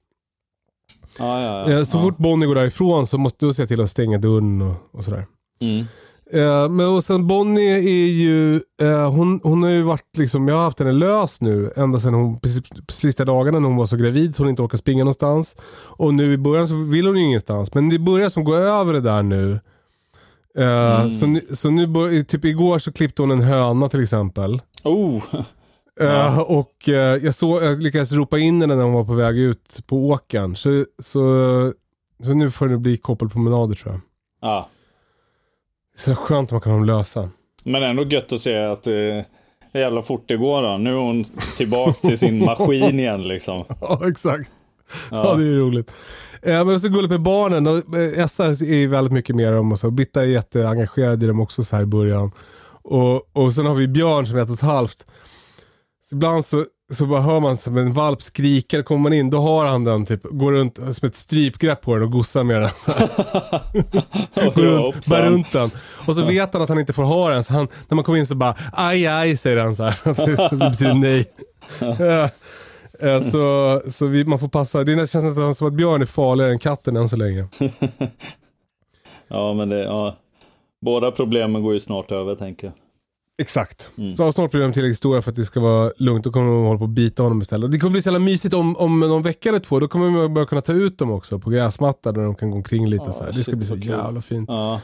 Ah, 1.19 1.41
ja, 1.41 1.71
ja. 1.71 1.79
Eh, 1.79 1.85
Så 1.85 1.97
ja. 1.97 2.03
fort 2.03 2.17
Bonnie 2.19 2.47
går 2.47 2.55
därifrån 2.55 3.07
så 3.07 3.19
måste 3.19 3.47
du 3.47 3.55
se 3.55 3.67
till 3.67 3.81
att 3.81 3.91
stänga 3.91 4.19
dörren 4.19 4.63
och, 4.63 4.75
och 4.93 5.05
sådär. 5.05 5.27
Mm. 5.61 5.85
Eh, 6.33 6.69
men 6.69 6.87
och 6.89 7.05
sen 7.05 7.27
Bonnie 7.27 7.69
är 7.75 8.09
ju, 8.11 8.57
eh, 8.83 9.11
hon, 9.11 9.41
hon 9.43 9.63
har 9.63 9.71
ju 9.71 9.83
varit 9.83 10.17
liksom, 10.19 10.49
jag 10.49 10.57
har 10.57 10.65
haft 10.65 10.79
henne 10.79 10.93
lös 10.93 11.41
nu 11.41 11.73
ända 11.77 11.99
sedan 11.99 12.15
hon, 12.15 12.41
precis, 12.41 12.63
sista 12.89 13.25
dagarna 13.25 13.59
när 13.59 13.69
hon 13.69 13.77
var 13.77 13.87
så 13.87 13.97
gravid 13.97 14.35
så 14.35 14.43
hon 14.43 14.51
inte 14.51 14.63
orkar 14.63 14.79
springa 14.79 15.05
någonstans. 15.05 15.57
Och 15.87 16.15
nu 16.15 16.33
i 16.33 16.37
början 16.39 16.69
så 16.69 16.75
vill 16.75 17.07
hon 17.07 17.17
ju 17.17 17.23
ingenstans. 17.25 17.75
Men 17.75 17.89
det 17.89 17.99
börjar 17.99 18.29
som 18.29 18.45
gå 18.45 18.55
över 18.55 18.93
det 18.93 19.01
där 19.01 19.23
nu. 19.23 19.61
Eh, 20.59 21.09
Så, 21.11 21.27
nu- 21.27 21.47
så 21.53 21.71
nu, 21.71 21.87
bör, 21.87 22.23
typ 22.23 22.45
igår 22.45 22.79
så 22.79 22.93
klippte 22.93 23.23
hon 23.23 23.31
en 23.31 23.41
höna 23.41 23.89
till 23.89 24.03
exempel. 24.03 24.63
Oh, 24.85 25.23
Eh, 26.01 26.39
och 26.41 26.73
jag, 27.23 27.35
såg, 27.35 27.63
jag 27.63 27.83
lyckades 27.83 28.13
ropa 28.13 28.39
in 28.39 28.61
henne 28.61 28.77
när 28.77 28.83
hon 28.85 28.93
var 28.93 29.05
på 29.05 29.13
väg 29.13 29.39
ut 29.39 29.81
på 29.87 30.09
åkern. 30.09 30.57
Så, 30.57 30.85
så, 31.03 31.23
så 32.25 32.35
nu 32.35 32.51
får 32.51 32.69
det 32.69 32.79
bli 32.79 32.97
koppelpromenader 32.97 33.75
tror 33.75 33.93
jag. 33.95 34.01
ja. 34.51 34.69
Det 35.95 36.11
är 36.11 36.15
så 36.15 36.15
skönt 36.15 36.49
att 36.49 36.53
man 36.53 36.61
kan 36.61 36.73
ha 36.73 36.79
dem 36.79 36.87
lösa. 36.87 37.29
Men 37.65 37.83
ändå 37.83 38.05
gött 38.05 38.33
att 38.33 38.41
se 38.41 38.57
att 38.59 38.83
det 38.83 39.25
är 39.73 39.81
jävla 39.81 40.03
fort 40.03 40.25
det 40.27 40.37
går 40.37 40.63
då. 40.63 40.79
Nu 40.79 40.91
är 40.91 40.97
hon 40.97 41.25
tillbaka 41.57 41.93
till 41.93 42.19
sin 42.19 42.45
maskin 42.45 43.01
igen 43.01 43.29
liksom. 43.29 43.65
Ja, 43.81 44.09
exakt. 44.09 44.53
Ja, 45.11 45.35
det 45.35 45.45
är 45.45 45.53
roligt. 45.53 45.93
Eh, 46.43 46.65
men 46.65 46.81
så 46.81 46.89
gulligt 46.89 47.11
med 47.11 47.23
barnen. 47.23 47.67
Och, 47.67 47.97
eh, 47.99 48.25
Essa 48.25 48.47
är 48.47 48.89
väldigt 48.89 49.13
mycket 49.13 49.37
med 49.37 49.53
dem 49.53 49.73
och 49.73 49.79
så. 49.79 49.91
Bitta 49.91 50.23
är 50.23 50.27
jätteengagerad 50.27 51.23
i 51.23 51.27
dem 51.27 51.41
också 51.41 51.63
så 51.65 51.77
här 51.77 51.83
i 51.83 51.87
början. 51.87 52.31
Och, 52.83 53.37
och 53.37 53.53
sen 53.53 53.67
har 53.67 53.75
vi 53.75 53.89
Björn 53.89 54.27
som 54.27 54.39
är 54.39 54.43
ett 54.43 54.49
och 54.49 54.55
ett 54.55 54.61
halvt. 54.61 55.07
Så 56.05 56.15
ibland 56.15 56.45
så, 56.45 56.65
så 56.93 57.07
bara 57.07 57.21
hör 57.21 57.41
man 57.41 57.57
som 57.57 57.77
en 57.77 57.93
valp 57.93 58.23
skrika, 58.23 58.83
kommer 58.83 59.03
man 59.03 59.13
in, 59.13 59.31
då 59.31 59.39
har 59.39 59.67
han 59.67 59.85
den 59.85 60.07
typ, 60.07 60.23
går 60.23 60.53
runt 60.53 60.77
som 60.77 61.07
ett 61.09 61.15
strypgrepp 61.15 61.81
på 61.81 61.95
den 61.95 62.03
och 62.03 62.11
gossar 62.13 62.45
med 62.45 62.61
den. 62.61 62.69
Så 62.69 62.93
går 64.55 64.63
runt, 64.63 65.07
bär 65.09 65.23
runt 65.23 65.53
den. 65.53 65.71
Och 66.07 66.15
så 66.15 66.25
vet 66.25 66.53
han 66.53 66.63
att 66.63 66.69
han 66.69 66.79
inte 66.79 66.93
får 66.93 67.03
ha 67.03 67.31
den, 67.31 67.45
så 67.45 67.53
han, 67.53 67.69
när 67.89 67.95
man 67.95 68.05
kommer 68.05 68.19
in 68.19 68.27
så 68.27 68.35
bara 68.35 68.55
aj 68.73 69.07
aj 69.07 69.37
säger 69.37 69.57
han 69.57 69.77
så 69.77 69.83
här. 69.83 69.95
det 70.51 70.71
betyder 70.71 70.95
nej. 70.95 71.27
Ja. 71.81 72.29
Eh, 73.09 73.23
Så, 73.23 73.81
så 73.91 74.07
vi, 74.07 74.25
man 74.25 74.39
får 74.39 74.49
passa, 74.49 74.85
det 74.85 74.97
känns 75.11 75.25
nästan 75.25 75.55
som 75.55 75.67
att 75.69 75.75
björn 75.75 76.03
är 76.03 76.07
farligare 76.07 76.53
än 76.53 76.59
katten 76.59 76.97
än 76.97 77.09
så 77.09 77.17
länge. 77.17 77.49
Ja, 79.29 79.55
men 79.55 79.69
det, 79.69 79.83
ja. 79.85 80.17
Båda 80.85 81.11
problemen 81.11 81.63
går 81.63 81.73
ju 81.73 81.81
snart 81.81 82.13
över 82.13 82.35
tänker 82.35 82.67
jag. 82.67 82.75
Exakt. 83.43 83.91
Så 84.17 84.23
har 84.25 84.33
snart 84.33 84.51
blir 84.51 84.61
de 84.61 84.73
tillräckligt 84.73 84.97
stora 84.97 85.23
för 85.23 85.31
att 85.31 85.37
det 85.37 85.45
ska 85.45 85.61
vara 85.61 85.93
lugnt. 85.97 86.25
Då 86.25 86.31
kommer 86.33 86.47
de 86.47 86.65
hålla 86.65 86.79
på 86.79 86.85
att 86.85 86.91
bita 86.91 87.23
honom 87.23 87.43
istället. 87.43 87.73
Det 87.73 87.79
kommer 87.79 87.91
bli 87.93 88.03
så 88.03 88.07
jävla 88.09 88.19
mysigt 88.19 88.55
om, 88.55 88.77
om 88.77 89.01
någon 89.01 89.23
vecka 89.23 89.49
eller 89.49 89.59
två. 89.61 89.81
Då 89.81 89.89
kommer 89.89 90.11
man 90.11 90.35
börja 90.35 90.47
kunna 90.47 90.61
ta 90.61 90.73
ut 90.73 90.99
dem 90.99 91.11
också 91.11 91.39
på 91.39 91.51
gräsmattan 91.51 92.15
där 92.15 92.23
de 92.23 92.35
kan 92.35 92.51
gå 92.51 92.57
omkring 92.57 92.87
lite. 92.89 93.05
Ja, 93.07 93.13
så 93.13 93.25
här. 93.25 93.33
Det 93.33 93.45
ska 93.45 93.57
bli 93.57 93.67
så 93.67 93.77
jävla 93.77 94.23
fint. 94.23 94.49
Ja, 94.49 94.81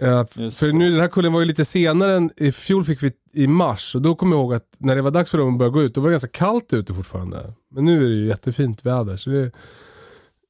f- 0.00 0.28
Just 0.38 0.58
för 0.58 0.66
det. 0.66 0.72
nu 0.72 0.90
den 0.90 1.00
här 1.00 1.08
kullen 1.08 1.32
var 1.32 1.40
ju 1.40 1.46
lite 1.46 1.64
senare 1.64 2.16
än 2.16 2.30
i 2.36 2.52
fjol 2.52 2.84
fick 2.84 3.02
vi 3.02 3.12
i 3.32 3.46
mars. 3.46 3.94
Och 3.94 4.02
då 4.02 4.14
kommer 4.14 4.36
jag 4.36 4.40
ihåg 4.42 4.54
att 4.54 4.66
när 4.78 4.96
det 4.96 5.02
var 5.02 5.10
dags 5.10 5.30
för 5.30 5.38
dem 5.38 5.52
att 5.52 5.58
börja 5.58 5.70
gå 5.70 5.82
ut, 5.82 5.94
då 5.94 6.00
var 6.00 6.08
det 6.08 6.12
ganska 6.12 6.28
kallt 6.28 6.72
ute 6.72 6.94
fortfarande. 6.94 7.52
Men 7.74 7.84
nu 7.84 8.04
är 8.04 8.08
det 8.08 8.14
ju 8.14 8.26
jättefint 8.26 8.86
väder. 8.86 9.16
Så 9.16 9.30
det, 9.30 9.50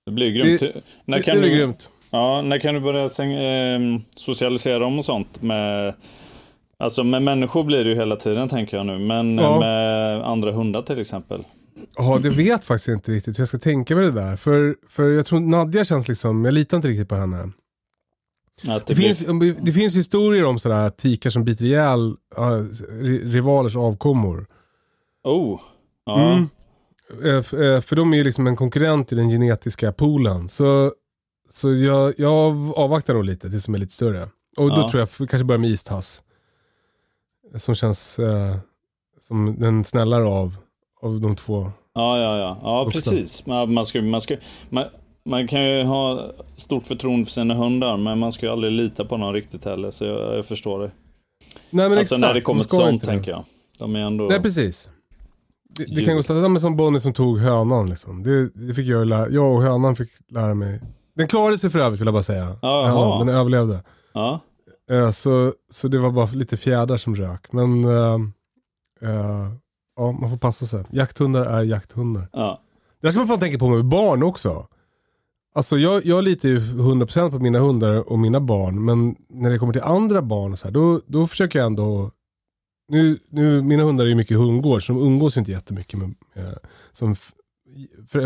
det 0.07 0.13
blir 0.13 0.31
grymt. 0.31 0.61
Det- 0.61 0.73
när, 1.05 1.17
det, 1.19 1.23
kan 1.25 1.35
det 1.35 1.41
blir 1.41 1.51
du, 1.51 1.57
grymt. 1.57 1.89
ja, 2.11 2.43
när 2.43 2.59
kan 2.59 2.75
du 2.75 2.81
börja 2.81 3.09
säng, 3.09 3.33
eh, 3.33 3.81
socialisera 4.17 4.79
dem 4.79 4.99
och 4.99 5.05
sånt? 5.05 5.43
Med, 5.43 5.95
alltså 6.83 7.05
med 7.05 7.23
människor 7.23 7.65
blir 7.65 7.85
det 7.85 7.91
ju 7.91 7.97
hela 7.97 8.17
tiden 8.17 8.49
tänker 8.49 8.77
jag 8.77 8.87
nu. 8.87 8.99
Men 8.99 9.39
Ja. 9.39 9.61
med 9.61 10.23
andra 10.25 10.53
hundar 10.53 10.83
till 10.83 10.99
exempel. 11.01 11.45
Ja, 11.97 12.19
det 12.23 12.31
vet 12.31 12.65
faktiskt 12.65 12.89
inte 12.89 13.13
riktigt 13.13 13.39
hur 13.39 13.41
jag 13.43 13.49
ska 13.49 13.59
tänka 13.59 13.95
med 13.97 14.05
det 14.05 14.11
där. 14.11 14.37
För, 14.37 14.77
för 14.89 15.11
jag 15.11 15.27
tror 15.27 15.41
Nadja 15.41 15.85
känns 15.85 16.09
liksom, 16.09 16.45
jag 16.45 16.55
litar 16.55 16.77
inte 16.77 16.89
riktigt 16.89 17.09
på 17.09 17.15
henne. 17.15 17.51
Det, 18.63 18.83
det, 18.87 18.95
finns, 18.95 19.27
blir, 19.27 19.57
det 19.63 19.73
finns 19.73 19.97
historier 19.97 20.45
om 20.45 20.59
sådär 20.59 20.91
tikar 20.91 21.31
som 21.31 21.45
biter 21.45 21.65
ihjäl 21.65 22.15
ri- 23.03 23.31
rivalers 23.33 23.77
avkommor. 23.77 24.47
oh, 25.25 25.61
ja. 26.07 26.33
Mm. 26.33 26.49
Eh, 27.25 27.35
eh, 27.37 27.81
För 27.81 27.97
de 27.97 28.13
är 28.13 28.17
ju 28.17 28.25
liksom 28.25 28.47
en 28.47 28.57
konkurrent 28.57 29.13
i 29.13 29.15
den 29.15 29.29
genetiska 29.29 29.93
poolen. 29.93 30.49
Så, 30.49 30.93
så 31.51 31.75
jag, 31.75 32.15
jag 32.19 32.33
avvaktar 32.79 33.15
nog 33.15 33.25
lite 33.25 33.51
tills 33.51 33.65
de 33.65 33.75
är 33.75 33.79
lite 33.79 33.93
större. 33.93 34.29
Och 34.57 34.69
då 34.71 34.77
Ja. 34.77 34.89
tror 34.91 35.01
jag 35.01 35.29
kanske 35.29 35.45
börja 35.45 35.59
med 35.59 35.71
istass. 35.71 36.23
Som 37.57 37.75
känns 37.75 38.19
eh, 38.19 38.57
som 39.21 39.57
den 39.59 39.85
snällare 39.85 40.25
av, 40.25 40.57
av 41.03 41.21
de 41.21 41.37
två. 41.37 41.71
Ja, 41.95 42.19
ja, 42.19 42.39
ja. 42.39 42.59
Ja, 42.63 42.85
Vuxna. 42.85 43.01
precis. 43.01 43.47
Man, 43.47 43.75
man, 43.75 43.87
ska, 43.87 44.03
man, 44.03 44.21
ska, 44.21 44.37
man, 44.69 44.85
man 45.25 45.49
kan 45.49 45.65
ju 45.65 45.85
ha 45.85 46.31
stort 46.57 46.87
förtroende 46.87 47.25
för 47.25 47.33
sina 47.33 47.55
hundar, 47.55 47.97
men 47.97 48.19
man 48.19 48.33
ska 48.33 48.47
ju 48.47 48.53
aldrig 48.53 48.73
lita 48.73 49.05
på 49.05 49.17
någon 49.17 49.35
riktigt 49.35 49.65
heller. 49.65 49.91
Så 49.91 50.05
jag, 50.05 50.37
jag 50.37 50.47
förstår 50.47 50.79
det. 50.79 50.91
Nej 51.71 51.89
men 51.89 51.99
alltså 51.99 52.15
exakt. 52.15 52.21
när 52.21 52.35
det 52.35 52.41
kommer 52.41 52.61
de 52.61 52.65
till 52.65 52.77
ska 52.77 52.87
sånt, 52.87 53.05
tänker 53.05 53.31
jag. 53.31 53.45
De 53.79 53.97
är 53.97 54.01
ändå... 54.01 54.25
Nej 54.25 54.43
precis. 54.43 54.91
Det, 55.77 55.85
det 55.85 56.05
kan 56.05 56.17
gå 56.17 56.23
så, 56.23 56.33
men 56.49 56.61
som 56.61 56.77
Bonnie 56.77 57.01
som 57.01 57.13
tog 57.13 57.39
hönan 57.39 57.91
liksom. 57.91 58.23
Det, 58.23 58.49
det 58.49 58.75
fick 58.75 58.87
jag 58.87 59.07
lära, 59.07 59.29
jag 59.29 59.55
och 59.55 59.63
hönan 59.63 59.97
fick 59.97 60.11
lära 60.29 60.55
mig. 60.55 60.81
Den 61.17 61.29
klarade 61.29 61.59
sig 61.59 61.71
för 61.71 61.79
övrigt 61.79 62.01
vill 62.01 62.07
jag 62.07 62.15
bara 62.15 62.23
säga. 62.23 62.57
Hönan, 62.63 63.27
den 63.27 63.37
överlevde. 63.37 63.83
Ja, 64.13 64.41
Eh, 64.91 65.11
så, 65.11 65.55
så 65.71 65.89
det 65.89 65.99
var 65.99 66.11
bara 66.11 66.27
lite 66.27 66.57
fjädrar 66.57 66.97
som 66.97 67.15
rök. 67.15 67.53
Men 67.53 67.85
eh, 67.85 68.15
eh, 69.03 69.53
ja, 69.97 70.13
man 70.13 70.31
får 70.31 70.37
passa 70.37 70.67
sig. 70.67 70.85
Jakthundar 70.91 71.45
är 71.45 71.63
jakthundar. 71.63 72.29
ja. 72.33 72.63
Det 73.01 73.07
där 73.07 73.11
ska 73.13 73.19
man 73.21 73.29
fan 73.29 73.41
tänka 73.41 73.59
på 73.59 73.69
med 73.69 73.85
barn 73.85 74.23
också. 74.23 74.67
Alltså 75.55 75.79
jag, 75.79 76.05
jag 76.07 76.25
litar 76.25 76.49
ju 76.49 76.59
100% 76.61 77.31
på 77.31 77.39
mina 77.39 77.59
hundar 77.59 78.13
och 78.13 78.19
mina 78.19 78.41
barn. 78.41 78.85
Men 78.85 79.17
när 79.29 79.51
det 79.51 79.59
kommer 79.59 79.73
till 79.73 79.83
andra 79.83 80.23
barn 80.23 80.53
och 80.53 80.59
så 80.59 80.67
här, 80.67 80.73
då, 80.73 81.01
då 81.07 81.27
försöker 81.27 81.59
jag 81.59 81.67
ändå... 81.67 82.11
Nu, 82.89 83.19
nu, 83.29 83.63
mina 83.63 83.83
hundar 83.83 84.05
är 84.05 84.09
ju 84.09 84.15
mycket 84.15 84.37
hundgård 84.37 84.87
så 84.87 84.93
de 84.93 85.03
umgås 85.03 85.37
inte 85.37 85.51
jättemycket 85.51 85.99
med, 85.99 86.15
eh, 86.35 86.53
som 86.93 87.17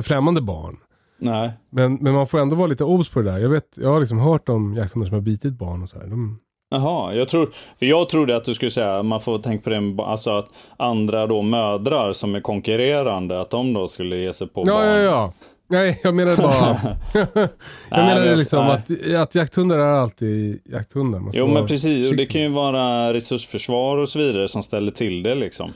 främmande 0.02 0.40
barn. 0.40 0.76
Nej. 1.18 1.52
Men, 1.70 1.94
men 1.94 2.12
man 2.12 2.26
får 2.26 2.38
ändå 2.38 2.57
vara 2.57 2.66
lite 2.66 2.84
obs 2.84 3.11
på 3.11 3.22
det 3.22 3.30
där. 3.30 3.38
Jag, 3.38 3.48
vet, 3.48 3.78
jag 3.80 3.88
har 3.88 4.00
liksom 4.00 4.18
hört 4.18 4.48
om 4.48 4.74
jakthundar 4.74 5.07
som 5.07 5.14
har 5.14 5.20
bitit 5.20 5.52
barn 5.52 5.82
och 5.82 5.90
så 5.90 5.98
här. 5.98 6.07
De, 6.07 6.38
Jaha, 6.77 7.14
jag 7.14 7.29
tror, 7.29 7.51
för 7.79 7.87
jag 7.87 8.09
trodde 8.09 8.37
att 8.37 8.45
du 8.45 8.55
skulle 8.55 8.70
säga, 8.70 9.03
man 9.03 9.20
får 9.20 9.39
tänka 9.39 9.64
på 9.64 9.70
det, 9.70 10.03
alltså 10.03 10.31
att 10.31 10.49
andra 10.77 11.27
då 11.27 11.43
mödrar 11.43 12.12
som 12.12 12.35
är 12.35 12.41
konkurrerande, 12.41 13.41
att 13.41 13.51
de 13.51 13.72
då 13.72 13.89
skulle 13.89 14.16
ge 14.16 14.33
sig 14.33 14.47
på 14.49 14.64
ja, 14.66 14.72
barn. 14.72 14.87
ja, 14.87 14.99
ja. 14.99 15.33
Nej, 15.68 16.01
jag 16.05 16.14
menar 16.14 16.37
bara... 16.37 16.79
jag 17.12 17.29
Nej, 17.35 17.49
menar 17.91 18.14
men 18.20 18.29
jag- 18.29 18.39
liksom 18.39 18.64
nej. 18.64 19.14
att, 19.14 19.22
att 19.22 19.35
jakthundar 19.35 19.77
är 19.79 19.93
alltid 19.93 20.61
jakthundar. 20.64 21.20
Man 21.20 21.33
Jo 21.35 21.47
men 21.47 21.66
precis, 21.66 22.11
och 22.11 22.16
det 22.16 22.27
kan 22.27 22.41
ju 22.41 22.49
vara 22.49 23.12
resursförsvar 23.12 23.97
och 23.97 24.09
så 24.09 24.18
vidare 24.18 24.49
som 24.49 24.62
ställer 24.62 24.93
till 24.93 25.22
det 25.22 25.35
liksom. 25.35 25.72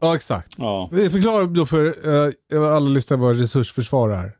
Ja, 0.00 0.14
exakt. 0.14 0.52
Ja. 0.56 0.88
Förklara 0.92 1.44
då 1.44 1.66
för 1.66 1.84
uh, 2.54 2.74
alla 2.76 2.88
lyssnare 2.88 3.20
vad 3.20 3.38
resursförsvar 3.40 4.08
är. 4.10 4.32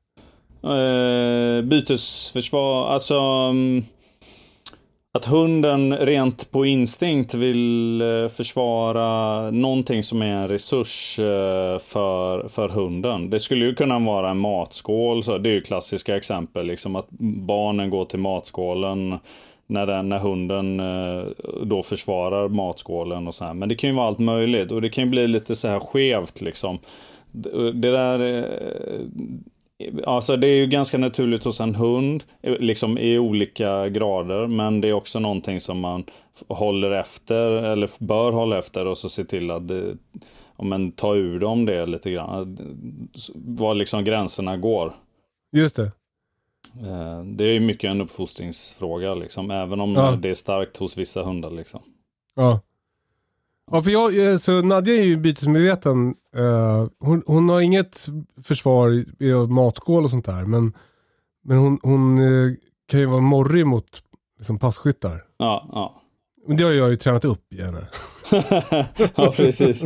Eh, 0.64 1.62
bytesförsvar, 1.62 2.88
alltså 2.88 3.14
mm, 3.14 3.84
att 5.14 5.24
hunden 5.24 5.96
rent 5.96 6.50
på 6.50 6.66
instinkt 6.66 7.34
vill 7.34 8.00
eh, 8.00 8.28
försvara 8.28 9.50
någonting 9.50 10.02
som 10.02 10.22
är 10.22 10.26
en 10.26 10.48
resurs 10.48 11.18
eh, 11.18 11.78
för, 11.78 12.48
för 12.48 12.68
hunden. 12.68 13.30
Det 13.30 13.40
skulle 13.40 13.64
ju 13.64 13.74
kunna 13.74 13.98
vara 13.98 14.30
en 14.30 14.38
matskål, 14.38 15.22
så 15.22 15.38
det 15.38 15.50
är 15.50 15.54
ju 15.54 15.60
klassiska 15.60 16.16
exempel, 16.16 16.66
liksom 16.66 16.96
att 16.96 17.06
barnen 17.46 17.90
går 17.90 18.04
till 18.04 18.18
matskålen 18.18 19.18
när, 19.66 19.86
den, 19.86 20.08
när 20.08 20.18
hunden 20.18 20.80
eh, 20.80 21.24
då 21.62 21.82
försvarar 21.82 22.48
matskålen 22.48 23.28
och 23.28 23.34
så 23.34 23.44
här. 23.44 23.54
Men 23.54 23.68
det 23.68 23.74
kan 23.74 23.90
ju 23.90 23.96
vara 23.96 24.06
allt 24.06 24.18
möjligt 24.18 24.72
och 24.72 24.82
det 24.82 24.90
kan 24.90 25.04
ju 25.04 25.10
bli 25.10 25.28
lite 25.28 25.56
så 25.56 25.68
här 25.68 25.80
skevt 25.80 26.40
liksom. 26.40 26.78
Det 27.74 27.90
där 27.90 28.48
Alltså 30.06 30.36
det 30.36 30.46
är 30.48 30.54
ju 30.56 30.66
ganska 30.66 30.98
naturligt 30.98 31.44
hos 31.44 31.60
en 31.60 31.74
hund, 31.74 32.24
eh, 32.42 32.58
liksom 32.58 32.98
i 32.98 33.18
olika 33.18 33.88
grader, 33.88 34.46
men 34.46 34.80
det 34.80 34.88
är 34.88 34.92
också 34.92 35.18
någonting 35.18 35.60
som 35.60 35.80
man 35.80 36.04
håller 36.48 36.90
efter, 36.90 37.46
eller 37.50 38.04
bör 38.04 38.32
hålla 38.32 38.58
efter 38.58 38.86
och 38.86 38.98
så 38.98 39.08
se 39.08 39.24
till 39.24 39.50
att 39.50 39.68
det, 39.68 39.96
om 40.56 40.68
man 40.68 40.92
tar 40.92 41.16
ur 41.16 41.40
dem 41.40 41.64
det 41.64 41.86
lite 41.86 42.10
grann, 42.10 42.58
s- 43.14 43.30
var 43.34 43.74
liksom 43.74 44.04
gränserna 44.04 44.56
går. 44.56 44.92
Just 45.52 45.76
det. 45.76 45.92
Eh, 46.86 47.24
Det 47.24 47.44
är 47.44 47.52
ju 47.52 47.60
mycket 47.60 47.90
en 47.90 48.00
uppfostringsfråga, 48.00 49.14
liksom, 49.14 49.50
även 49.50 49.80
om 49.80 49.94
Ja. 49.94 50.16
det 50.20 50.30
är 50.30 50.34
starkt 50.34 50.76
hos 50.76 50.98
vissa 50.98 51.22
hundar. 51.22 51.50
Liksom. 51.50 51.80
Ja. 52.34 52.60
Ja, 53.72 53.82
för 53.82 53.90
jag, 53.90 54.30
eh, 54.30 54.36
så 54.36 54.62
Nadja 54.62 54.94
är 54.94 55.02
ju 55.04 55.16
bytesmedveten. 55.16 56.08
Eh, 56.36 56.86
hon, 57.00 57.22
hon 57.26 57.48
har 57.48 57.60
inget 57.60 58.06
försvar 58.44 58.90
i 59.22 59.32
matskål 59.48 60.04
och 60.04 60.10
sånt 60.10 60.26
där. 60.26 60.44
Men, 60.44 60.72
men 61.44 61.58
hon, 61.58 61.78
hon 61.82 62.18
eh, 62.18 62.52
kan 62.90 63.00
ju 63.00 63.06
vara 63.06 63.20
morrig 63.20 63.66
mot 63.66 63.84
liksom, 64.38 64.58
passkyttar. 64.58 65.24
Ja, 65.38 65.68
ja. 65.72 66.02
Men 66.46 66.56
det 66.56 66.64
har 66.64 66.72
jag 66.72 66.90
ju 66.90 66.96
tränat 66.96 67.24
upp 67.24 67.52
i 67.52 67.62
henne. 67.62 67.86
ja, 69.14 69.32
precis. 69.36 69.84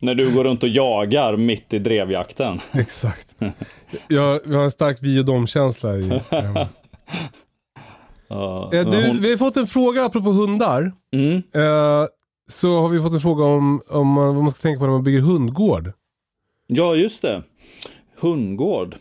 När 0.00 0.14
du 0.14 0.34
går 0.34 0.44
runt 0.44 0.62
och 0.62 0.68
jagar 0.68 1.36
mitt 1.36 1.74
i 1.74 1.78
drevjakten. 1.78 2.60
Exakt. 2.72 3.34
Jag, 4.08 4.40
jag 4.46 4.56
har 4.56 4.64
en 4.64 4.70
stark 4.70 4.98
vi 5.00 5.20
och 5.20 5.24
dom-känsla 5.24 5.96
i 5.96 6.08
eh, 6.10 6.20
du, 8.90 9.06
hon- 9.06 9.20
Vi 9.22 9.30
har 9.30 9.36
fått 9.36 9.56
en 9.56 9.66
fråga 9.66 10.04
apropå 10.04 10.30
hundar. 10.30 10.92
Mm. 11.14 11.36
Eh, 11.36 12.06
så 12.50 12.78
har 12.80 12.88
vi 12.88 13.00
fått 13.00 13.12
en 13.12 13.20
fråga 13.20 13.44
om, 13.44 13.80
om 13.88 14.06
man, 14.06 14.26
vad 14.34 14.42
man 14.44 14.50
ska 14.50 14.62
tänka 14.62 14.78
på 14.78 14.84
när 14.84 14.92
man 14.92 15.04
bygger 15.04 15.20
hundgård. 15.20 15.92
Ja, 16.66 16.94
just 16.94 17.22
det. 17.22 17.42
Hundgård. 18.20 18.94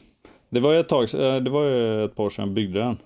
Det 0.49 0.59
var 0.59 0.73
ju 0.73 0.79
ett 0.79 0.89
tag 0.89 1.03
eh, 1.15 1.35
det 1.35 1.49
var 1.49 1.65
ett 2.05 2.15
par 2.15 2.23
år 2.23 2.29
sedan 2.29 2.45
jag 2.45 2.53
byggde 2.53 2.79
den. 2.79 2.97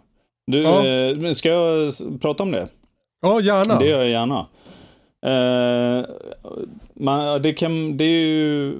Du, 0.47 0.61
Ja. 0.61 0.85
eh, 0.87 1.31
ska 1.31 1.49
jag 1.49 1.93
prata 2.21 2.43
om 2.43 2.51
det? 2.51 2.67
Ja, 3.21 3.41
gärna. 3.41 3.79
Det 3.79 3.85
gör 3.87 3.99
jag 3.99 4.09
gärna. 4.09 4.45
Eh, 5.25 6.05
man, 6.93 7.41
det 7.41 7.53
kan, 7.53 7.97
det 7.97 8.03
är 8.03 8.25
ju... 8.27 8.77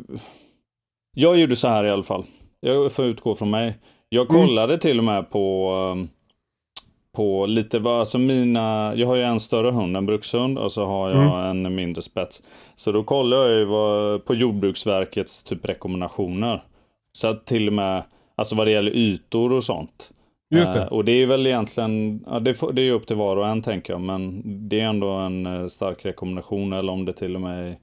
Jag 1.16 1.38
gjorde 1.40 1.56
så 1.56 1.68
här 1.68 1.84
i 1.84 1.90
alla 1.90 2.04
fall. 2.04 2.26
Jag 2.60 2.92
får 2.92 3.06
utgå 3.06 3.36
från 3.36 3.50
mig. 3.50 3.78
Jag 4.10 4.30
Mm. 4.34 4.46
kollade 4.48 4.78
till 4.78 4.98
och 4.98 5.04
med 5.04 5.30
på, 5.30 5.70
eh, 5.98 6.06
på 7.16 7.46
lite 7.46 7.80
vad, 7.80 8.00
alltså 8.00 8.20
mina, 8.20 8.94
jag 8.96 9.08
har 9.08 9.16
ju 9.16 9.22
en 9.22 9.40
större 9.40 9.72
hund, 9.72 9.98
en 9.98 10.06
brukshund, 10.06 10.58
och 10.58 10.72
så 10.72 10.86
har 10.86 11.10
jag 11.10 11.50
en 11.50 11.76
mindre 11.76 12.02
spets. 12.02 12.44
Så 12.76 12.92
då 12.92 13.04
kollade 13.04 13.50
jag 13.50 13.60
ju 13.60 13.66
vad, 13.66 14.26
på 14.26 14.36
Jordbruksverkets 14.36 15.44
typ 15.44 15.70
rekommendationer. 15.70 16.64
Så 17.18 17.28
att 17.28 17.46
till 17.46 17.68
och 17.68 17.74
med, 17.74 18.04
alltså 18.36 18.56
vad 18.56 18.68
det 18.68 18.72
gäller 18.72 18.92
ytor 18.92 19.54
och 19.54 19.64
sånt. 19.64 20.10
Just 20.56 20.74
det. 20.74 20.82
Eh, 20.82 20.88
och 20.88 21.06
det 21.06 21.12
är 21.12 21.26
väl 21.26 21.48
egentligen, 21.48 22.24
ja, 22.28 22.40
det, 22.40 22.54
får, 22.54 22.72
det 22.74 22.82
är 22.82 22.92
upp 22.92 23.08
till 23.08 23.16
var 23.16 23.38
och 23.38 23.48
en 23.48 23.62
tänker 23.62 23.94
jag, 23.94 24.02
men 24.02 24.42
det 24.70 24.80
är 24.80 24.86
ändå 24.86 25.10
en 25.10 25.46
eh, 25.46 25.68
stark 25.68 26.06
rekommendation 26.06 26.74
eller 26.74 26.94
om 26.94 27.06
det 27.06 27.14
till 27.14 27.36
och 27.36 27.42
med 27.42 27.76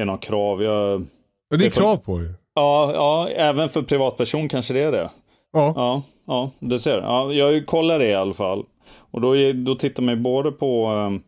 är 0.00 0.04
någon 0.04 0.18
krav. 0.18 0.62
Jag, 0.62 1.06
Och 1.50 1.58
det 1.58 1.66
är 1.66 1.70
krav 1.70 1.96
på 1.96 2.20
ju. 2.20 2.34
ja, 2.54 2.92
ja, 2.94 3.28
även 3.28 3.68
för 3.68 3.82
privatperson 3.82 4.48
kanske 4.48 4.74
det 4.74 4.80
är 4.80 4.92
det. 4.92 5.10
Ja. 5.52 5.72
Ja, 5.76 6.02
ja, 6.30 6.50
det 6.58 6.78
ser. 6.78 6.98
Ja, 6.98 7.32
jag 7.32 7.66
kollar 7.66 7.98
det 7.98 8.08
i 8.08 8.14
alla 8.14 8.32
fall. 8.32 8.64
Och 8.96 9.20
då, 9.20 9.34
då 9.52 9.74
tittar 9.74 10.02
man 10.02 10.14
ju 10.14 10.20
både 10.20 10.52
på 10.52 10.84
eh, 10.84 11.20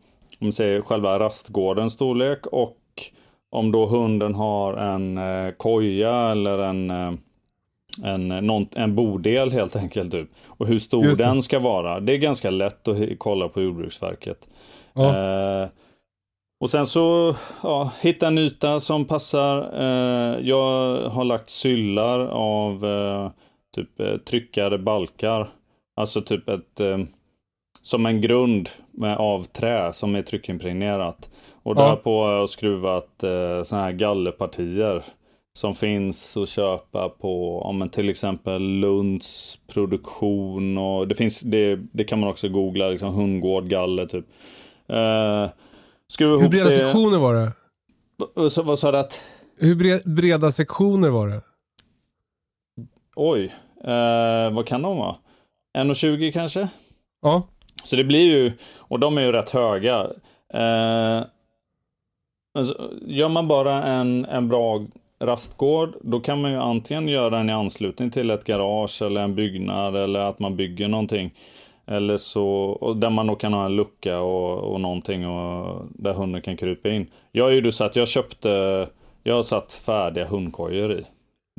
om 0.45 0.51
säger, 0.51 0.81
själva 0.81 1.19
rastgårdens 1.19 1.93
storlek 1.93 2.45
och 2.47 2.77
om 3.51 3.71
då 3.71 3.85
hunden 3.85 4.35
har 4.35 4.73
en 4.73 5.17
eh, 5.17 5.51
koja 5.51 6.31
eller 6.31 6.59
en, 6.59 6.91
eh, 6.91 7.13
en, 8.03 8.27
någon, 8.27 8.67
en 8.75 8.95
bodel 8.95 9.51
helt 9.51 9.75
enkelt. 9.75 10.11
Typ. 10.11 10.29
Och 10.45 10.67
hur 10.67 10.79
stor 10.79 11.17
den 11.17 11.41
ska 11.41 11.59
vara. 11.59 11.99
Det 11.99 12.13
är 12.13 12.17
ganska 12.17 12.49
lätt 12.49 12.87
att 12.87 12.97
kolla 13.17 13.47
på 13.47 13.61
Jordbruksverket. 13.61 14.47
Ja. 14.93 15.17
Eh, 15.17 15.69
och 16.63 16.69
sen 16.69 16.85
så, 16.85 17.35
ja, 17.63 17.91
hitta 18.01 18.27
en 18.27 18.37
yta 18.37 18.79
som 18.79 19.05
passar. 19.05 19.57
Eh, 19.79 20.39
jag 20.47 20.97
har 21.09 21.23
lagt 21.23 21.49
syllar 21.49 22.19
av 22.27 22.85
eh, 22.85 23.29
typ 23.75 23.99
eh, 23.99 24.17
tryckade 24.17 24.77
balkar. 24.77 25.49
Alltså 25.95 26.21
typ 26.21 26.49
ett, 26.49 26.79
eh, 26.79 26.97
som 27.81 28.05
en 28.05 28.21
grund 28.21 28.69
med 28.91 29.17
av 29.17 29.43
trä 29.43 29.93
som 29.93 30.15
är 30.15 30.21
tryckimpregnerat. 30.21 31.29
Och 31.63 31.77
Ja. 31.77 31.89
därpå 31.89 32.23
har 32.23 32.33
jag 32.33 32.49
skruvat 32.49 33.23
eh, 33.23 33.63
sådana 33.63 33.85
här 33.85 33.91
gallerpartier. 33.91 35.03
Som 35.57 35.75
finns 35.75 36.37
att 36.37 36.49
köpa 36.49 37.09
på, 37.09 37.61
om 37.61 37.77
men 37.77 37.89
till 37.89 38.09
exempel 38.09 38.61
Lunds 38.61 39.59
produktion 39.73 40.77
och 40.77 41.07
det 41.07 41.15
finns, 41.15 41.41
det, 41.41 41.75
det 41.91 42.03
kan 42.03 42.19
man 42.19 42.29
också 42.29 42.49
googla, 42.49 42.89
liksom 42.89 43.13
hundgård, 43.13 43.67
galler 43.67 44.05
typ. 44.05 44.25
Uh, 44.93 45.49
skruva 46.07 46.37
Hur 46.41 46.49
breda 46.49 46.69
det. 46.69 46.75
sektioner 46.75 47.17
var 47.17 47.33
det? 47.35 48.49
Så, 48.49 48.61
vad 48.63 48.79
sa 48.79 48.91
du 48.91 48.97
att? 48.97 49.21
Hur 49.59 49.75
bre- 49.75 50.09
breda 50.15 50.51
sektioner 50.51 51.09
var 51.09 51.27
det? 51.27 51.41
Oj, 53.15 53.53
eh, 53.83 54.51
vad 54.51 54.67
kan 54.67 54.81
de 54.81 54.97
vara? 54.97 55.15
1,20 55.77 56.31
kanske? 56.31 56.67
Ja. 57.21 57.43
Så 57.83 57.95
det 57.95 58.03
blir 58.03 58.31
ju, 58.31 58.51
och 58.77 58.99
de 58.99 59.17
är 59.17 59.21
ju 59.21 59.31
rätt 59.31 59.49
höga. 59.49 60.07
Eh, 60.53 61.21
alltså, 62.57 62.91
gör 63.05 63.29
man 63.29 63.47
bara 63.47 63.83
en, 63.83 64.25
en 64.25 64.49
bra 64.49 64.85
rastgård, 65.19 65.95
då 66.01 66.19
kan 66.19 66.41
man 66.41 66.51
ju 66.51 66.57
antingen 66.57 67.07
göra 67.07 67.29
den 67.29 67.49
i 67.49 67.53
anslutning 67.53 68.11
till 68.11 68.29
ett 68.29 68.43
garage 68.43 69.01
eller 69.01 69.21
en 69.21 69.35
byggnad 69.35 69.95
eller 69.95 70.19
att 70.19 70.39
man 70.39 70.55
bygger 70.55 70.87
någonting. 70.87 71.33
Eller 71.85 72.17
så, 72.17 72.93
där 72.95 73.09
man 73.09 73.27
då 73.27 73.35
kan 73.35 73.53
ha 73.53 73.65
en 73.65 73.75
lucka 73.75 74.19
och, 74.19 74.73
och 74.73 74.81
någonting 74.81 75.27
och 75.27 75.85
där 75.89 76.13
hunden 76.13 76.41
kan 76.41 76.57
krypa 76.57 76.89
in. 76.89 77.07
Jag 77.31 77.53
gjorde 77.55 77.71
så 77.71 77.83
att 77.83 77.95
jag 77.95 78.07
köpte, 78.07 78.87
jag 79.23 79.35
har 79.35 79.43
satt 79.43 79.73
färdiga 79.73 80.25
hundkojor 80.25 80.93
i. 80.93 81.05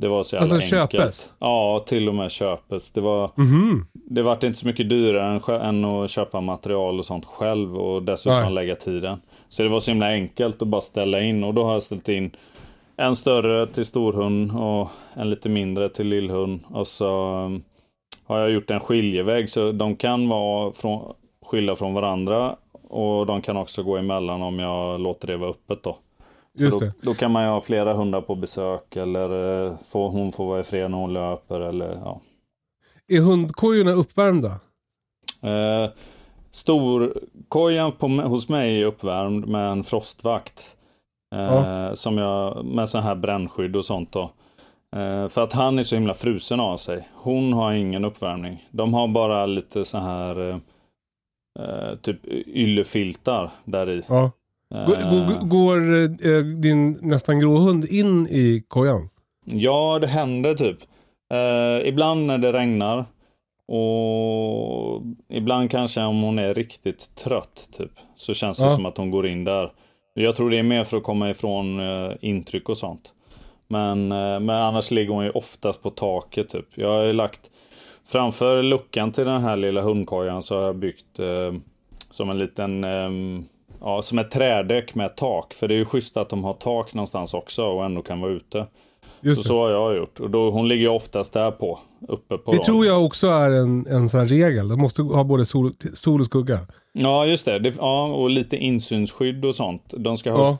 Det 0.01 0.07
var 0.07 0.23
så 0.23 0.35
jävla 0.35 0.55
Alltså 0.55 0.75
enkelt. 0.75 0.91
köpes? 0.91 1.29
Ja, 1.39 1.79
till 1.87 2.09
och 2.09 2.15
med 2.15 2.31
köpes. 2.31 2.91
Det 2.91 3.01
var, 3.01 3.31
Mhm. 3.35 3.85
det 3.93 4.21
vart 4.21 4.43
inte 4.43 4.59
så 4.59 4.67
mycket 4.67 4.89
dyrare 4.89 5.55
än, 5.57 5.61
än 5.61 5.85
att 5.85 6.09
köpa 6.09 6.41
material 6.41 6.99
och 6.99 7.05
sånt 7.05 7.25
själv 7.25 7.77
och 7.77 8.03
dessutom 8.03 8.41
Nej. 8.41 8.51
lägga 8.53 8.75
tiden. 8.75 9.21
Så 9.47 9.63
det 9.63 9.69
var 9.69 9.79
så 9.79 9.91
himla 9.91 10.07
enkelt 10.07 10.61
att 10.61 10.67
bara 10.67 10.81
ställa 10.81 11.21
in 11.21 11.43
och 11.43 11.53
då 11.53 11.63
har 11.63 11.73
jag 11.73 11.83
ställt 11.83 12.09
in 12.09 12.31
en 12.97 13.15
större 13.15 13.67
till 13.67 13.85
storhund 13.85 14.51
och 14.57 14.87
en 15.13 15.29
lite 15.29 15.49
mindre 15.49 15.89
till 15.89 16.07
lillhund. 16.07 16.59
Och 16.73 16.87
så 16.87 17.35
um, 17.45 17.63
har 18.25 18.39
jag 18.39 18.51
gjort 18.51 18.71
en 18.71 18.79
skiljevägg 18.79 19.49
så 19.49 19.71
de 19.71 19.95
kan 19.95 20.29
vara 20.29 20.71
från, 20.71 21.13
skilda 21.45 21.75
från 21.75 21.93
varandra 21.93 22.55
och 22.89 23.25
de 23.25 23.41
kan 23.41 23.57
också 23.57 23.83
gå 23.83 23.97
emellan 23.97 24.41
om 24.41 24.59
jag 24.59 25.01
låter 25.01 25.27
det 25.27 25.37
vara 25.37 25.49
öppet 25.49 25.83
då. 25.83 25.97
Just 26.57 26.79
då, 26.79 26.91
då 27.01 27.13
kan 27.13 27.31
man 27.31 27.43
ju 27.43 27.49
ha 27.49 27.61
flera 27.61 27.93
hundar 27.93 28.21
på 28.21 28.35
besök 28.35 28.95
eller 28.95 29.65
eh, 29.65 29.73
få, 29.87 30.09
hon 30.09 30.31
får 30.31 30.45
vara 30.45 30.59
i 30.59 30.89
när 30.89 30.97
hon 30.97 31.13
löper 31.13 31.59
eller 31.59 31.91
ja. 32.03 32.21
Är 33.07 33.21
hundkojorna 33.21 33.91
uppvärmda? 33.91 34.47
Eh, 35.41 35.89
storkojan 36.51 38.19
hos 38.19 38.49
mig 38.49 38.81
är 38.81 38.85
uppvärmd 38.85 39.47
med 39.47 39.71
en 39.71 39.83
frostvakt. 39.83 40.75
Eh, 41.35 41.93
som 41.93 42.17
jag, 42.17 42.65
med 42.65 42.89
sån 42.89 43.03
här 43.03 43.15
brännskydd 43.15 43.75
och 43.75 43.85
sånt 43.85 44.11
då. 44.11 44.31
Eh, 44.95 45.27
för 45.27 45.43
att 45.43 45.53
han 45.53 45.79
är 45.79 45.83
så 45.83 45.95
himla 45.95 46.13
frusen 46.13 46.59
av 46.59 46.77
sig. 46.77 47.09
Hon 47.13 47.53
har 47.53 47.73
ingen 47.73 48.05
uppvärmning. 48.05 48.67
De 48.71 48.93
har 48.93 49.07
bara 49.07 49.45
lite 49.45 49.85
så 49.85 49.97
här 49.97 50.49
eh, 50.49 50.57
eh, 51.59 51.95
typ 51.95 52.25
yllefiltar 52.47 53.51
där 53.65 53.89
i. 53.89 54.03
Ja. 54.07 54.31
Eh, 54.73 54.85
Går, 54.85 55.45
går, 55.47 55.93
eh, 56.03 56.43
din 56.45 56.97
nästan 57.01 57.39
grå 57.39 57.57
hund 57.57 57.85
in 57.85 58.27
i 58.27 58.63
kojan? 58.67 59.09
Ja, 59.45 59.97
det 60.01 60.07
händer 60.07 60.53
typ. 60.55 60.77
Eh, 61.33 61.87
ibland 61.87 62.25
när 62.25 62.37
det 62.37 62.53
regnar. 62.53 63.05
Och 63.67 65.01
ibland 65.29 65.71
kanske 65.71 66.01
om 66.03 66.21
hon 66.21 66.39
är 66.39 66.53
riktigt 66.53 67.15
trött 67.15 67.69
typ. 67.77 67.91
Så 68.15 68.33
känns 68.33 68.57
det 68.57 68.63
Ja. 68.63 68.69
som 68.71 68.85
att 68.85 68.97
hon 68.97 69.11
går 69.11 69.27
in 69.27 69.43
där. 69.43 69.71
Jag 70.13 70.35
tror 70.35 70.49
det 70.49 70.59
är 70.59 70.63
mer 70.63 70.83
för 70.83 70.97
att 70.97 71.03
komma 71.03 71.29
ifrån 71.29 71.79
eh, 71.79 72.11
intryck 72.21 72.69
och 72.69 72.77
sånt. 72.77 73.11
Men, 73.67 74.11
eh, 74.11 74.39
men 74.39 74.49
annars 74.49 74.91
ligger 74.91 75.13
hon 75.13 75.23
ju 75.23 75.29
oftast 75.31 75.81
på 75.83 75.89
taket 75.89 76.49
typ. 76.49 76.65
Jag 76.75 76.89
har 76.89 77.03
ju 77.03 77.13
lagt 77.13 77.41
framför 78.07 78.63
luckan 78.63 79.11
till 79.11 79.25
den 79.25 79.41
här 79.41 79.55
lilla 79.57 79.81
hundkojan 79.81 80.41
så 80.43 80.55
har 80.55 80.63
jag 80.63 80.75
byggt 80.75 81.19
eh, 81.19 81.53
som 82.11 82.29
en 82.29 82.37
liten 82.37 82.83
ehm, 82.83 83.45
Ja, 83.85 84.01
som 84.01 84.19
ett 84.19 84.31
trädäck 84.31 84.95
med 84.95 85.15
tak. 85.15 85.53
För 85.53 85.67
det 85.67 85.73
är 85.73 85.77
ju 85.77 85.85
schysst 85.85 86.17
att 86.17 86.29
de 86.29 86.43
har 86.43 86.53
tak 86.53 86.93
någonstans 86.93 87.33
också 87.33 87.65
och 87.65 87.85
ändå 87.85 88.01
kan 88.01 88.21
vara 88.21 88.31
ute. 88.31 88.65
Just 89.21 89.35
Så, 89.35 89.41
det. 89.41 89.47
så 89.47 89.59
har 89.59 89.69
jag 89.71 89.95
gjort. 89.97 90.19
Och 90.19 90.29
då, 90.29 90.49
hon 90.51 90.67
ligger 90.67 90.81
ju 90.81 90.89
oftast 90.89 91.33
där 91.33 91.51
på. 91.51 91.79
Uppe 92.07 92.37
på 92.37 92.51
Det 92.51 92.57
dem. 92.57 92.65
tror 92.65 92.85
jag 92.85 93.05
också 93.05 93.27
är 93.27 93.49
en, 93.51 93.85
en 93.87 94.09
sån 94.09 94.27
regel. 94.27 94.67
De 94.67 94.79
måste 94.81 95.01
ha 95.01 95.23
både 95.23 95.45
sol, 95.45 95.71
sol 95.95 96.19
och 96.19 96.25
skugga. 96.25 96.59
Ja, 96.91 97.25
just 97.25 97.45
det. 97.45 97.59
det. 97.59 97.73
Ja, 97.77 98.05
och 98.05 98.29
lite 98.29 98.57
insynsskydd 98.57 99.45
och 99.45 99.55
sånt. 99.55 99.93
De 99.97 100.17
ska 100.17 100.31
ha... 100.31 100.39
Ja. 100.47 100.57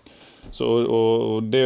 Så, 0.52 0.68
och, 0.68 1.36
och 1.36 1.44
det, 1.44 1.60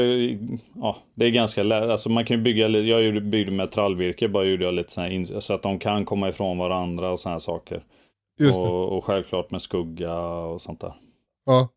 ja, 0.75 0.95
det 1.15 1.25
är 1.25 1.29
ganska 1.29 1.63
lätt. 1.63 1.89
Alltså 1.89 2.09
man 2.09 2.25
kan 2.25 2.37
ju 2.37 2.43
bygga. 2.43 2.67
Jag 2.67 3.23
byggde 3.23 3.51
med 3.51 3.71
trallvirke. 3.71 4.27
Bara 4.27 4.43
gjorde 4.43 4.65
jag 4.65 4.73
lite 4.73 4.91
så 4.91 5.01
här 5.01 5.39
så 5.39 5.53
att 5.53 5.63
de 5.63 5.79
kan 5.79 6.05
komma 6.05 6.29
ifrån 6.29 6.57
varandra 6.57 7.11
och 7.11 7.19
här 7.25 7.39
saker. 7.39 7.83
Och, 8.59 8.97
och 8.97 9.05
självklart 9.05 9.51
med 9.51 9.61
skugga 9.61 10.19
och 10.19 10.61
sånt 10.61 10.81
där. 10.81 10.93
Ja. 11.49 11.69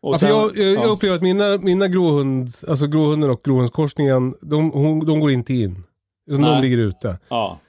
Och 0.00 0.12
Alltså 0.12 0.26
sen- 0.26 0.36
jag, 0.36 0.56
jag, 0.56 0.74
jag 0.74 0.84
ja. 0.84 0.88
upplever 0.90 1.16
att 1.16 1.22
mina, 1.22 1.58
mina 1.58 1.88
gråhund, 1.88 2.50
alltså 2.68 2.86
gråhunden 2.86 3.30
och 3.30 3.42
gråhundskorsningen, 3.44 4.34
de, 4.40 4.70
hon, 4.70 5.06
de 5.06 5.20
går 5.20 5.30
inte 5.30 5.54
in. 5.54 5.82
Utan 6.30 6.42
de 6.42 6.62
ligger 6.62 6.78
ute. 6.78 7.18
Ja, 7.28 7.60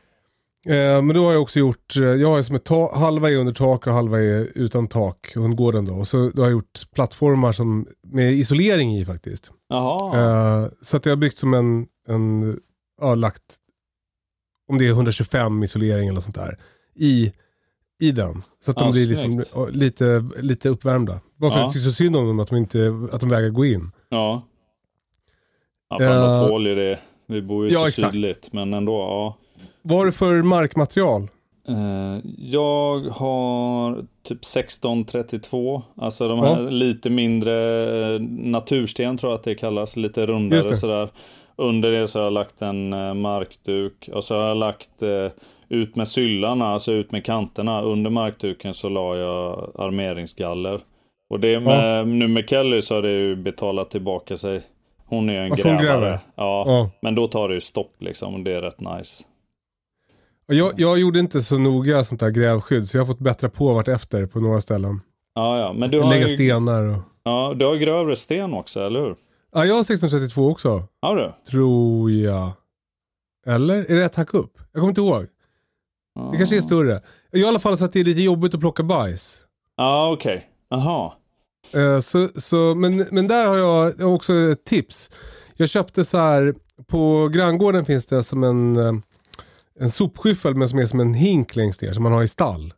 Eh, 0.67 1.01
men 1.01 1.07
då 1.15 1.23
har 1.25 1.31
jag 1.33 1.41
också 1.41 1.59
gjort, 1.59 1.97
eh, 1.97 2.03
jag 2.03 2.27
har 2.35 2.41
som 2.41 2.55
ett 2.55 2.63
ta, 2.63 2.95
halva 2.97 3.31
är 3.31 3.35
under 3.35 3.53
tak 3.53 3.87
och 3.87 3.93
halva 3.93 4.19
är 4.19 4.47
utan 4.55 4.87
tak, 4.87 5.35
hundgården 5.35 5.85
då. 5.85 5.93
Och 5.93 6.07
så 6.07 6.29
då 6.29 6.41
har 6.41 6.47
jag 6.47 6.51
gjort 6.51 6.91
plattformar 6.95 7.51
som, 7.51 7.87
med 8.07 8.33
isolering 8.33 8.95
i 8.97 9.05
faktiskt. 9.05 9.51
Eh, 10.13 10.65
så 10.81 10.97
att 10.97 11.05
jag 11.05 11.11
har 11.11 11.17
byggt 11.17 11.37
som 11.37 11.53
en, 11.53 11.87
en 12.07 12.57
ja, 13.01 13.15
lagt, 13.15 13.41
om 14.69 14.77
det 14.77 14.85
är 14.85 14.89
125 14.89 15.63
isolering 15.63 16.07
eller 16.09 16.19
sånt 16.19 16.35
där, 16.35 16.59
i, 16.95 17.33
i 17.99 18.11
den. 18.11 18.41
Så 18.65 18.71
att 18.71 18.77
de 18.77 18.91
blir 18.91 19.07
liksom 19.07 19.43
lite, 19.71 20.25
lite 20.41 20.69
uppvärmda. 20.69 21.19
Bara 21.35 21.51
för 21.51 21.57
Ja. 21.59 21.63
att 21.65 21.67
jag 21.67 21.73
tycker 21.73 21.89
så 21.89 21.91
synd 21.95 22.15
om 22.15 22.27
dem 22.27 22.39
att 22.39 22.47
de, 22.49 22.55
inte, 22.55 22.93
att 23.11 23.19
de 23.19 23.29
vägrar 23.29 23.49
gå 23.49 23.65
in. 23.65 23.91
Ja. 24.09 24.43
Ja, 25.89 25.97
för 25.99 26.07
alla 26.07 26.43
Eh, 26.43 26.47
tål 26.47 26.67
ju 26.67 26.75
det. 26.75 26.99
Vi 27.27 27.41
bor 27.41 27.67
ju 27.67 27.73
ja, 27.73 27.79
så 27.81 27.87
exakt. 27.87 28.11
sydligt. 28.11 28.53
Men 28.53 28.73
ändå, 28.73 28.93
ja. 28.93 29.37
Vad 29.81 29.97
har 29.97 30.05
du 30.05 30.11
för 30.11 30.41
markmaterial? 30.43 31.21
Eh, 31.67 32.19
jag 32.37 32.99
har 32.99 33.95
typ 34.23 34.45
1632. 34.45 35.83
Alltså 35.97 36.27
de 36.27 36.39
här 36.39 36.61
Ja. 36.63 36.69
lite 36.69 37.09
mindre 37.09 37.55
eh, 38.15 38.21
natursten 38.29 39.17
tror 39.17 39.31
jag 39.31 39.37
att 39.37 39.43
det 39.43 39.55
kallas. 39.55 39.97
Lite 39.97 40.25
rundare 40.25 40.75
sådär. 40.75 41.09
Under 41.55 41.91
det 41.91 42.07
så 42.07 42.19
har 42.19 42.23
jag 42.23 42.33
lagt 42.33 42.61
en 42.61 42.89
markduk. 43.21 44.09
Och 44.13 44.23
så 44.23 44.35
har 44.35 44.47
jag 44.47 44.57
lagt 44.57 45.01
eh, 45.01 45.27
ut 45.69 45.95
med 45.95 46.07
syllarna, 46.07 46.67
alltså 46.67 46.91
ut 46.91 47.11
med 47.11 47.25
kanterna. 47.25 47.81
Under 47.81 48.09
markduken 48.09 48.73
så 48.73 48.89
la 48.89 49.15
jag 49.17 49.71
armeringsgaller. 49.75 50.79
Och 51.29 51.39
det 51.39 51.59
med, 51.59 52.07
nu 52.07 52.27
med 52.27 52.49
Kelly 52.49 52.81
så 52.81 52.95
har 52.95 53.01
det 53.01 53.11
ju 53.11 53.35
betalat 53.35 53.89
tillbaka 53.91 54.37
sig. 54.37 54.61
Hon 55.05 55.29
är 55.29 55.33
ju 55.33 55.39
en 55.39 55.47
Ja, 55.49 55.55
för 55.55 55.69
hon 55.69 55.77
grävare. 55.77 55.99
gräver. 56.01 56.19
Ja, 56.35 56.63
Ja. 56.67 56.89
men 57.01 57.15
då 57.15 57.27
tar 57.27 57.47
det 57.49 57.53
ju 57.55 57.61
stopp 57.61 57.95
liksom. 57.99 58.33
Och 58.33 58.39
det 58.39 58.51
är 58.51 58.61
rätt 58.61 58.79
nice. 58.79 59.23
Jag, 60.47 60.71
jag 60.77 60.99
gjorde 60.99 61.19
inte 61.19 61.41
så 61.41 61.57
noga 61.57 62.03
sånt 62.03 62.19
där 62.21 62.29
grävskydd 62.31 62.87
så 62.87 62.97
jag 62.97 63.01
har 63.01 63.07
fått 63.07 63.19
bättra 63.19 63.49
på 63.49 63.73
vart 63.73 63.87
efter 63.87 64.25
på 64.25 64.39
några 64.39 64.61
ställen. 64.61 65.01
Ja, 65.35 65.59
ja. 65.59 65.73
Men 65.73 65.91
du 65.91 65.99
har 65.99 66.09
Lägga 66.09 66.27
ju... 66.27 66.35
stenar 66.35 66.83
och... 66.83 66.97
Ja, 67.23 67.53
du 67.55 67.65
har 67.65 67.75
grövre 67.75 68.15
sten 68.15 68.53
också, 68.53 68.79
eller 68.81 68.99
hur? 68.99 69.15
Ja, 69.53 69.65
jag 69.65 69.73
har 69.73 69.81
1632 69.81 70.47
också. 70.47 70.83
Har 71.01 71.15
du? 71.15 71.33
Tror 71.51 72.11
jag. 72.11 72.51
Eller? 73.47 73.75
Är 73.91 73.95
det 73.95 74.05
ett 74.05 74.15
hack 74.15 74.33
upp? 74.33 74.51
Jag 74.73 74.79
kommer 74.79 74.89
inte 74.89 75.01
ihåg. 75.01 75.25
Det 76.31 76.37
kanske 76.37 76.57
är 76.57 76.61
större. 76.61 77.01
I 77.33 77.45
alla 77.45 77.59
fall 77.59 77.77
så 77.77 77.85
att 77.85 77.93
det 77.93 77.99
är 77.99 78.03
lite 78.03 78.21
jobbigt 78.21 78.53
att 78.53 78.59
plocka 78.59 78.83
bajs. 78.83 79.41
Ja, 79.77 80.11
okej. 80.11 80.35
Okay. 80.35 80.47
Jaha. 80.69 81.11
Eh, 81.73 81.99
så, 81.99 82.27
så, 82.35 82.75
men, 82.75 82.97
men 83.11 83.27
där 83.27 83.47
har 83.47 83.57
jag, 83.57 83.93
jag 83.97 84.05
har 84.05 84.13
också 84.13 84.33
ett 84.33 84.63
tips. 84.65 85.11
Jag 85.57 85.69
köpte 85.69 86.05
så 86.05 86.17
här, 86.17 86.55
på 86.87 87.27
granngården 87.27 87.85
finns 87.85 88.05
det 88.05 88.23
som 88.23 88.43
en, 88.43 88.75
eh, 88.75 88.93
en 89.79 89.91
sopskyffel 89.91 90.55
men 90.55 90.69
som 90.69 90.79
är 90.79 90.85
som 90.85 90.99
en 90.99 91.13
hink 91.13 91.55
längst 91.55 91.81
ner 91.81 91.93
som 91.93 92.03
man 92.03 92.11
har 92.11 92.23
i 92.23 92.27
stall. 92.27 92.73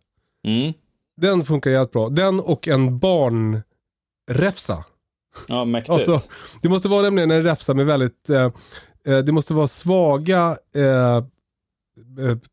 Mm. 0.47 0.73
Den 1.21 1.43
funkar 1.43 1.71
jävligt 1.71 1.91
bra. 1.91 2.09
Den 2.09 2.39
och 2.39 2.67
en 2.67 2.99
barnräfsa. 2.99 4.85
Ja, 5.47 5.65
mäktigt. 5.65 5.89
Alltså, 5.89 6.21
det 6.61 6.69
måste 6.69 6.87
vara 6.87 7.01
nämligen 7.01 7.31
en 7.31 7.43
räfsa 7.43 7.73
med 7.73 7.85
väldigt, 7.85 8.29
eh, 8.29 8.51
eh, 9.07 9.17
det 9.17 9.31
måste 9.31 9.53
vara 9.53 9.67
svaga 9.67 10.57
eh, 10.75 11.23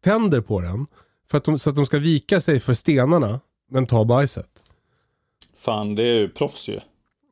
tänder 0.04 0.40
på 0.40 0.60
den. 0.60 0.86
För 1.30 1.38
att 1.38 1.44
de, 1.44 1.58
så 1.58 1.70
att 1.70 1.76
de 1.76 1.86
ska 1.86 1.98
vika 1.98 2.40
sig 2.40 2.60
för 2.60 2.74
stenarna 2.74 3.40
men 3.70 3.86
ta 3.86 4.04
bajset. 4.04 4.48
Fan, 5.56 5.94
det 5.94 6.02
är 6.02 6.14
ju 6.14 6.28
proffs 6.28 6.68
ju. 6.68 6.80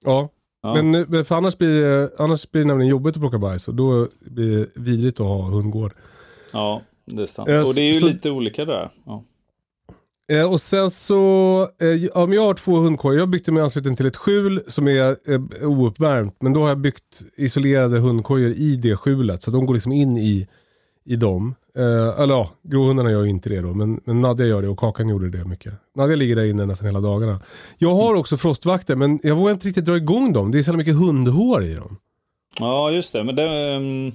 Ja. 0.04 0.28
Ja. 0.62 0.82
Men, 0.82 1.24
för 1.24 1.34
annars 1.34 1.58
blir, 1.58 1.80
det, 1.80 2.10
annars 2.18 2.50
blir 2.50 2.62
det 2.62 2.68
nämligen 2.68 2.90
jobbigt 2.90 3.16
att 3.16 3.20
plocka 3.22 3.38
bajs 3.38 3.68
och 3.68 3.74
då 3.74 4.08
blir 4.20 4.58
det 4.58 4.66
vidrigt 4.74 5.20
att 5.20 5.26
ha 5.26 5.42
hundgård. 5.42 5.92
Ja, 6.52 6.82
det 7.04 7.22
är 7.22 7.26
sant. 7.26 7.48
Eh, 7.48 7.66
och 7.68 7.74
det 7.74 7.80
är 7.80 7.86
ju 7.86 7.92
så- 7.92 8.06
lite 8.06 8.30
olika 8.30 8.64
där. 8.64 8.90
Ja. 9.06 9.24
Eh, 10.32 10.52
och 10.52 10.60
sen 10.60 10.90
så, 10.90 11.60
eh, 11.80 11.88
ja, 11.88 12.26
men 12.26 12.32
jag 12.32 12.42
har 12.42 12.54
två 12.54 12.76
hundkojor. 12.76 13.18
Jag 13.18 13.28
dem 13.46 13.56
i 13.58 13.60
anslutning 13.60 13.96
till 13.96 14.06
ett 14.06 14.16
skjul 14.16 14.62
som 14.66 14.88
är 14.88 15.16
eh, 15.32 15.68
ouppvärmt. 15.70 16.36
Men 16.40 16.52
då 16.52 16.60
har 16.60 16.68
jag 16.68 16.78
byggt 16.78 17.22
isolerade 17.36 17.98
hundkojor 17.98 18.50
i 18.50 18.76
det 18.76 18.96
skjulet. 18.96 19.42
Så 19.42 19.50
de 19.50 19.66
går 19.66 19.74
liksom 19.74 19.92
in 19.92 20.16
i, 20.18 20.48
i 21.04 21.16
dem. 21.16 21.54
Eh, 21.78 22.20
eller 22.22 22.34
ja, 22.34 22.48
gråhundarna 22.62 23.10
gör 23.10 23.22
ju 23.22 23.28
inte 23.30 23.48
det 23.48 23.60
då. 23.60 23.74
Men, 23.74 24.00
men 24.04 24.20
Nadja 24.20 24.46
gör 24.46 24.62
det 24.62 24.68
och 24.68 24.78
Kakan 24.78 25.08
gjorde 25.08 25.30
det 25.30 25.44
mycket. 25.44 25.74
Nadja 25.96 26.16
ligger 26.16 26.36
där 26.36 26.44
inne 26.44 26.66
nästan 26.66 26.86
hela 26.86 27.00
dagarna. 27.00 27.40
Jag 27.78 27.94
har 27.94 28.14
också 28.14 28.36
frostvakter 28.36 28.96
men 28.96 29.20
jag 29.22 29.36
vågar 29.36 29.52
inte 29.52 29.68
riktigt 29.68 29.84
dra 29.84 29.96
igång 29.96 30.32
dem. 30.32 30.50
Det 30.50 30.58
är 30.58 30.62
så 30.62 30.72
mycket 30.72 30.94
hundhår 30.96 31.64
i 31.64 31.74
dem. 31.74 31.96
ja, 32.58 32.90
just 32.90 33.12
det. 33.12 33.24
Men 33.24 33.36
det... 33.36 33.72
ehm, 33.72 34.12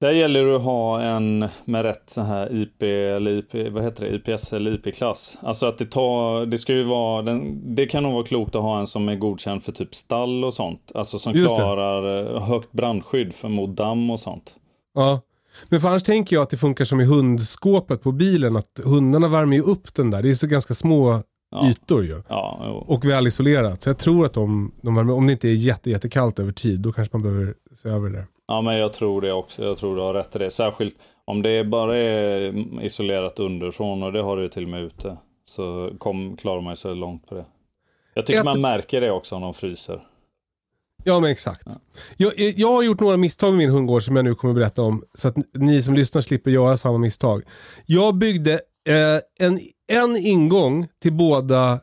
där 0.00 0.10
gäller 0.10 0.44
det 0.44 0.56
att 0.56 0.62
ha 0.62 1.00
en 1.00 1.48
med 1.64 1.82
rätt 1.82 2.02
så 2.06 2.22
här 2.22 2.54
IP 2.62 2.82
eller 2.82 3.30
IP, 3.38 3.72
vad 3.72 3.84
heter 3.84 4.20
det, 4.24 4.32
IPS 4.32 4.52
eller 4.52 4.74
IP-klass. 4.74 5.38
Alltså 5.42 5.66
att 5.66 5.78
det 5.78 5.84
tar, 5.86 6.46
det 6.46 6.58
ska 6.58 6.72
ju 6.74 6.82
vara, 6.82 7.22
den, 7.22 7.60
det 7.74 7.86
kan 7.86 8.02
nog 8.02 8.12
vara 8.12 8.24
klokt 8.24 8.54
att 8.54 8.62
ha 8.62 8.80
en 8.80 8.86
som 8.86 9.08
är 9.08 9.16
godkänd 9.16 9.62
för 9.62 9.72
typ 9.72 9.94
stall 9.94 10.44
och 10.44 10.54
sånt. 10.54 10.92
Alltså 10.94 11.18
som 11.18 11.32
Just 11.32 11.48
det. 11.48 11.56
klarar 11.56 12.34
eh, 12.36 12.42
högt 12.42 12.72
brandskydd 12.72 13.34
för 13.34 13.48
mot 13.48 13.76
damm 13.76 14.10
och 14.10 14.20
sånt. 14.20 14.54
Ja. 14.94 15.20
Men 15.68 15.80
för 15.80 15.88
annars 15.88 16.02
tänker 16.02 16.36
jag 16.36 16.42
att 16.42 16.50
det 16.50 16.56
funkar 16.56 16.84
som 16.84 17.00
i 17.00 17.04
hundskåpet 17.04 18.02
på 18.02 18.12
bilen. 18.12 18.56
Att 18.56 18.80
hundarna 18.84 19.28
värmer 19.28 19.56
ju 19.56 19.62
upp 19.62 19.94
den 19.94 20.10
där. 20.10 20.22
Det 20.22 20.30
är 20.30 20.34
så 20.34 20.46
ganska 20.46 20.74
små 20.74 21.22
Ja. 21.50 21.68
ytor 21.70 22.04
ju. 22.04 22.22
Ja, 22.28 22.62
jo. 22.64 22.94
Och 22.94 23.04
väl 23.04 23.26
isolerat. 23.26 23.82
Så 23.82 23.88
jag 23.88 23.98
tror 23.98 24.24
att 24.26 24.32
de, 24.32 24.72
de 24.82 24.94
värmer, 24.94 25.12
om 25.12 25.26
det 25.26 25.32
inte 25.32 25.48
är 25.48 25.54
jätte, 25.54 25.90
jättekallt 25.90 26.38
över 26.38 26.52
tid, 26.52 26.80
då 26.80 26.92
kanske 26.92 27.16
man 27.16 27.22
behöver 27.22 27.54
se 27.76 27.88
över 27.88 28.10
det. 28.10 28.24
Ja, 28.48 28.60
men 28.60 28.76
jag 28.78 28.92
tror 28.92 29.20
det 29.20 29.32
också. 29.32 29.64
Jag 29.64 29.76
tror 29.76 29.96
du 29.96 30.02
har 30.02 30.14
rätt 30.14 30.36
i 30.36 30.38
det. 30.38 30.50
Särskilt 30.50 30.96
om 31.24 31.42
det 31.42 31.64
bara 31.64 31.96
är 31.96 32.54
isolerat 32.84 33.38
underifrån 33.38 34.02
och 34.02 34.12
det 34.12 34.22
har 34.22 34.36
du 34.36 34.42
ju 34.42 34.48
till 34.48 34.62
och 34.62 34.68
med 34.70 34.82
ute. 34.82 35.16
Så 35.44 35.90
kom, 35.98 36.36
klarar 36.36 36.60
man 36.60 36.76
sig 36.76 36.94
långt 36.94 37.26
på 37.26 37.34
det. 37.34 37.44
Jag 38.14 38.26
tycker 38.26 38.38
Ett- 38.40 38.44
man 38.44 38.60
märker 38.60 39.00
det 39.00 39.10
också 39.10 39.34
om 39.34 39.42
de 39.42 39.54
fryser. 39.54 40.02
Ja 41.08 41.20
men 41.20 41.30
exakt. 41.30 41.66
Jag, 42.16 42.32
jag 42.36 42.72
har 42.72 42.82
gjort 42.82 43.00
några 43.00 43.16
misstag 43.16 43.50
med 43.50 43.58
min 43.58 43.70
hundgård 43.70 44.02
som 44.02 44.16
jag 44.16 44.24
nu 44.24 44.34
kommer 44.34 44.52
att 44.54 44.58
berätta 44.58 44.82
om. 44.82 45.02
Så 45.14 45.28
att 45.28 45.36
ni 45.54 45.82
som 45.82 45.94
lyssnar 45.94 46.22
slipper 46.22 46.50
göra 46.50 46.76
samma 46.76 46.98
misstag. 46.98 47.42
Jag 47.86 48.14
byggde 48.14 48.52
eh, 48.88 49.46
en, 49.46 49.60
en 49.92 50.16
ingång 50.16 50.88
till 51.02 51.12
båda 51.12 51.80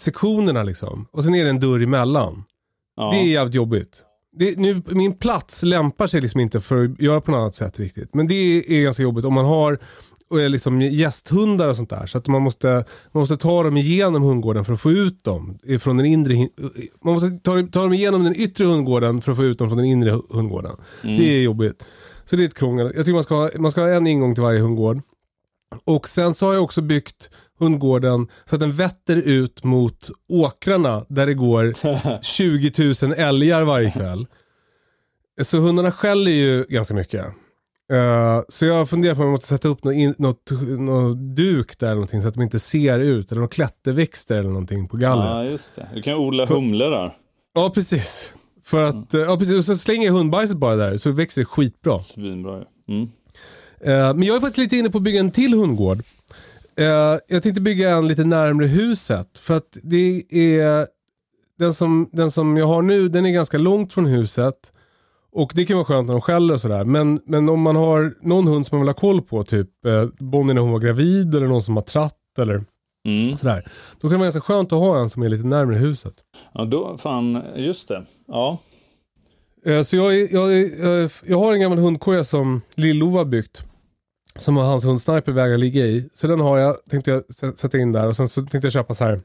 sektionerna 0.00 0.62
liksom. 0.62 1.06
Och 1.12 1.24
sen 1.24 1.34
är 1.34 1.44
det 1.44 1.50
en 1.50 1.60
dörr 1.60 1.82
emellan. 1.82 2.44
Ja. 2.96 3.10
Det 3.12 3.18
är 3.18 3.32
jävligt 3.32 3.54
jobbigt. 3.54 4.02
Det, 4.36 4.58
nu, 4.58 4.82
min 4.86 5.12
plats 5.12 5.62
lämpar 5.62 6.06
sig 6.06 6.20
liksom 6.20 6.40
inte 6.40 6.60
för 6.60 6.84
att 6.84 7.00
göra 7.00 7.20
på 7.20 7.30
något 7.30 7.38
annat 7.38 7.54
sätt 7.54 7.80
riktigt. 7.80 8.14
Men 8.14 8.28
det 8.28 8.34
är 8.34 8.82
ganska 8.82 9.02
jobbigt 9.02 9.24
om 9.24 9.34
man 9.34 9.44
har 9.44 9.78
och 10.30 10.40
är 10.40 10.48
liksom 10.48 10.80
gästhundar 10.80 11.68
och 11.68 11.76
sånt 11.76 11.90
där. 11.90 12.06
Så 12.06 12.18
att 12.18 12.26
man 12.26 12.42
måste, 12.42 12.68
man 13.12 13.20
måste 13.20 13.36
ta 13.36 13.62
dem 13.62 13.76
igenom 13.76 14.22
hundgården 14.22 14.64
för 14.64 14.72
att 14.72 14.80
få 14.80 14.90
ut 14.90 15.24
dem. 15.24 15.58
Från 15.80 15.96
den 15.96 16.06
inre, 16.06 16.48
man 17.04 17.14
måste 17.14 17.30
ta, 17.30 17.62
ta 17.72 17.82
dem 17.82 17.92
igenom 17.92 18.24
den 18.24 18.34
yttre 18.36 18.64
hundgården 18.64 19.20
för 19.20 19.32
att 19.32 19.38
få 19.38 19.44
ut 19.44 19.58
dem 19.58 19.68
från 19.68 19.76
den 19.78 19.86
inre 19.86 20.20
hundgården. 20.30 20.76
Det 21.02 21.36
är 21.38 21.42
jobbigt. 21.42 21.84
Så 22.24 22.36
det 22.36 22.42
är 22.44 22.46
ett 22.46 22.58
krångel. 22.58 22.86
Jag 22.86 23.04
tycker 23.04 23.12
man 23.12 23.22
ska, 23.24 23.34
ha, 23.34 23.50
man 23.58 23.70
ska 23.70 23.80
ha 23.80 23.88
en 23.88 24.06
ingång 24.06 24.34
till 24.34 24.42
varje 24.42 24.60
hundgård. 24.60 25.00
Och 25.84 26.08
sen 26.08 26.34
så 26.34 26.46
har 26.46 26.54
jag 26.54 26.62
också 26.64 26.82
byggt 26.82 27.30
hundgården 27.58 28.28
så 28.48 28.54
att 28.54 28.60
den 28.60 28.72
vetter 28.72 29.16
ut 29.16 29.64
mot 29.64 30.10
åkrarna 30.28 31.04
där 31.08 31.26
det 31.26 31.34
går 31.34 31.74
20 32.22 32.94
000 33.06 33.12
älgar 33.16 33.62
varje 33.62 33.90
kväll. 33.90 34.26
Så 35.42 35.58
hundarna 35.58 35.92
skäller 35.92 36.30
ju 36.30 36.64
ganska 36.68 36.94
mycket. 36.94 37.26
Eh, 37.92 38.40
så 38.48 38.64
jag 38.64 38.88
funderar 38.88 39.14
på 39.14 39.20
om 39.20 39.26
jag 39.26 39.32
måste 39.32 39.46
sätta 39.46 39.68
upp 39.68 39.84
något, 39.84 39.94
in, 39.94 40.14
något, 40.18 40.50
något 40.78 41.16
duk 41.36 41.78
där 41.78 41.86
eller 41.86 41.94
någonting 41.94 42.22
så 42.22 42.28
att 42.28 42.34
de 42.34 42.42
inte 42.42 42.58
ser 42.58 42.98
ut. 42.98 43.32
Eller 43.32 43.40
några 43.40 43.48
klätterväxter 43.48 44.36
eller 44.36 44.50
någonting 44.50 44.88
på 44.88 44.96
gallret. 44.96 45.26
Ja, 45.26 45.44
just 45.44 45.74
det. 45.76 45.88
Du 45.94 46.02
kan 46.02 46.14
odla 46.14 46.46
humlor 46.46 46.90
där. 46.90 47.16
Ja, 47.54 47.70
precis. 47.74 48.34
För 48.64 48.84
att, 48.84 49.14
eh, 49.14 49.20
ja, 49.20 49.36
precis. 49.36 49.54
Och 49.54 49.64
så 49.64 49.76
slänger 49.76 50.06
jag 50.06 50.12
hundbajset 50.14 50.56
bara 50.56 50.76
där 50.76 50.96
så 50.96 51.10
växer 51.10 51.40
det 51.40 51.44
skitbra. 51.44 51.98
Svinbra 51.98 52.58
ju. 52.58 52.94
Mm. 52.94 53.08
Eh, 53.80 54.14
men 54.14 54.22
jag 54.22 54.36
är 54.36 54.40
faktiskt 54.40 54.58
lite 54.58 54.76
inne 54.76 54.90
på 54.90 54.98
att 54.98 55.04
bygga 55.04 55.20
en 55.20 55.30
till 55.30 55.54
hundgård. 55.54 56.02
Jag 57.28 57.42
tänkte 57.42 57.60
bygga 57.60 57.90
en 57.90 58.08
lite 58.08 58.24
närmre 58.24 58.66
huset. 58.66 59.38
För 59.38 59.56
att 59.56 59.76
det 59.82 60.22
är 60.30 60.86
den 61.58 61.74
som, 61.74 62.08
den 62.12 62.30
som 62.30 62.56
jag 62.56 62.66
har 62.66 62.82
nu, 62.82 63.08
den 63.08 63.26
är 63.26 63.30
ganska 63.30 63.58
långt 63.58 63.92
från 63.92 64.06
huset. 64.06 64.72
Och 65.32 65.52
det 65.54 65.64
kan 65.66 65.76
vara 65.76 65.84
skönt 65.84 66.06
när 66.06 66.14
de 66.14 66.20
skäller 66.20 66.54
och 66.54 66.60
sådär. 66.60 66.84
Men, 66.84 67.20
men 67.26 67.48
om 67.48 67.60
man 67.60 67.76
har 67.76 68.14
någon 68.20 68.46
hund 68.48 68.66
som 68.66 68.78
man 68.78 68.82
vill 68.86 68.88
ha 68.88 68.94
koll 69.00 69.22
på, 69.22 69.44
typ 69.44 69.86
eh, 69.86 70.04
Bonnie 70.18 70.54
när 70.54 70.60
hon 70.62 70.72
var 70.72 70.78
gravid 70.78 71.34
eller 71.34 71.46
någon 71.46 71.62
som 71.62 71.76
har 71.76 71.82
tratt 71.82 72.14
eller 72.38 72.64
Mm. 73.08 73.36
sådär. 73.36 73.64
Då 73.94 74.00
kan 74.00 74.10
det 74.10 74.16
vara 74.16 74.24
ganska 74.24 74.40
skönt 74.40 74.72
att 74.72 74.78
ha 74.78 75.00
en 75.00 75.10
som 75.10 75.22
är 75.22 75.28
lite 75.28 75.46
närmare 75.46 75.76
huset. 75.76 76.14
Ja, 76.54 76.64
då, 76.64 76.96
fan, 76.98 77.42
just 77.56 77.88
det. 77.88 78.04
Ja. 78.26 78.58
Eh, 79.66 79.82
Så 79.82 79.96
jag, 79.96 80.32
jag, 80.32 80.52
jag, 80.52 81.10
jag 81.26 81.38
har 81.38 81.52
en 81.52 81.60
gammal 81.60 81.78
hundkoja 81.78 82.24
som 82.24 82.60
Lill-Ove 82.76 83.18
har 83.18 83.24
byggt. 83.24 83.62
Som 84.38 84.56
hans 84.56 84.84
hund 84.84 85.00
Sniper 85.02 85.32
vägrar 85.32 85.56
ligga 85.58 85.86
i. 85.86 86.08
Så 86.14 86.26
den 86.26 86.40
har 86.40 86.58
jag, 86.58 86.76
tänkte 86.90 87.10
jag 87.10 87.22
sä- 87.22 87.56
sätta 87.56 87.78
in 87.78 87.92
där. 87.92 88.06
Och 88.08 88.16
sen 88.16 88.28
så 88.28 88.40
tänkte 88.40 88.66
jag 88.66 88.72
köpa 88.72 88.94
så 88.94 89.04
här 89.04 89.20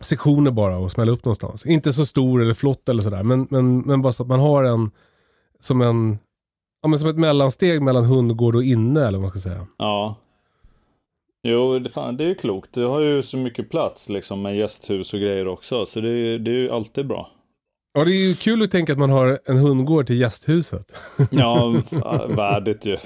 sektioner 0.00 0.50
bara 0.50 0.78
och 0.78 0.90
smälla 0.92 1.12
upp 1.12 1.24
någonstans. 1.24 1.66
Inte 1.66 1.92
så 1.92 2.06
stor 2.06 2.42
eller 2.42 2.54
flott 2.54 2.88
eller 2.88 3.02
sådär. 3.02 3.22
Men, 3.22 3.46
men, 3.50 3.78
men 3.80 4.02
bara 4.02 4.12
så 4.12 4.22
att 4.22 4.28
man 4.28 4.40
har 4.40 4.64
en 4.64 4.90
som 5.60 5.80
en 5.82 6.18
Ja, 6.82 6.88
men 6.88 6.98
som 6.98 7.08
ett 7.08 7.16
mellansteg 7.18 7.82
mellan 7.82 8.04
hundgård 8.04 8.56
och 8.56 8.62
inne 8.64 9.00
eller 9.00 9.12
vad 9.18 9.20
man 9.20 9.30
ska 9.30 9.38
säga. 9.38 9.66
Ja. 9.78 10.16
Jo, 11.48 11.78
det, 11.78 11.88
fan, 11.90 12.16
det 12.16 12.24
är 12.24 12.28
ju 12.28 12.34
klokt. 12.34 12.72
Du 12.72 12.84
har 12.86 13.00
ju 13.00 13.22
så 13.22 13.36
mycket 13.36 13.70
plats 13.70 14.08
liksom 14.08 14.42
med 14.42 14.56
gästhus 14.56 15.14
och 15.14 15.20
grejer 15.20 15.48
också. 15.48 15.86
Så 15.86 16.00
det, 16.00 16.08
är- 16.10 16.38
det 16.38 16.50
är 16.50 16.54
ju 16.54 16.70
alltid 16.70 17.06
bra. 17.06 17.30
Ja, 17.92 18.04
det 18.04 18.10
är 18.10 18.28
ju 18.28 18.34
kul 18.34 18.62
att 18.62 18.70
tänka 18.70 18.92
att 18.92 18.98
man 18.98 19.10
har 19.10 19.38
en 19.44 19.56
hundgård 19.58 20.06
till 20.06 20.20
gästhuset. 20.20 20.86
Ja, 21.30 21.74
värdigt 22.28 22.86
ju. 22.86 22.98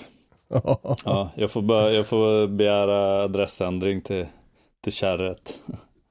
Ja, 1.05 1.31
jag, 1.35 1.51
får 1.51 1.63
bör, 1.63 1.91
jag 1.91 2.07
får 2.07 2.47
begära 2.47 3.23
adressändring 3.25 4.01
till, 4.01 4.27
till 4.85 4.93
kärret. 4.93 5.59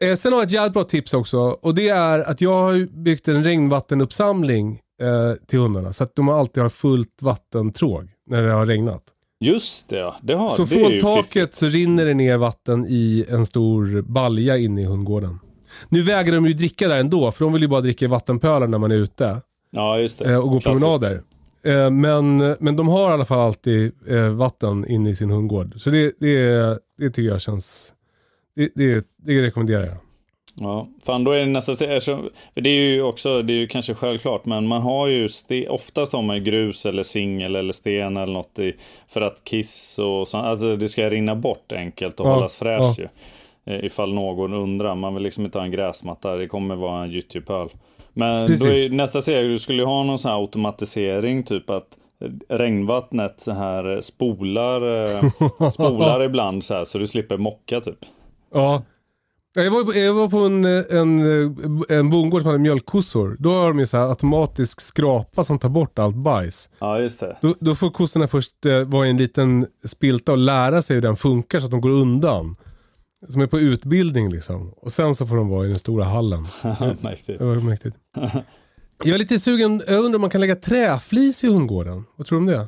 Eh, 0.04 0.16
sen 0.16 0.32
har 0.34 0.40
jag 0.40 0.46
ett 0.46 0.52
jävligt 0.52 0.74
bra 0.74 0.84
tips 0.84 1.14
också. 1.14 1.38
Och 1.38 1.76
det 1.76 1.90
är 1.90 2.20
att 2.20 2.42
jag 2.42 2.54
har 2.64 3.04
byggt 3.04 3.28
en 3.28 3.44
regnvattenuppsamling 3.44 4.80
eh, 5.04 5.34
till 5.48 5.60
hundarna. 5.60 5.94
Så 5.94 6.04
att 6.04 6.16
de 6.16 6.30
alltid 6.30 6.64
har 6.64 6.70
fullt 6.70 7.22
vattentråg 7.22 8.10
när 8.30 8.44
det 8.44 8.52
har 8.52 8.66
regnat. 8.66 9.04
Just 9.40 9.90
det, 9.90 9.98
ja. 9.98 10.16
Det 10.22 10.34
har, 10.34 10.50
så 10.50 10.62
det 10.62 10.68
från 10.68 11.00
taket 11.00 11.26
fiffigt. 11.34 11.56
så 11.56 11.66
rinner 11.66 12.06
det 12.06 12.14
ner 12.14 12.38
vatten 12.38 12.86
i 12.90 13.26
en 13.30 13.46
stor 13.46 14.02
balja 14.02 14.58
inne 14.58 14.82
i 14.82 14.86
hundgården. 14.86 15.40
Nu 15.90 16.02
vägrar 16.02 16.36
de 16.36 16.46
ju 16.46 16.54
dricka 16.54 16.88
där 16.88 16.98
ändå, 16.98 17.32
för 17.32 17.46
de 17.46 17.54
vill 17.54 17.62
ju 17.62 17.68
bara 17.68 17.82
dricka 17.82 18.06
i 18.06 18.08
vattenpölar 18.08 18.68
när 18.68 18.78
man 18.78 18.92
är 18.92 18.96
ute 18.96 19.42
Ja, 19.72 20.00
just 20.00 20.20
det. 20.20 20.32
eh, 20.32 20.38
och 20.38 20.50
gå 20.50 20.60
promenader. 20.60 21.22
Eh, 21.64 21.90
men, 21.92 22.38
men 22.60 22.76
de 22.76 22.88
har 22.88 23.10
i 23.10 23.14
alla 23.14 23.26
fall 23.26 23.40
alltid 23.40 23.92
eh, 24.08 24.30
vatten 24.30 24.88
inne 24.88 25.10
i 25.10 25.16
sin 25.16 25.30
hundgård. 25.30 25.74
Så 25.78 25.90
det, 25.90 26.14
det, 26.20 26.80
det 26.98 27.10
tycker 27.10 27.30
jag 27.32 27.42
känns... 27.42 27.94
Det, 28.56 28.70
det, 28.76 29.08
det 29.18 29.42
rekommenderar 29.42 29.86
jag. 29.86 29.98
Ja, 30.60 30.88
fan 31.06 31.24
då 31.24 31.32
är 31.32 31.40
det 31.40 31.46
nästan, 31.46 31.74
eftersom- 31.90 32.30
för 32.54 32.62
det 32.62 32.70
är 32.70 32.82
ju 32.94 33.02
också, 33.04 33.42
det 33.42 33.54
är 33.54 33.58
ju 33.58 33.68
kanske 33.68 33.94
självklart, 33.94 34.46
men 34.46 34.68
man 34.68 34.82
har 34.82 35.08
ju, 35.08 35.30
ste, 35.30 35.68
oftast 35.70 36.14
har 36.14 36.22
man 36.22 36.36
ju 36.38 36.44
grus 36.44 36.86
eller 36.86 37.04
singel 37.04 37.56
eller 37.56 37.74
sten 37.74 38.18
eller 38.18 38.34
något 38.34 38.60
i, 38.60 38.74
för 39.08 39.22
att 39.22 39.44
kiss 39.44 40.00
och 40.00 40.28
så, 40.28 40.38
alltså 40.38 40.76
det 40.76 40.90
ska 40.90 41.10
rinna 41.10 41.36
bort 41.36 41.72
enkelt 41.72 42.20
och 42.20 42.28
Ja, 42.28 42.34
hållas 42.34 42.58
fräscht 42.58 42.98
ja. 43.00 43.04
ju. 43.66 43.74
Eh, 43.74 43.86
Ifall 43.86 44.14
någon 44.14 44.54
undrar, 44.54 44.96
man 44.96 45.14
vill 45.14 45.24
liksom 45.24 45.46
inte 45.46 45.58
ha 45.58 45.66
en 45.66 45.72
gräsmatta, 45.72 46.36
det 46.36 46.48
kommer 46.48 46.76
vara 46.76 47.04
en 47.04 47.12
gyttjepöl. 47.12 47.70
Men 48.14 48.44
är 48.44 48.90
nästa 48.94 49.22
serie, 49.22 49.50
du 49.50 49.60
skulle 49.60 49.82
ju 49.82 49.86
ha 49.88 50.04
någon 50.04 50.20
sån 50.20 50.32
här 50.32 50.40
automatisering, 50.40 51.44
typ 51.44 51.70
att 51.70 51.98
regnvattnet 52.50 53.40
så 53.42 53.52
här 53.52 54.02
spolar, 54.02 55.04
eh, 55.04 55.70
spolar 55.72 56.24
ibland 56.24 56.64
så 56.64 56.74
här 56.74 56.86
så 56.86 56.98
du 56.98 57.08
slipper 57.08 57.38
mocka 57.38 57.82
typ. 57.82 58.00
Ja. 58.54 58.82
Jag 59.56 59.72
var, 59.72 59.94
jag 59.94 60.14
var 60.14 60.28
på 60.28 60.38
en, 60.38 60.66
en, 60.66 61.20
en 61.90 62.10
bondgård 62.10 62.42
som 62.42 62.48
hade 62.48 62.60
mjölkkossor. 62.60 63.36
Då 63.40 63.50
har 63.50 63.68
de 63.68 63.80
ju 63.80 63.86
så 63.86 63.98
här 63.98 64.10
automatisk 64.10 64.82
skrapa 64.82 65.44
som 65.44 65.60
tar 65.60 65.70
bort 65.70 66.00
allt 66.00 66.16
bajs. 66.16 66.70
Ja, 66.80 67.00
just 67.00 67.20
det. 67.20 67.38
Då, 67.42 67.56
då 67.60 67.76
får 67.76 67.90
kossorna 67.90 68.28
först 68.28 68.66
eh, 68.66 68.82
vara 68.82 69.08
i 69.08 69.10
en 69.10 69.18
liten 69.18 69.68
spilta 69.86 70.32
och 70.32 70.38
lära 70.38 70.82
sig 70.82 70.96
hur 70.96 71.02
den 71.02 71.16
funkar 71.16 71.60
så 71.60 71.66
att 71.66 71.72
de 71.72 71.82
går 71.82 71.90
undan. 71.90 72.56
Som 73.30 73.42
är 73.42 73.48
på 73.48 73.60
utbildning 73.60 74.32
liksom. 74.32 74.74
Och 74.78 74.92
sen 74.92 75.16
så 75.16 75.28
får 75.28 75.36
de 75.36 75.50
vara 75.50 75.66
i 75.66 75.68
den 75.68 75.80
stora 75.80 76.04
hallen. 76.04 76.48
Mäktigt. 77.02 77.40
Det 77.40 77.46
var 77.46 77.56
mäktigt. 77.56 77.96
Jag 79.04 79.14
är 79.14 79.18
lite 79.18 79.40
sugen, 79.40 79.82
jag 79.88 80.00
undrar 80.00 80.16
om 80.16 80.22
man 80.22 80.30
kan 80.30 80.42
lägga 80.42 80.56
träflis 80.56 81.44
i 81.44 81.48
hundgården. 81.48 82.04
Vad 82.16 82.28
tror 82.28 82.40
du 82.40 82.42
om 82.42 82.60
det? 82.60 82.68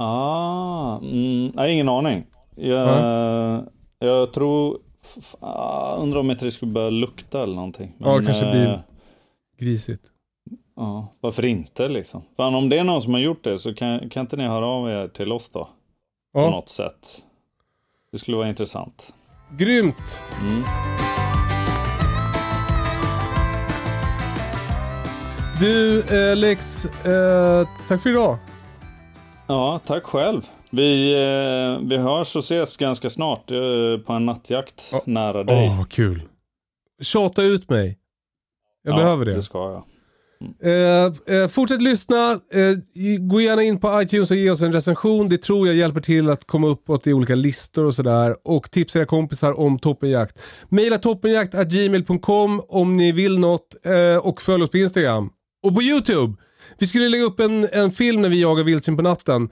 Ah, 0.00 0.98
mm, 0.98 1.52
jag 1.54 1.62
har 1.62 1.68
ingen 1.68 1.88
aning. 1.88 2.26
Jag, 2.56 3.64
jag 3.98 4.32
tror, 4.32 4.78
ah, 5.40 5.96
undrar 5.96 6.20
om 6.20 6.30
inte 6.30 6.44
det 6.44 6.50
skulle 6.50 6.72
börja 6.72 6.90
lukta 6.90 7.42
eller 7.42 7.54
någonting. 7.54 7.94
Ja, 7.98 8.18
det 8.18 8.26
kanske 8.26 8.50
blir- 8.50 8.72
eh, 8.72 8.80
Grisigt. 9.58 10.04
Ja, 10.76 11.08
varför 11.20 11.44
inte 11.44 11.88
liksom? 11.88 12.22
Fan 12.36 12.54
om 12.54 12.68
det 12.68 12.78
är 12.78 12.84
någon 12.84 13.02
som 13.02 13.12
har 13.12 13.20
gjort 13.20 13.44
det 13.44 13.58
så 13.58 13.74
kan, 13.74 14.10
kan 14.10 14.20
inte 14.20 14.36
ni 14.36 14.42
höra 14.46 14.66
av 14.66 14.88
er 14.90 15.08
till 15.08 15.32
oss 15.32 15.50
då? 15.50 15.64
På 16.34 16.40
Ja, 16.40 16.50
något 16.50 16.68
sätt. 16.68 17.22
Det 18.12 18.18
skulle 18.18 18.36
vara 18.36 18.48
intressant. 18.48 19.14
grymt. 19.58 20.20
Mm. 20.42 20.62
Du 25.60 26.00
eh, 26.30 26.36
Lex, 26.36 26.84
eh, 26.84 27.68
tack 27.88 28.02
för 28.02 28.10
idag. 28.10 28.38
Ja, 29.46 29.80
tack 29.86 30.02
själv. 30.04 30.48
Vi, 30.70 31.12
eh, 31.12 31.88
vi 31.88 31.96
hörs 31.96 32.36
och 32.36 32.42
ses 32.44 32.76
ganska 32.76 33.10
snart 33.10 33.50
eh, 33.50 33.56
på 34.06 34.12
en 34.12 34.26
nattjakt 34.26 34.82
Ja. 34.92 35.02
nära 35.06 35.40
Åh, 35.40 35.46
dig. 35.46 35.74
vad 35.78 35.88
kul. 35.88 36.22
Tjata 37.02 37.42
ut 37.42 37.70
mig. 37.70 37.98
Jag 38.84 38.92
Ja, 38.92 38.96
behöver 39.02 39.24
det. 39.24 39.34
Det 39.34 39.42
ska 39.42 39.58
jag. 39.58 39.84
Eh, 40.62 41.12
eh, 41.42 41.48
fortsätt 41.48 41.82
lyssna. 41.82 42.30
Eh, 42.32 43.18
gå 43.20 43.40
gärna 43.40 43.62
in 43.62 43.80
på 43.80 44.02
iTunes 44.02 44.30
och 44.30 44.36
ge 44.36 44.50
oss 44.50 44.62
en 44.62 44.72
recension. 44.72 45.28
Det 45.28 45.38
tror 45.42 45.66
jag 45.66 45.76
hjälper 45.76 46.00
till 46.00 46.30
att 46.30 46.44
komma 46.46 46.66
uppåt 46.66 47.06
i 47.06 47.12
olika 47.12 47.34
listor 47.34 47.84
och 47.84 47.94
sådär. 47.94 48.36
Och 48.44 48.70
tipsa 48.70 48.98
era 48.98 49.06
kompisar 49.06 49.60
om 49.60 49.78
Toppenjakt. 49.78 50.40
Maila 50.68 50.98
toppenjakt.gmail.com 50.98 52.62
om 52.68 52.96
ni 52.96 53.12
vill 53.12 53.38
något. 53.38 53.76
Eh, 53.84 54.26
och 54.26 54.42
följ 54.42 54.62
oss 54.64 54.70
på 54.70 54.76
Instagram. 54.78 55.30
Och 55.62 55.74
på 55.74 55.82
YouTube. 55.82 56.34
Vi 56.78 56.86
skulle 56.86 57.08
lägga 57.08 57.24
upp 57.24 57.40
en, 57.40 57.68
en 57.72 57.90
film 57.90 58.22
när 58.22 58.28
vi 58.28 58.40
jagar 58.40 58.64
vildsvin 58.64 58.96
på 58.96 59.02
natten. 59.02 59.48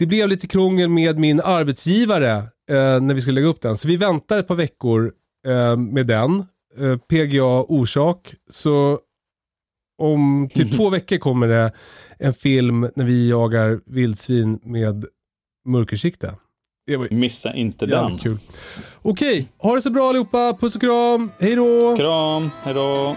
Det 0.00 0.06
blev 0.06 0.28
lite 0.28 0.46
krångel 0.46 0.88
med 0.88 1.18
min 1.18 1.40
arbetsgivare 1.40 2.32
eh, 2.70 3.00
när 3.00 3.14
vi 3.14 3.20
skulle 3.20 3.34
lägga 3.34 3.48
upp 3.48 3.60
den. 3.60 3.76
Så 3.76 3.88
vi 3.88 3.96
väntar 3.96 4.38
ett 4.38 4.48
par 4.48 4.54
veckor 4.54 5.12
eh, 5.46 5.76
med 5.76 6.06
den. 6.06 6.44
Eh, 6.78 6.96
PGA 6.96 7.64
orsak. 7.68 8.34
Så 8.50 8.98
om 9.98 10.48
typ 10.54 10.72
två 10.76 10.90
veckor 10.90 11.16
kommer 11.16 11.48
det 11.48 11.72
en 12.18 12.32
film 12.32 12.88
när 12.94 13.04
vi 13.04 13.30
jagar 13.30 13.80
vildsvin 13.86 14.60
med 14.62 15.04
mörkersikte. 15.68 16.34
Missa 17.10 17.54
inte 17.54 17.86
den. 17.86 18.18
kul. 18.18 18.38
Okej, 19.02 19.48
ha 19.58 19.74
det 19.74 19.82
så 19.82 19.90
bra 19.90 20.08
allihopa. 20.08 20.56
Puss 20.60 20.74
och 20.74 20.80
kram. 20.80 21.30
Hej 21.40 21.56
då! 21.56 21.96
Kram, 21.96 22.50
hejdå. 22.62 23.16